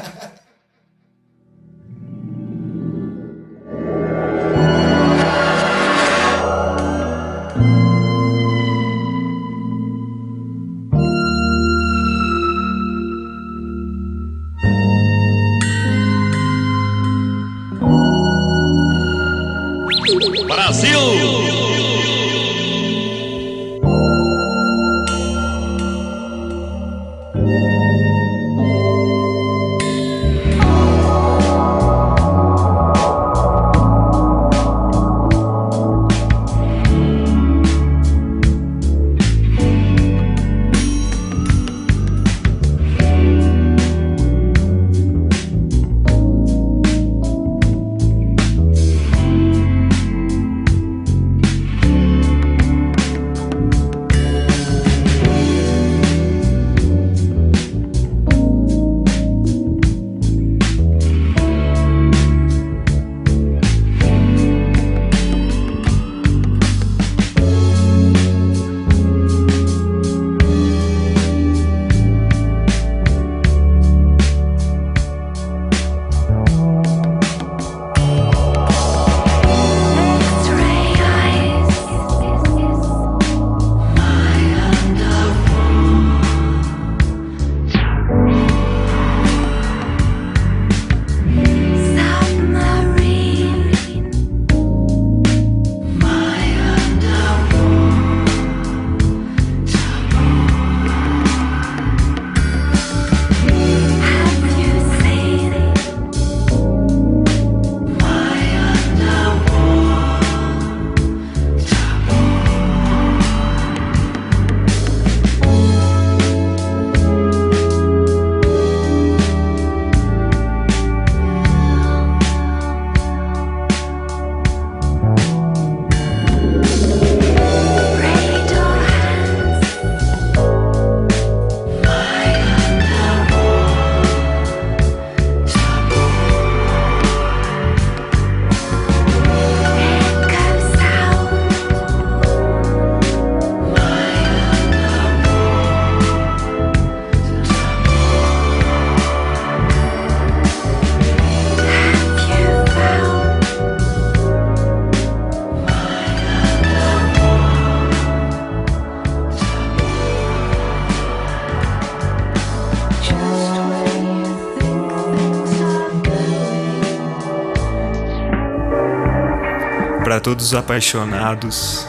todos 170.29 170.49
os 170.49 170.55
apaixonados, 170.55 171.89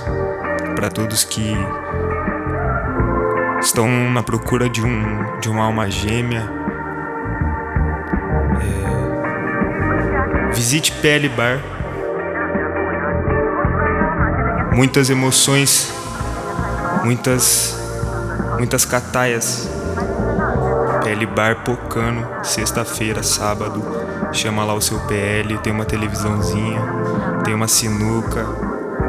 para 0.73 0.89
todos 0.89 1.25
que 1.25 1.53
estão 3.59 3.85
na 4.11 4.23
procura 4.23 4.69
de 4.69 4.81
um 4.81 5.37
de 5.41 5.49
uma 5.49 5.65
alma 5.65 5.91
gêmea. 5.91 6.49
É, 8.61 10.53
visite 10.53 10.93
PL 11.01 11.27
Bar. 11.27 11.59
Muitas 14.73 15.09
emoções, 15.09 15.91
muitas 17.03 17.77
muitas 18.57 18.85
cataias. 18.85 19.69
PL 21.03 21.25
Bar 21.25 21.65
Pocano, 21.65 22.25
sexta-feira, 22.41 23.21
sábado. 23.21 23.83
Chama 24.31 24.63
lá 24.63 24.73
o 24.73 24.79
seu 24.81 24.97
PL, 25.07 25.57
tem 25.57 25.73
uma 25.73 25.83
televisãozinha, 25.83 26.79
tem 27.43 27.53
uma 27.53 27.67
sinuca, 27.67 28.45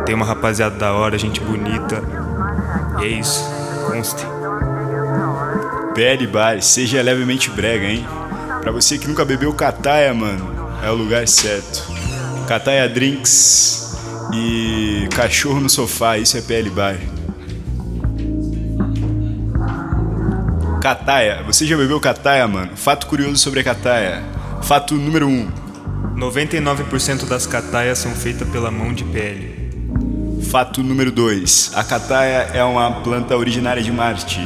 tem 0.05 0.15
uma 0.15 0.25
rapaziada 0.25 0.77
da 0.77 0.93
hora, 0.93 1.19
gente 1.19 1.41
bonita. 1.41 2.03
E 3.01 3.05
é 3.05 3.09
isso, 3.09 3.45
conste. 3.87 4.27
PL 5.95 6.27
Bar, 6.27 6.63
seja 6.63 7.03
levemente 7.03 7.51
brega, 7.51 7.87
hein? 7.87 8.07
Pra 8.61 8.71
você 8.71 8.99
que 8.99 9.09
nunca 9.09 9.25
bebeu 9.25 9.53
Cataia, 9.53 10.13
mano, 10.15 10.71
é 10.83 10.91
o 10.91 10.95
lugar 10.95 11.27
certo. 11.27 11.83
Cataia 12.47 12.89
Drinks 12.89 13.97
e 14.33 15.09
cachorro 15.15 15.61
no 15.61 15.69
sofá, 15.69 16.19
isso 16.19 16.37
é 16.37 16.41
PL 16.41 16.71
Bar. 16.71 16.97
Cataia, 20.81 21.43
você 21.43 21.67
já 21.67 21.77
bebeu 21.77 22.01
Cataia, 22.01 22.49
mano? 22.49 22.75
Fato 22.75 23.07
curioso 23.07 23.37
sobre 23.37 23.61
a 23.61 23.65
Cataia. 23.65 24.23
Fato 24.63 24.95
número 24.95 25.27
1. 25.27 25.31
Um. 25.31 25.60
99% 26.21 27.27
das 27.27 27.47
cataias 27.47 27.99
são 27.99 28.15
feitas 28.15 28.47
pela 28.51 28.71
mão 28.71 28.93
de 28.93 29.05
PL. 29.05 29.71
Fato 30.51 30.83
número 30.83 31.11
2. 31.11 31.73
A 31.75 31.83
Cataia 31.83 32.51
é 32.53 32.63
uma 32.63 33.01
planta 33.01 33.35
originária 33.35 33.83
de 33.83 33.91
Marte. 33.91 34.39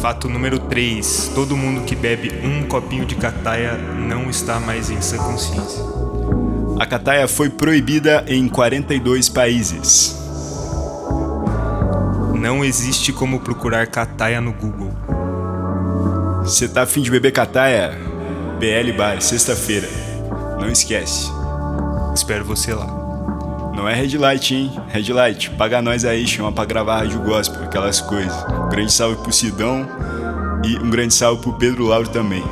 Fato 0.00 0.30
número 0.30 0.58
3. 0.58 1.32
Todo 1.34 1.58
mundo 1.58 1.84
que 1.84 1.94
bebe 1.94 2.32
um 2.42 2.66
copinho 2.66 3.04
de 3.04 3.14
cataia 3.14 3.74
não 3.74 4.30
está 4.30 4.58
mais 4.58 4.88
em 4.88 5.00
sã 5.02 5.18
consciência. 5.18 5.84
A 6.80 6.86
cataia 6.86 7.28
foi 7.28 7.50
proibida 7.50 8.24
em 8.26 8.48
42 8.48 9.28
países. 9.28 10.16
Não 12.34 12.64
existe 12.64 13.12
como 13.12 13.40
procurar 13.40 13.86
cataia 13.88 14.40
no 14.40 14.52
Google. 14.52 14.92
Você 16.42 16.66
tá 16.66 16.82
afim 16.82 17.02
de 17.02 17.10
beber 17.10 17.32
cataia? 17.32 17.96
PL 18.58 18.92
Bar, 18.92 19.20
sexta-feira. 19.20 20.11
Não 20.62 20.70
esquece. 20.70 21.28
Espero 22.14 22.44
você 22.44 22.72
lá. 22.72 22.86
Não 23.74 23.88
é 23.88 23.94
Red 23.94 24.16
Light, 24.16 24.54
hein? 24.54 24.70
Red 24.86 25.12
Light, 25.12 25.50
paga 25.50 25.82
nós 25.82 26.04
aí, 26.04 26.24
chama 26.24 26.52
pra 26.52 26.64
gravar 26.64 26.98
Rádio 26.98 27.20
Gospel, 27.20 27.64
aquelas 27.64 28.00
coisas. 28.00 28.32
Um 28.48 28.68
grande 28.68 28.92
salve 28.92 29.20
pro 29.20 29.32
Sidão 29.32 29.84
e 30.64 30.78
um 30.78 30.88
grande 30.88 31.14
salve 31.14 31.42
pro 31.42 31.54
Pedro 31.54 31.86
Lauro 31.86 32.08
também. 32.10 32.44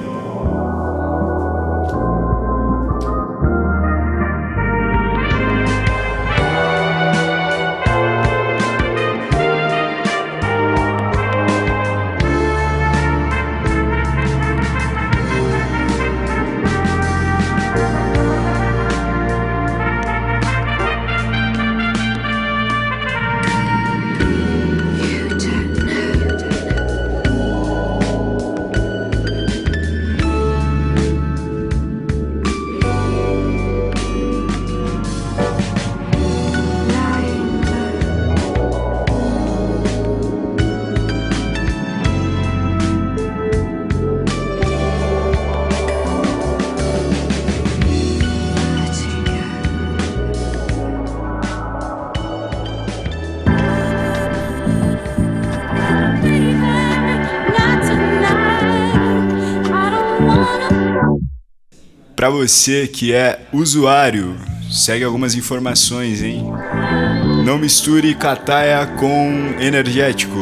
Você 62.41 62.87
que 62.87 63.13
é 63.13 63.39
usuário, 63.53 64.35
segue 64.71 65.05
algumas 65.05 65.35
informações, 65.35 66.23
hein? 66.23 66.43
Não 67.45 67.59
misture 67.59 68.15
cataia 68.15 68.87
com 68.99 69.55
energético. 69.61 70.39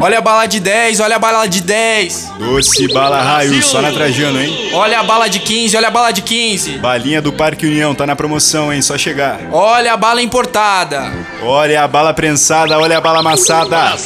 Olha 0.00 0.18
a 0.18 0.20
bala 0.22 0.46
de 0.46 0.58
10, 0.58 1.00
olha 1.00 1.16
a 1.16 1.18
bala 1.18 1.46
de 1.46 1.60
10. 1.60 2.32
Doce 2.38 2.88
bala 2.94 3.20
raio, 3.20 3.62
só 3.62 3.82
na 3.82 3.92
Trajano, 3.92 4.40
hein? 4.40 4.70
Olha 4.72 5.00
a 5.00 5.02
bala 5.02 5.28
de 5.28 5.40
15, 5.40 5.76
olha 5.76 5.88
a 5.88 5.90
bala 5.90 6.12
de 6.12 6.22
15. 6.22 6.78
Balinha 6.78 7.20
do 7.20 7.30
Parque 7.30 7.66
União, 7.66 7.94
tá 7.94 8.06
na 8.06 8.16
promoção, 8.16 8.72
hein? 8.72 8.80
Só 8.80 8.96
chegar. 8.96 9.38
Olha 9.52 9.92
a 9.92 9.96
bala 9.98 10.22
importada. 10.22 11.12
Olha 11.42 11.82
a 11.84 11.88
bala 11.88 12.14
prensada, 12.14 12.78
olha 12.78 12.96
a 12.96 13.00
bala 13.02 13.18
amassada. 13.18 13.96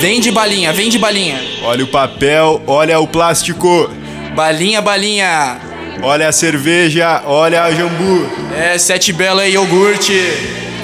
Vende 0.00 0.32
balinha, 0.32 0.72
vende 0.72 0.98
balinha. 0.98 1.40
Olha 1.62 1.84
o 1.84 1.88
papel, 1.88 2.60
olha 2.66 2.98
o 2.98 3.06
plástico. 3.06 3.88
Balinha, 4.34 4.82
balinha. 4.82 5.65
Olha 6.02 6.28
a 6.28 6.32
cerveja, 6.32 7.22
olha 7.24 7.62
a 7.62 7.70
jambu. 7.70 8.28
É, 8.54 8.78
sete 8.78 9.12
bela 9.12 9.46
e 9.46 9.52
iogurte. 9.52 10.12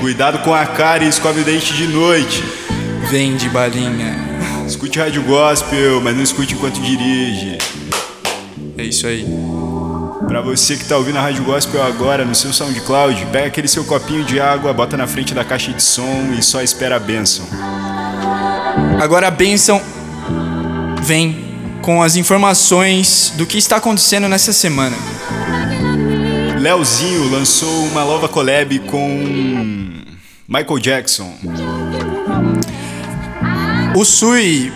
Cuidado 0.01 0.39
com 0.39 0.55
a 0.55 0.67
cara 0.67 1.05
e 1.05 1.09
escove 1.09 1.43
o 1.43 1.45
dente 1.45 1.73
de 1.75 1.87
noite. 1.87 2.43
Vende 3.11 3.49
balinha. 3.49 4.17
Escute 4.67 4.99
rádio 4.99 5.23
gospel, 5.23 6.01
mas 6.01 6.17
não 6.17 6.23
escute 6.23 6.55
enquanto 6.55 6.81
dirige. 6.81 7.59
É 8.77 8.85
isso 8.85 9.07
aí. 9.07 9.27
Pra 10.27 10.41
você 10.41 10.77
que 10.77 10.85
tá 10.85 10.97
ouvindo 10.97 11.19
a 11.19 11.21
rádio 11.21 11.45
gospel 11.45 11.83
agora 11.83 12.25
no 12.25 12.35
seu 12.35 12.53
SoundCloud, 12.53 13.27
pega 13.27 13.49
aquele 13.49 13.69
seu 13.69 13.85
copinho 13.85 14.25
de 14.25 14.41
água, 14.41 14.73
bota 14.73 14.97
na 14.97 15.07
frente 15.07 15.35
da 15.35 15.45
caixa 15.45 15.73
de 15.73 15.83
som 15.83 16.33
e 16.39 16.43
só 16.43 16.63
espera 16.63 16.97
a 16.97 16.99
bênção. 16.99 17.45
Agora 19.01 19.29
a 19.29 19.31
bênção 19.31 19.81
vem 21.03 21.52
com 21.83 22.03
as 22.03 22.17
informações 22.17 23.33
do 23.37 23.45
que 23.45 23.59
está 23.59 23.77
acontecendo 23.77 24.29
nessa 24.29 24.53
semana. 24.53 24.97
Leozinho 26.59 27.29
lançou 27.29 27.87
uma 27.87 28.05
nova 28.05 28.29
collab 28.29 28.79
com 28.81 29.91
Michael 30.49 30.79
Jackson. 30.79 31.35
O 33.97 34.05
Sui 34.05 34.73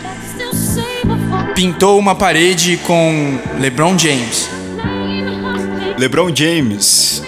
pintou 1.55 1.99
uma 1.99 2.15
parede 2.15 2.77
com 2.79 3.39
LeBron 3.59 3.97
James. 3.97 4.51
LeBron 5.97 6.35
James 6.35 7.23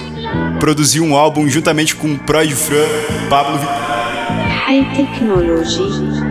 produziu 0.59 1.05
um 1.05 1.17
álbum 1.17 1.49
juntamente 1.49 1.95
com 1.95 2.19
Prod 2.19 2.51
Fran 2.51 2.85
e 3.25 3.29
Pablo 3.29 3.59
Vittar. 3.59 4.67
High 4.67 4.95
Technology. 4.95 5.81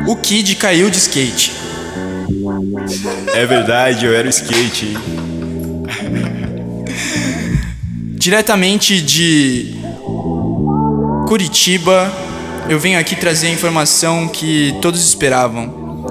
O 0.05 0.15
Kid 0.17 0.55
caiu 0.55 0.89
de 0.89 0.97
skate. 0.97 1.66
É 3.33 3.45
verdade, 3.45 4.05
eu 4.05 4.13
era 4.13 4.27
o 4.27 4.29
skate, 4.29 4.85
hein? 4.85 4.97
Diretamente 8.15 9.01
de 9.01 9.75
Curitiba, 11.27 12.11
eu 12.69 12.79
venho 12.79 12.99
aqui 12.99 13.15
trazer 13.15 13.47
a 13.47 13.51
informação 13.51 14.27
que 14.27 14.75
todos 14.81 15.05
esperavam. 15.05 16.05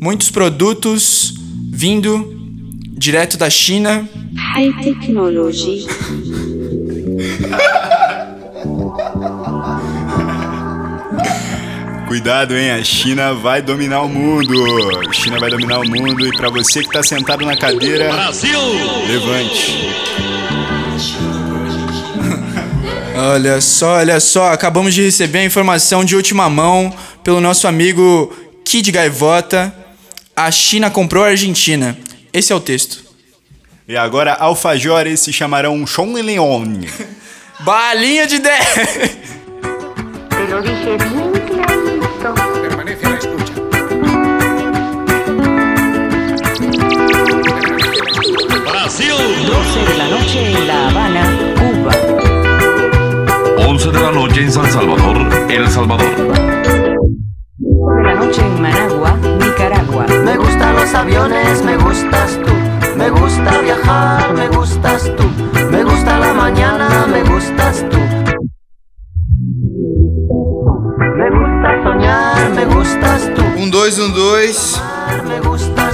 Muitos 0.00 0.30
produtos 0.30 1.34
vindo 1.70 2.36
direto 2.96 3.36
da 3.36 3.50
China. 3.50 4.08
High 4.36 4.72
Technology. 4.82 5.86
Cuidado, 12.10 12.58
hein? 12.58 12.72
A 12.72 12.82
China 12.82 13.34
vai 13.34 13.62
dominar 13.62 14.02
o 14.02 14.08
mundo. 14.08 14.52
A 15.08 15.12
China 15.12 15.38
vai 15.38 15.48
dominar 15.48 15.78
o 15.78 15.88
mundo 15.88 16.26
e 16.26 16.36
para 16.36 16.50
você 16.50 16.82
que 16.82 16.90
tá 16.90 17.04
sentado 17.04 17.46
na 17.46 17.56
cadeira, 17.56 18.12
Brasil! 18.12 18.58
levante. 19.06 19.94
Olha 23.16 23.60
só, 23.60 23.98
olha 23.98 24.18
só, 24.18 24.52
acabamos 24.52 24.92
de 24.92 25.02
receber 25.02 25.38
a 25.38 25.44
informação 25.44 26.04
de 26.04 26.16
última 26.16 26.50
mão 26.50 26.92
pelo 27.22 27.40
nosso 27.40 27.68
amigo 27.68 28.36
Kid 28.64 28.90
Gaivota. 28.90 29.72
A 30.34 30.50
China 30.50 30.90
comprou 30.90 31.22
a 31.22 31.28
Argentina. 31.28 31.96
Esse 32.32 32.52
é 32.52 32.56
o 32.56 32.60
texto. 32.60 33.04
E 33.86 33.96
agora 33.96 34.32
alfajores 34.34 35.20
se 35.20 35.32
chamarão 35.32 35.86
Chong 35.86 36.20
Leon. 36.20 36.80
Balinha 37.62 38.26
de 38.26 38.40
10! 38.40 38.58
11 49.70 49.84
de 49.84 49.98
la 49.98 50.08
noche 50.08 50.50
en 50.50 50.66
La 50.66 50.88
Habana, 50.88 51.22
Cuba. 51.54 51.92
11 53.68 53.90
de 53.92 54.00
la 54.00 54.10
noche 54.10 54.42
en 54.42 54.50
San 54.50 54.68
Salvador, 54.68 55.16
El 55.48 55.68
Salvador. 55.68 56.10
de 57.56 58.02
la 58.02 58.14
noche 58.16 58.42
en 58.44 58.60
Managua, 58.60 59.16
Nicaragua. 59.38 60.06
Me 60.24 60.36
gustan 60.36 60.74
los 60.74 60.92
aviones, 60.92 61.62
me 61.62 61.76
gustas 61.76 62.40
tú. 62.44 62.52
Me 62.96 63.10
gusta 63.10 63.60
viajar, 63.60 64.34
me 64.34 64.48
gustas 64.48 65.08
tú. 65.16 65.22
Me 65.70 65.84
gusta 65.84 66.18
la 66.18 66.34
mañana, 66.34 67.06
me 67.06 67.22
gustas 67.22 67.86
tú. 67.88 67.98
Me 71.16 71.30
gusta 71.30 71.82
soñar, 71.84 72.50
me 72.56 72.64
gustas 72.64 73.30
tú. 73.36 73.42
Un, 73.56 73.70
dois, 73.70 73.96
un 74.00 74.12
dois. 74.14 74.82
Me 75.28 75.38
gusta 75.48 75.89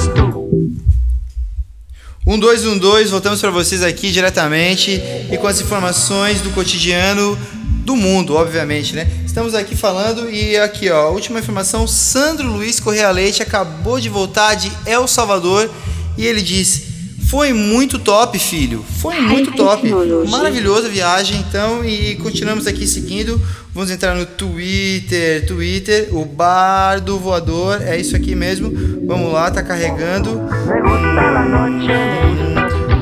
1212, 2.26 3.08
voltamos 3.08 3.40
para 3.40 3.52
vocês 3.52 3.84
aqui 3.84 4.10
diretamente 4.10 5.00
e 5.30 5.38
com 5.38 5.46
as 5.46 5.60
informações 5.60 6.40
do 6.40 6.50
cotidiano 6.50 7.38
do 7.84 7.94
mundo, 7.94 8.34
obviamente, 8.34 8.96
né? 8.96 9.08
Estamos 9.24 9.54
aqui 9.54 9.76
falando 9.76 10.28
e 10.28 10.56
aqui, 10.56 10.90
ó, 10.90 11.12
última 11.12 11.38
informação, 11.38 11.86
Sandro 11.86 12.48
Luiz 12.50 12.80
Correa 12.80 13.12
Leite 13.12 13.44
acabou 13.44 14.00
de 14.00 14.08
voltar 14.08 14.56
de 14.56 14.72
El 14.84 15.06
Salvador 15.06 15.70
e 16.18 16.26
ele 16.26 16.42
diz: 16.42 16.82
"Foi 17.30 17.52
muito 17.52 17.96
top, 17.96 18.36
filho. 18.40 18.84
Foi 19.00 19.20
muito 19.20 19.52
top. 19.52 19.88
Maravilhosa 20.28 20.88
viagem, 20.88 21.36
então, 21.48 21.84
e 21.84 22.16
continuamos 22.16 22.66
aqui 22.66 22.88
seguindo 22.88 23.40
Vamos 23.76 23.90
entrar 23.90 24.14
no 24.14 24.24
Twitter, 24.24 25.46
Twitter, 25.46 26.08
o 26.10 26.24
bar 26.24 26.98
do 26.98 27.18
voador, 27.18 27.82
é 27.82 28.00
isso 28.00 28.16
aqui 28.16 28.34
mesmo. 28.34 28.72
Vamos 29.06 29.30
lá, 29.30 29.50
tá 29.50 29.62
carregando. 29.62 30.40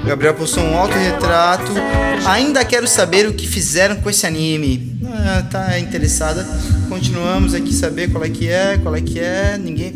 Gabriel 0.04 0.34
postou 0.34 0.64
um 0.64 0.76
autorretrato. 0.76 1.70
Ainda 2.26 2.64
quero 2.64 2.88
saber 2.88 3.28
o 3.28 3.34
que 3.34 3.46
fizeram 3.46 3.94
com 4.00 4.10
esse 4.10 4.26
anime. 4.26 4.98
Ah, 5.06 5.44
tá 5.48 5.78
interessada. 5.78 6.44
Continuamos 6.88 7.54
aqui 7.54 7.72
saber 7.72 8.10
qual 8.10 8.24
é 8.24 8.28
que 8.28 8.48
é, 8.48 8.76
qual 8.76 8.96
é 8.96 9.00
que 9.00 9.20
é. 9.20 9.56
Ninguém. 9.56 9.92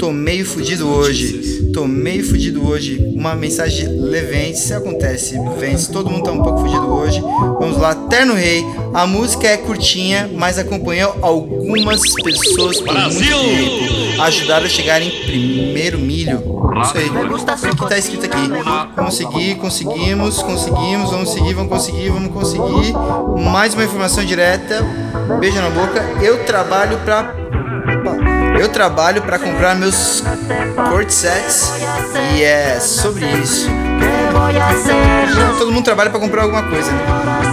Tô 0.00 0.12
meio 0.12 0.46
fudido 0.46 0.88
hoje. 0.88 1.70
Tô 1.74 1.86
meio 1.86 2.24
fudido 2.24 2.66
hoje. 2.66 3.12
Uma 3.14 3.34
mensagem 3.34 3.86
de 3.86 3.94
Leventes. 4.00 4.72
Acontece, 4.72 5.38
Ventes. 5.58 5.88
Todo 5.88 6.08
mundo 6.08 6.24
tá 6.24 6.32
um 6.32 6.42
pouco 6.42 6.60
fudido 6.60 6.90
hoje. 6.90 7.20
Vamos 7.20 7.76
lá, 7.76 7.94
Terno 7.94 8.32
Rei. 8.32 8.64
A 8.94 9.06
música 9.06 9.46
é 9.46 9.58
curtinha, 9.58 10.30
mas 10.34 10.58
acompanhou 10.58 11.14
algumas 11.20 12.00
pessoas 12.14 12.80
por 12.80 12.94
muito 12.94 13.18
tempo. 13.18 14.22
Ajudaram 14.22 14.64
a 14.64 14.68
chegar 14.70 15.02
em 15.02 15.10
primeiro 15.10 15.98
milho. 15.98 16.42
Isso 16.82 16.96
aí. 16.96 17.10
O 17.10 17.76
que 17.76 17.86
tá 17.86 17.98
escrito 17.98 18.24
aqui? 18.24 18.48
Vamos 18.96 19.14
seguir, 19.14 19.56
conseguimos, 19.56 20.42
conseguimos, 20.42 21.10
vamos 21.10 21.30
seguir, 21.30 21.52
vamos 21.52 21.70
conseguir, 21.70 22.08
vamos 22.08 22.32
conseguir. 22.32 22.94
Mais 23.50 23.74
uma 23.74 23.84
informação 23.84 24.24
direta. 24.24 24.82
Beijo 25.38 25.56
na 25.56 25.68
boca. 25.68 26.00
Eu 26.22 26.42
trabalho 26.46 26.96
pra. 27.04 27.39
Eu 28.60 28.68
trabalho 28.68 29.22
pra 29.22 29.38
comprar 29.38 29.74
meus 29.74 30.22
court 30.90 31.08
sets 31.08 31.72
e 32.36 32.42
é 32.42 32.78
sobre 32.78 33.24
isso. 33.26 33.70
Todo 35.58 35.72
mundo 35.72 35.82
trabalha 35.82 36.10
pra 36.10 36.20
comprar 36.20 36.42
alguma 36.42 36.64
coisa, 36.64 36.92
né? 36.92 36.98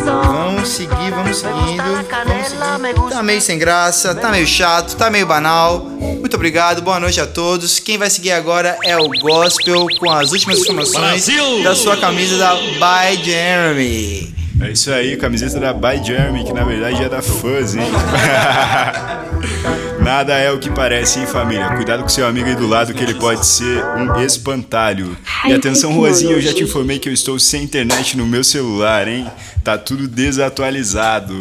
Vamos 0.03 0.67
seguir, 0.67 1.11
vamos 1.11 1.37
seguindo. 1.37 1.81
Vamos. 1.81 3.09
Tá 3.09 3.23
meio 3.23 3.39
sem 3.39 3.57
graça, 3.57 4.13
tá 4.15 4.29
meio 4.31 4.45
chato, 4.45 4.97
tá 4.97 5.09
meio 5.09 5.25
banal. 5.25 5.79
Muito 5.79 6.35
obrigado, 6.35 6.81
boa 6.81 6.99
noite 6.99 7.21
a 7.21 7.25
todos. 7.25 7.79
Quem 7.79 7.97
vai 7.97 8.09
seguir 8.09 8.33
agora 8.33 8.77
é 8.83 8.97
o 8.97 9.07
Gospel 9.07 9.87
com 10.01 10.11
as 10.11 10.33
últimas 10.33 10.59
informações 10.59 11.25
Brasil! 11.25 11.63
da 11.63 11.73
sua 11.73 11.95
camisa 11.95 12.37
da 12.37 12.53
By 12.53 13.23
Jeremy. 13.23 14.35
É 14.59 14.71
isso 14.71 14.91
aí, 14.91 15.15
camiseta 15.15 15.57
da 15.57 15.71
By 15.71 16.03
Jeremy, 16.03 16.43
que 16.43 16.51
na 16.51 16.65
verdade 16.65 17.01
é 17.01 17.07
da 17.07 17.21
Fuzz, 17.21 17.75
hein? 17.75 17.87
Nada 20.07 20.37
é 20.37 20.49
o 20.49 20.57
que 20.57 20.69
parece, 20.69 21.19
hein, 21.19 21.27
família? 21.27 21.67
Cuidado 21.75 22.01
com 22.01 22.07
seu 22.07 22.25
amigo 22.25 22.47
aí 22.47 22.55
do 22.55 22.65
lado, 22.65 22.93
que 22.93 23.03
ele 23.03 23.15
pode 23.15 23.45
ser 23.45 23.83
um 23.83 24.21
espantalho. 24.21 25.17
E 25.45 25.51
atenção, 25.51 25.91
Rosinha, 25.91 26.31
eu 26.31 26.39
já 26.39 26.53
te 26.53 26.63
informei 26.63 26.97
que 26.97 27.09
eu 27.09 27.13
estou 27.13 27.37
sem 27.37 27.63
internet 27.63 28.15
no 28.15 28.25
meu 28.25 28.41
celular, 28.41 29.05
hein? 29.05 29.29
Tá 29.65 29.77
tudo 29.77 30.07
desatualizado. 30.07 31.37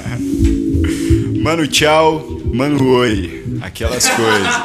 Mano, 1.44 1.66
tchau. 1.66 2.40
Mano, 2.54 2.88
oi. 2.88 3.44
Aquelas 3.60 4.08
coisas. 4.08 4.62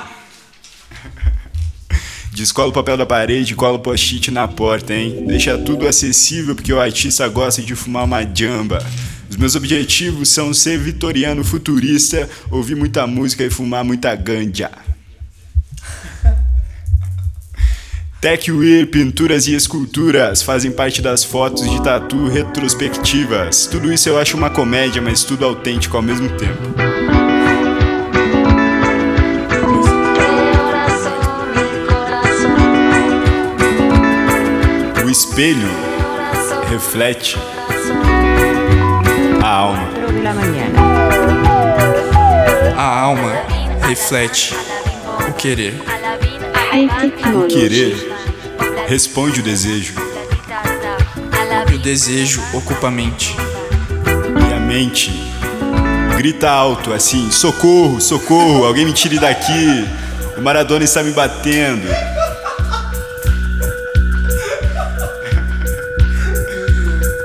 Descola 2.31 2.69
o 2.69 2.73
papel 2.73 2.95
da 2.95 3.05
parede, 3.05 3.53
cola 3.53 3.75
o 3.75 3.79
post-it 3.79 4.31
na 4.31 4.47
porta, 4.47 4.93
hein? 4.93 5.25
Deixa 5.27 5.57
tudo 5.57 5.85
acessível 5.89 6.55
porque 6.55 6.71
o 6.71 6.79
artista 6.79 7.27
gosta 7.27 7.61
de 7.61 7.75
fumar 7.75 8.05
uma 8.05 8.23
jamba. 8.23 8.79
Os 9.29 9.35
meus 9.35 9.55
objetivos 9.55 10.29
são 10.29 10.53
ser 10.53 10.77
vitoriano 10.79 11.43
futurista, 11.43 12.29
ouvir 12.49 12.75
muita 12.75 13.05
música 13.05 13.43
e 13.43 13.49
fumar 13.49 13.83
muita 13.83 14.15
ganja. 14.15 14.71
Techwear, 18.21 18.87
pinturas 18.87 19.45
e 19.47 19.53
esculturas 19.53 20.41
fazem 20.41 20.71
parte 20.71 21.01
das 21.01 21.23
fotos 21.23 21.69
de 21.69 21.83
tatu 21.83 22.27
retrospectivas. 22.27 23.67
Tudo 23.67 23.91
isso 23.91 24.07
eu 24.07 24.17
acho 24.17 24.37
uma 24.37 24.49
comédia, 24.49 25.01
mas 25.01 25.23
tudo 25.23 25.45
autêntico 25.45 25.97
ao 25.97 26.03
mesmo 26.03 26.29
tempo. 26.29 26.61
O 35.05 35.09
espelho 35.09 35.69
reflete 36.69 37.37
alma. 39.57 39.89
A 42.77 42.99
alma 43.01 43.33
reflete 43.87 44.55
o 45.27 45.33
querer. 45.33 45.73
O 47.35 47.47
querer 47.47 47.95
responde 48.87 49.39
o 49.39 49.43
desejo. 49.43 49.93
E 51.71 51.75
o 51.75 51.79
desejo 51.79 52.41
ocupa 52.53 52.87
a 52.87 52.91
mente. 52.91 53.35
E 54.49 54.53
a 54.53 54.59
mente 54.59 55.11
grita 56.17 56.49
alto 56.49 56.93
assim: 56.93 57.31
socorro, 57.31 57.99
socorro, 57.99 58.65
alguém 58.65 58.85
me 58.85 58.93
tire 58.93 59.19
daqui. 59.19 59.87
O 60.37 60.41
Maradona 60.41 60.83
está 60.83 61.01
me 61.01 61.11
batendo. 61.11 61.87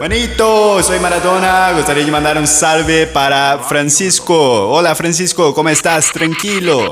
Manito, 0.02 0.82
soy 0.82 0.98
Maradona. 0.98 1.70
Gostaria 1.74 2.04
de 2.04 2.10
mandar 2.10 2.36
un 2.36 2.48
salve 2.48 3.06
para 3.06 3.60
Francisco. 3.60 4.68
Hola 4.68 4.96
Francisco, 4.96 5.54
¿cómo 5.54 5.68
estás? 5.68 6.10
Tranquilo. 6.10 6.90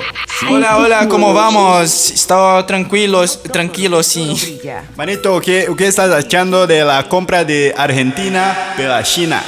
Hola, 0.48 0.76
hola, 0.76 1.08
¿cómo 1.08 1.34
vamos? 1.34 2.12
Estaba 2.12 2.64
tranquilo, 2.64 3.26
tranquilo, 3.52 4.04
sí. 4.04 4.60
Manito, 4.96 5.40
¿qué, 5.40 5.68
¿qué 5.76 5.88
estás 5.88 6.12
achando 6.12 6.68
de 6.68 6.84
la 6.84 7.08
compra 7.08 7.44
de 7.44 7.74
Argentina 7.76 8.74
pela 8.76 9.02
China? 9.02 9.42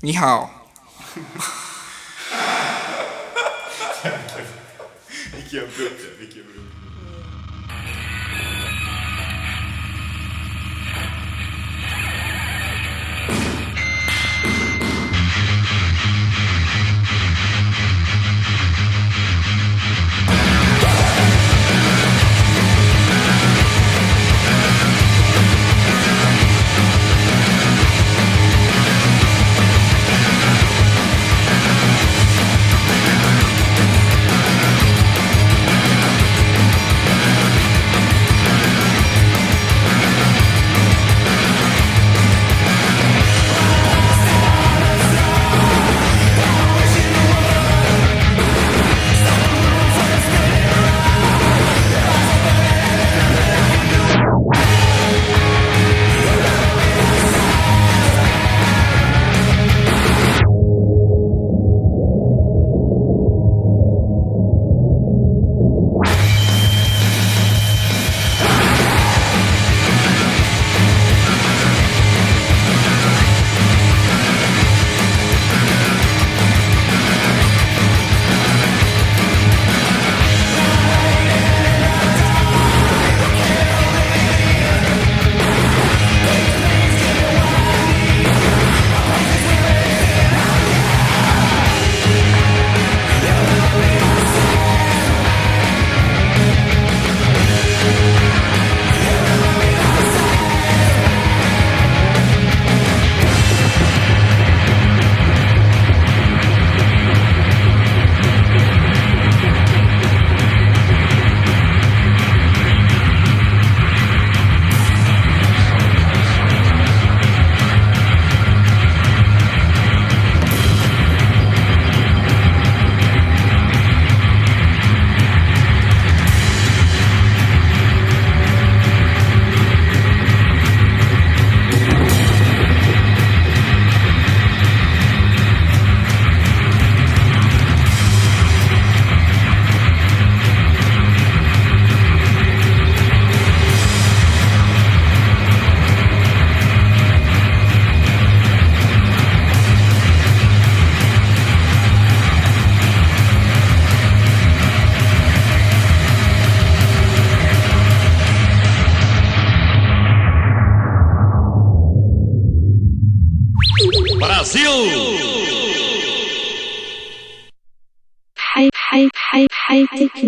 Ni 0.00 0.16
hao. 0.16 0.50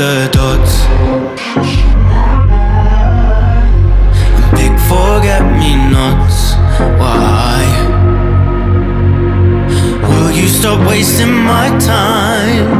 the 0.00 0.30
dots. 0.32 0.74
And 4.34 4.50
big 4.56 4.74
forget 4.88 5.42
me 5.60 5.76
nots. 5.92 6.54
Why? 7.00 7.60
Will 10.08 10.30
you 10.30 10.48
stop 10.48 10.88
wasting 10.88 11.34
my 11.44 11.68
time? 11.78 12.70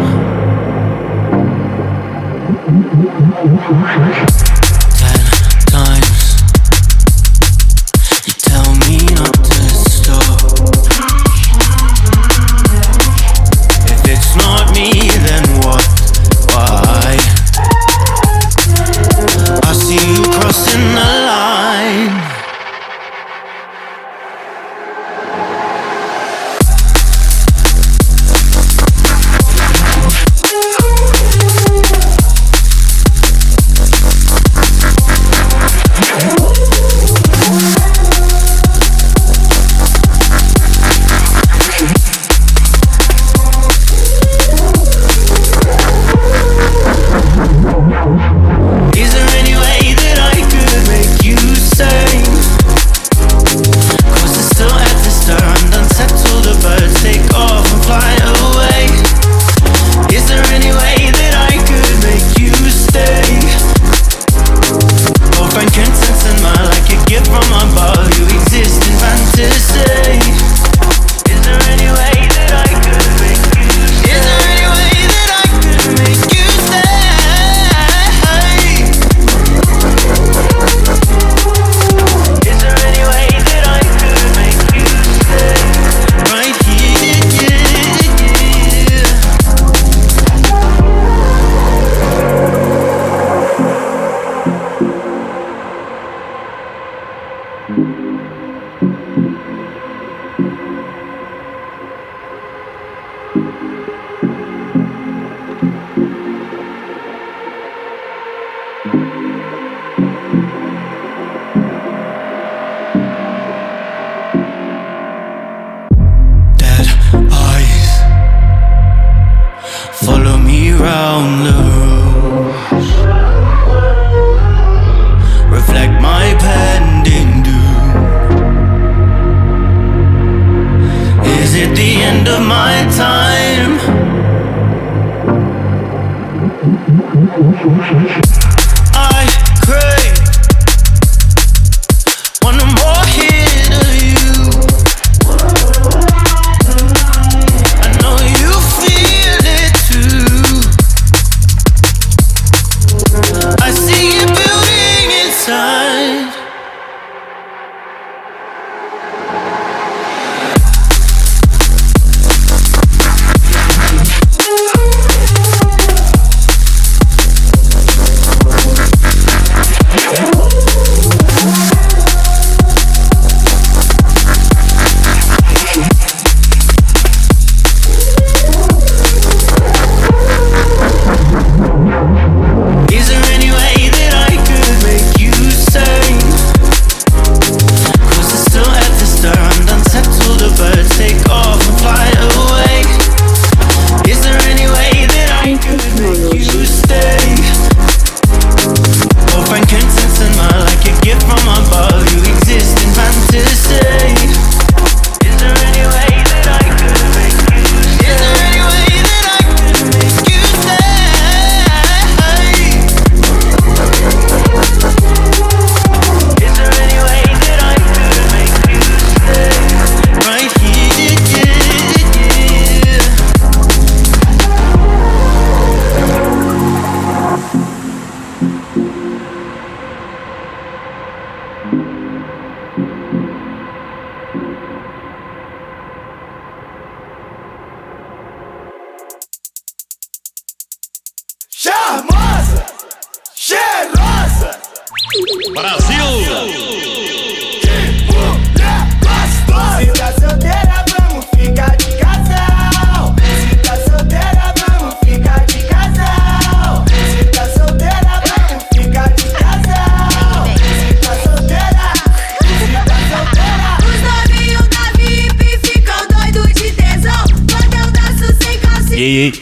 Ei, 269.01 269.17
ei. 269.17 269.33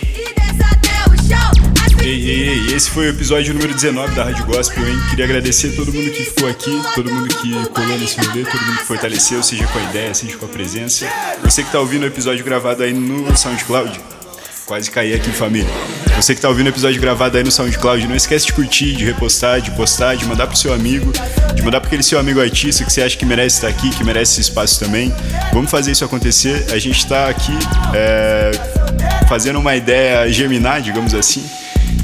Ei, 2.01 2.31
ei, 2.31 2.49
ei, 2.49 2.77
esse 2.77 2.89
foi 2.89 3.09
o 3.09 3.11
episódio 3.11 3.53
número 3.53 3.75
19 3.75 4.15
da 4.15 4.23
Rádio 4.23 4.47
Gospel, 4.47 4.87
hein? 4.87 4.97
Queria 5.11 5.25
agradecer 5.25 5.73
a 5.73 5.73
todo 5.75 5.93
mundo 5.93 6.13
que 6.13 6.23
ficou 6.27 6.49
aqui, 6.49 6.81
todo 6.95 7.13
mundo 7.13 7.29
que 7.29 7.53
colou 7.71 7.99
nesse 7.99 8.21
rolê, 8.21 8.45
todo 8.45 8.61
mundo 8.63 8.79
que 8.79 8.85
fortaleceu, 8.85 9.43
seja 9.43 9.67
com 9.67 9.81
a 9.81 9.83
ideia, 9.83 10.15
seja 10.15 10.37
com 10.37 10.47
a 10.47 10.49
presença. 10.49 11.09
Você 11.43 11.65
que 11.65 11.73
tá 11.73 11.81
ouvindo 11.81 12.05
o 12.05 12.07
episódio 12.07 12.45
gravado 12.45 12.85
aí 12.85 12.93
no 12.93 13.37
SoundCloud, 13.37 14.01
quase 14.65 14.93
caí 14.93 15.13
aqui, 15.13 15.33
família. 15.33 15.69
Você 16.19 16.35
que 16.35 16.41
tá 16.41 16.49
ouvindo 16.49 16.67
o 16.67 16.71
episódio 16.71 17.01
gravado 17.01 17.39
aí 17.39 17.45
no 17.45 17.51
SoundCloud, 17.53 18.09
não 18.09 18.17
esquece 18.17 18.45
de 18.47 18.53
curtir, 18.53 18.93
de 18.93 19.05
repostar, 19.05 19.61
de 19.61 19.71
postar, 19.71 20.17
de 20.17 20.27
mandar 20.27 20.49
pro 20.49 20.57
seu 20.57 20.75
amigo, 20.75 21.13
de 21.55 21.63
mandar 21.63 21.81
pra 21.81 21.87
aquele 21.87 22.03
seu 22.03 22.19
amigo 22.19 22.41
artista 22.41 22.85
que 22.85 22.93
você 22.93 23.03
acha 23.03 23.17
que 23.17 23.25
merece 23.25 23.57
estar 23.59 23.69
aqui, 23.69 23.89
que 23.91 24.03
merece 24.03 24.33
esse 24.33 24.41
espaço 24.41 24.81
também. 24.81 25.15
Vamos 25.53 25.71
fazer 25.71 25.93
isso 25.93 26.05
acontecer. 26.05 26.67
A 26.73 26.79
gente 26.79 27.07
tá 27.07 27.29
aqui 27.29 27.57
é, 27.95 28.51
fazendo 29.29 29.61
uma 29.61 29.77
ideia 29.77 30.31
germinar, 30.31 30.83
digamos 30.83 31.15
assim. 31.15 31.43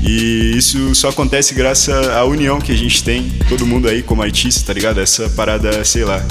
E 0.00 0.56
isso 0.56 0.94
só 0.94 1.08
acontece 1.08 1.52
graças 1.52 2.08
à 2.08 2.24
união 2.24 2.60
que 2.60 2.70
a 2.70 2.76
gente 2.76 3.02
tem, 3.02 3.32
todo 3.48 3.66
mundo 3.66 3.88
aí 3.88 4.00
como 4.00 4.22
artista, 4.22 4.64
tá 4.68 4.72
ligado? 4.72 5.00
Essa 5.00 5.28
parada, 5.30 5.84
sei 5.84 6.04
lá, 6.04 6.24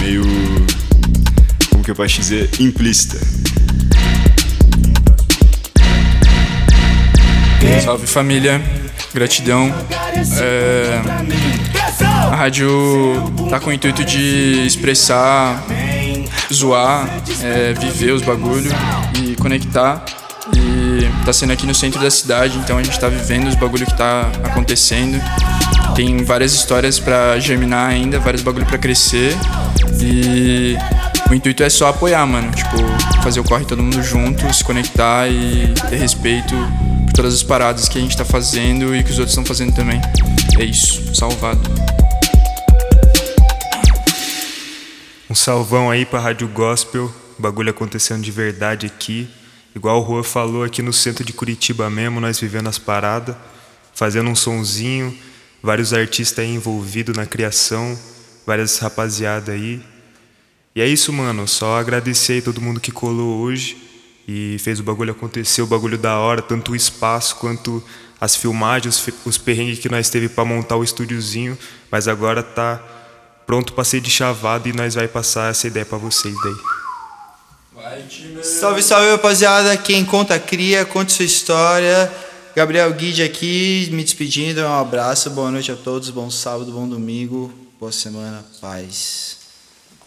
meio. 0.00 0.22
Como 1.70 1.82
que 1.82 1.90
eu 1.90 1.96
posso 1.96 2.20
dizer? 2.20 2.48
Implícita. 2.60 3.18
Salve 7.82 8.06
família, 8.06 8.60
gratidão. 9.14 9.72
É, 10.40 11.00
a 12.00 12.34
rádio 12.34 12.68
tá 13.48 13.60
com 13.60 13.70
o 13.70 13.72
intuito 13.72 14.04
de 14.04 14.66
expressar, 14.66 15.64
zoar, 16.52 17.08
é, 17.42 17.72
viver 17.74 18.12
os 18.12 18.22
bagulho 18.22 18.70
e 19.22 19.36
conectar. 19.36 20.04
E 20.54 21.08
tá 21.24 21.32
sendo 21.32 21.52
aqui 21.52 21.66
no 21.66 21.74
centro 21.74 22.00
da 22.00 22.10
cidade, 22.10 22.58
então 22.58 22.78
a 22.78 22.82
gente 22.82 22.98
tá 22.98 23.08
vivendo 23.08 23.48
os 23.48 23.54
bagulho 23.54 23.86
que 23.86 23.96
tá 23.96 24.30
acontecendo. 24.44 25.20
Tem 25.94 26.24
várias 26.24 26.52
histórias 26.52 26.98
pra 26.98 27.38
germinar 27.38 27.88
ainda, 27.88 28.18
vários 28.18 28.42
bagulho 28.42 28.66
pra 28.66 28.78
crescer. 28.78 29.36
E 30.00 30.76
o 31.30 31.34
intuito 31.34 31.62
é 31.62 31.70
só 31.70 31.88
apoiar, 31.88 32.26
mano. 32.26 32.50
Tipo, 32.52 32.76
fazer 33.22 33.40
o 33.40 33.44
corre 33.44 33.64
todo 33.64 33.82
mundo 33.82 34.02
junto, 34.02 34.52
se 34.52 34.62
conectar 34.62 35.28
e 35.28 35.72
ter 35.88 35.96
respeito 35.96 36.54
todas 37.16 37.32
as 37.32 37.42
paradas 37.42 37.88
que 37.88 37.96
a 37.96 38.00
gente 38.00 38.14
tá 38.14 38.26
fazendo 38.26 38.94
e 38.94 39.02
que 39.02 39.10
os 39.10 39.18
outros 39.18 39.30
estão 39.30 39.44
fazendo 39.44 39.74
também. 39.74 39.98
É 40.60 40.64
isso, 40.64 41.14
salvado. 41.14 41.62
Um 45.28 45.34
salvão 45.34 45.90
aí 45.90 46.04
pra 46.04 46.20
Rádio 46.20 46.46
Gospel, 46.46 47.10
bagulho 47.38 47.70
acontecendo 47.70 48.22
de 48.22 48.30
verdade 48.30 48.84
aqui. 48.84 49.30
Igual 49.74 49.98
o 49.98 50.02
Rua 50.02 50.22
falou 50.22 50.62
aqui 50.62 50.82
no 50.82 50.92
centro 50.92 51.24
de 51.24 51.32
Curitiba 51.32 51.88
mesmo, 51.88 52.20
nós 52.20 52.38
vivendo 52.38 52.68
as 52.68 52.78
paradas, 52.78 53.34
fazendo 53.94 54.28
um 54.28 54.36
sonzinho, 54.36 55.16
vários 55.62 55.94
artistas 55.94 56.44
aí 56.44 56.54
envolvidos 56.54 57.16
na 57.16 57.24
criação, 57.24 57.98
várias 58.46 58.78
rapaziada 58.78 59.52
aí. 59.52 59.82
E 60.74 60.82
é 60.82 60.86
isso, 60.86 61.10
mano, 61.14 61.48
só 61.48 61.78
agradecer 61.78 62.34
aí 62.34 62.42
todo 62.42 62.60
mundo 62.60 62.78
que 62.78 62.92
colou 62.92 63.40
hoje 63.40 63.85
e 64.26 64.58
fez 64.58 64.80
o 64.80 64.82
bagulho 64.82 65.12
acontecer, 65.12 65.62
o 65.62 65.66
bagulho 65.66 65.96
da 65.96 66.18
hora, 66.18 66.42
tanto 66.42 66.72
o 66.72 66.76
espaço 66.76 67.36
quanto 67.36 67.82
as 68.20 68.34
filmagens, 68.34 69.02
os, 69.24 69.38
perrengues 69.38 69.78
que 69.78 69.88
nós 69.88 70.08
teve 70.08 70.28
pra 70.28 70.44
montar 70.44 70.76
o 70.76 70.84
estúdiozinho, 70.84 71.56
mas 71.90 72.08
agora 72.08 72.42
tá 72.42 72.82
pronto 73.46 73.72
pra 73.72 73.84
ser 73.84 74.00
de 74.00 74.10
chavado 74.10 74.68
e 74.68 74.72
nós 74.72 74.94
vai 74.94 75.06
passar 75.06 75.50
essa 75.50 75.66
ideia 75.66 75.86
pra 75.86 75.98
vocês 75.98 76.34
daí. 76.42 76.56
Salve, 78.42 78.82
salve, 78.82 79.10
rapaziada. 79.10 79.76
Quem 79.76 80.04
conta 80.04 80.38
cria, 80.38 80.84
conte 80.84 81.12
sua 81.12 81.24
história. 81.24 82.12
Gabriel 82.54 82.92
Guide 82.94 83.22
aqui, 83.22 83.88
me 83.92 84.02
despedindo. 84.02 84.62
Um 84.62 84.80
abraço, 84.80 85.30
boa 85.30 85.50
noite 85.50 85.70
a 85.70 85.76
todos, 85.76 86.10
bom 86.10 86.30
sábado, 86.30 86.72
bom 86.72 86.88
domingo, 86.88 87.52
boa 87.78 87.92
semana, 87.92 88.44
paz. 88.60 89.36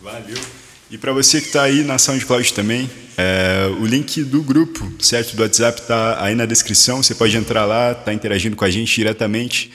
Valeu. 0.02 0.69
E 0.92 0.98
para 0.98 1.14
você 1.14 1.40
que 1.40 1.48
está 1.48 1.64
aí 1.64 1.84
na 1.84 2.00
SoundCloud 2.00 2.52
também, 2.52 2.90
é, 3.16 3.70
o 3.80 3.86
link 3.86 4.24
do 4.24 4.42
grupo, 4.42 4.92
certo, 5.00 5.36
do 5.36 5.44
WhatsApp 5.44 5.82
está 5.82 6.24
aí 6.24 6.34
na 6.34 6.48
descrição. 6.48 7.04
Você 7.04 7.14
pode 7.14 7.38
entrar 7.38 7.64
lá, 7.66 7.94
tá 7.94 8.12
interagindo 8.12 8.56
com 8.56 8.66
a 8.66 8.72
gente 8.72 8.96
diretamente. 8.96 9.72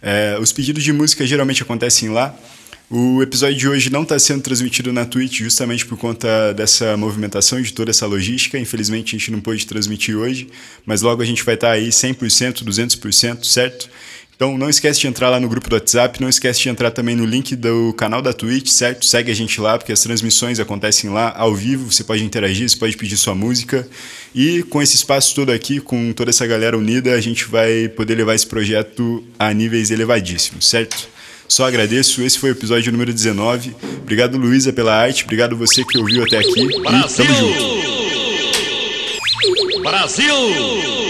É, 0.00 0.38
os 0.40 0.52
pedidos 0.52 0.84
de 0.84 0.92
música 0.92 1.26
geralmente 1.26 1.62
acontecem 1.64 2.10
lá. 2.10 2.32
O 2.88 3.20
episódio 3.22 3.56
de 3.56 3.68
hoje 3.68 3.90
não 3.90 4.04
está 4.04 4.16
sendo 4.20 4.40
transmitido 4.42 4.92
na 4.92 5.04
Twitch 5.04 5.40
justamente 5.40 5.84
por 5.84 5.98
conta 5.98 6.52
dessa 6.54 6.96
movimentação 6.96 7.60
de 7.60 7.72
toda 7.72 7.90
essa 7.90 8.06
logística. 8.06 8.56
Infelizmente 8.56 9.16
a 9.16 9.18
gente 9.18 9.32
não 9.32 9.40
pôde 9.40 9.66
transmitir 9.66 10.16
hoje, 10.16 10.46
mas 10.86 11.02
logo 11.02 11.22
a 11.22 11.24
gente 11.24 11.42
vai 11.42 11.54
estar 11.54 11.72
aí 11.72 11.88
100%, 11.88 12.62
200%, 12.62 13.44
certo? 13.44 13.90
Então 14.42 14.58
não 14.58 14.68
esquece 14.68 14.98
de 14.98 15.06
entrar 15.06 15.30
lá 15.30 15.38
no 15.38 15.48
grupo 15.48 15.70
do 15.70 15.74
WhatsApp, 15.74 16.20
não 16.20 16.28
esquece 16.28 16.62
de 16.62 16.68
entrar 16.68 16.90
também 16.90 17.14
no 17.14 17.24
link 17.24 17.54
do 17.54 17.92
canal 17.92 18.20
da 18.20 18.32
Twitch, 18.32 18.70
certo? 18.70 19.06
Segue 19.06 19.30
a 19.30 19.34
gente 19.36 19.60
lá, 19.60 19.78
porque 19.78 19.92
as 19.92 20.00
transmissões 20.00 20.58
acontecem 20.58 21.08
lá 21.10 21.32
ao 21.36 21.54
vivo, 21.54 21.92
você 21.92 22.02
pode 22.02 22.24
interagir, 22.24 22.68
você 22.68 22.76
pode 22.76 22.96
pedir 22.96 23.16
sua 23.16 23.36
música. 23.36 23.86
E 24.34 24.64
com 24.64 24.82
esse 24.82 24.96
espaço 24.96 25.32
todo 25.36 25.52
aqui, 25.52 25.78
com 25.78 26.12
toda 26.12 26.30
essa 26.30 26.44
galera 26.44 26.76
unida, 26.76 27.14
a 27.14 27.20
gente 27.20 27.44
vai 27.44 27.88
poder 27.90 28.16
levar 28.16 28.34
esse 28.34 28.48
projeto 28.48 29.22
a 29.38 29.54
níveis 29.54 29.92
elevadíssimos, 29.92 30.68
certo? 30.68 31.08
Só 31.46 31.64
agradeço, 31.64 32.20
esse 32.20 32.36
foi 32.36 32.50
o 32.50 32.54
episódio 32.54 32.90
número 32.90 33.12
19. 33.12 33.76
Obrigado, 33.98 34.36
Luísa, 34.36 34.72
pela 34.72 34.92
arte, 34.92 35.22
obrigado 35.22 35.56
você 35.56 35.84
que 35.84 35.98
ouviu 35.98 36.24
até 36.24 36.38
aqui. 36.38 36.62
E 36.62 36.82
tamo 36.82 37.32
junto. 37.32 37.92
Brasil! 39.84 41.01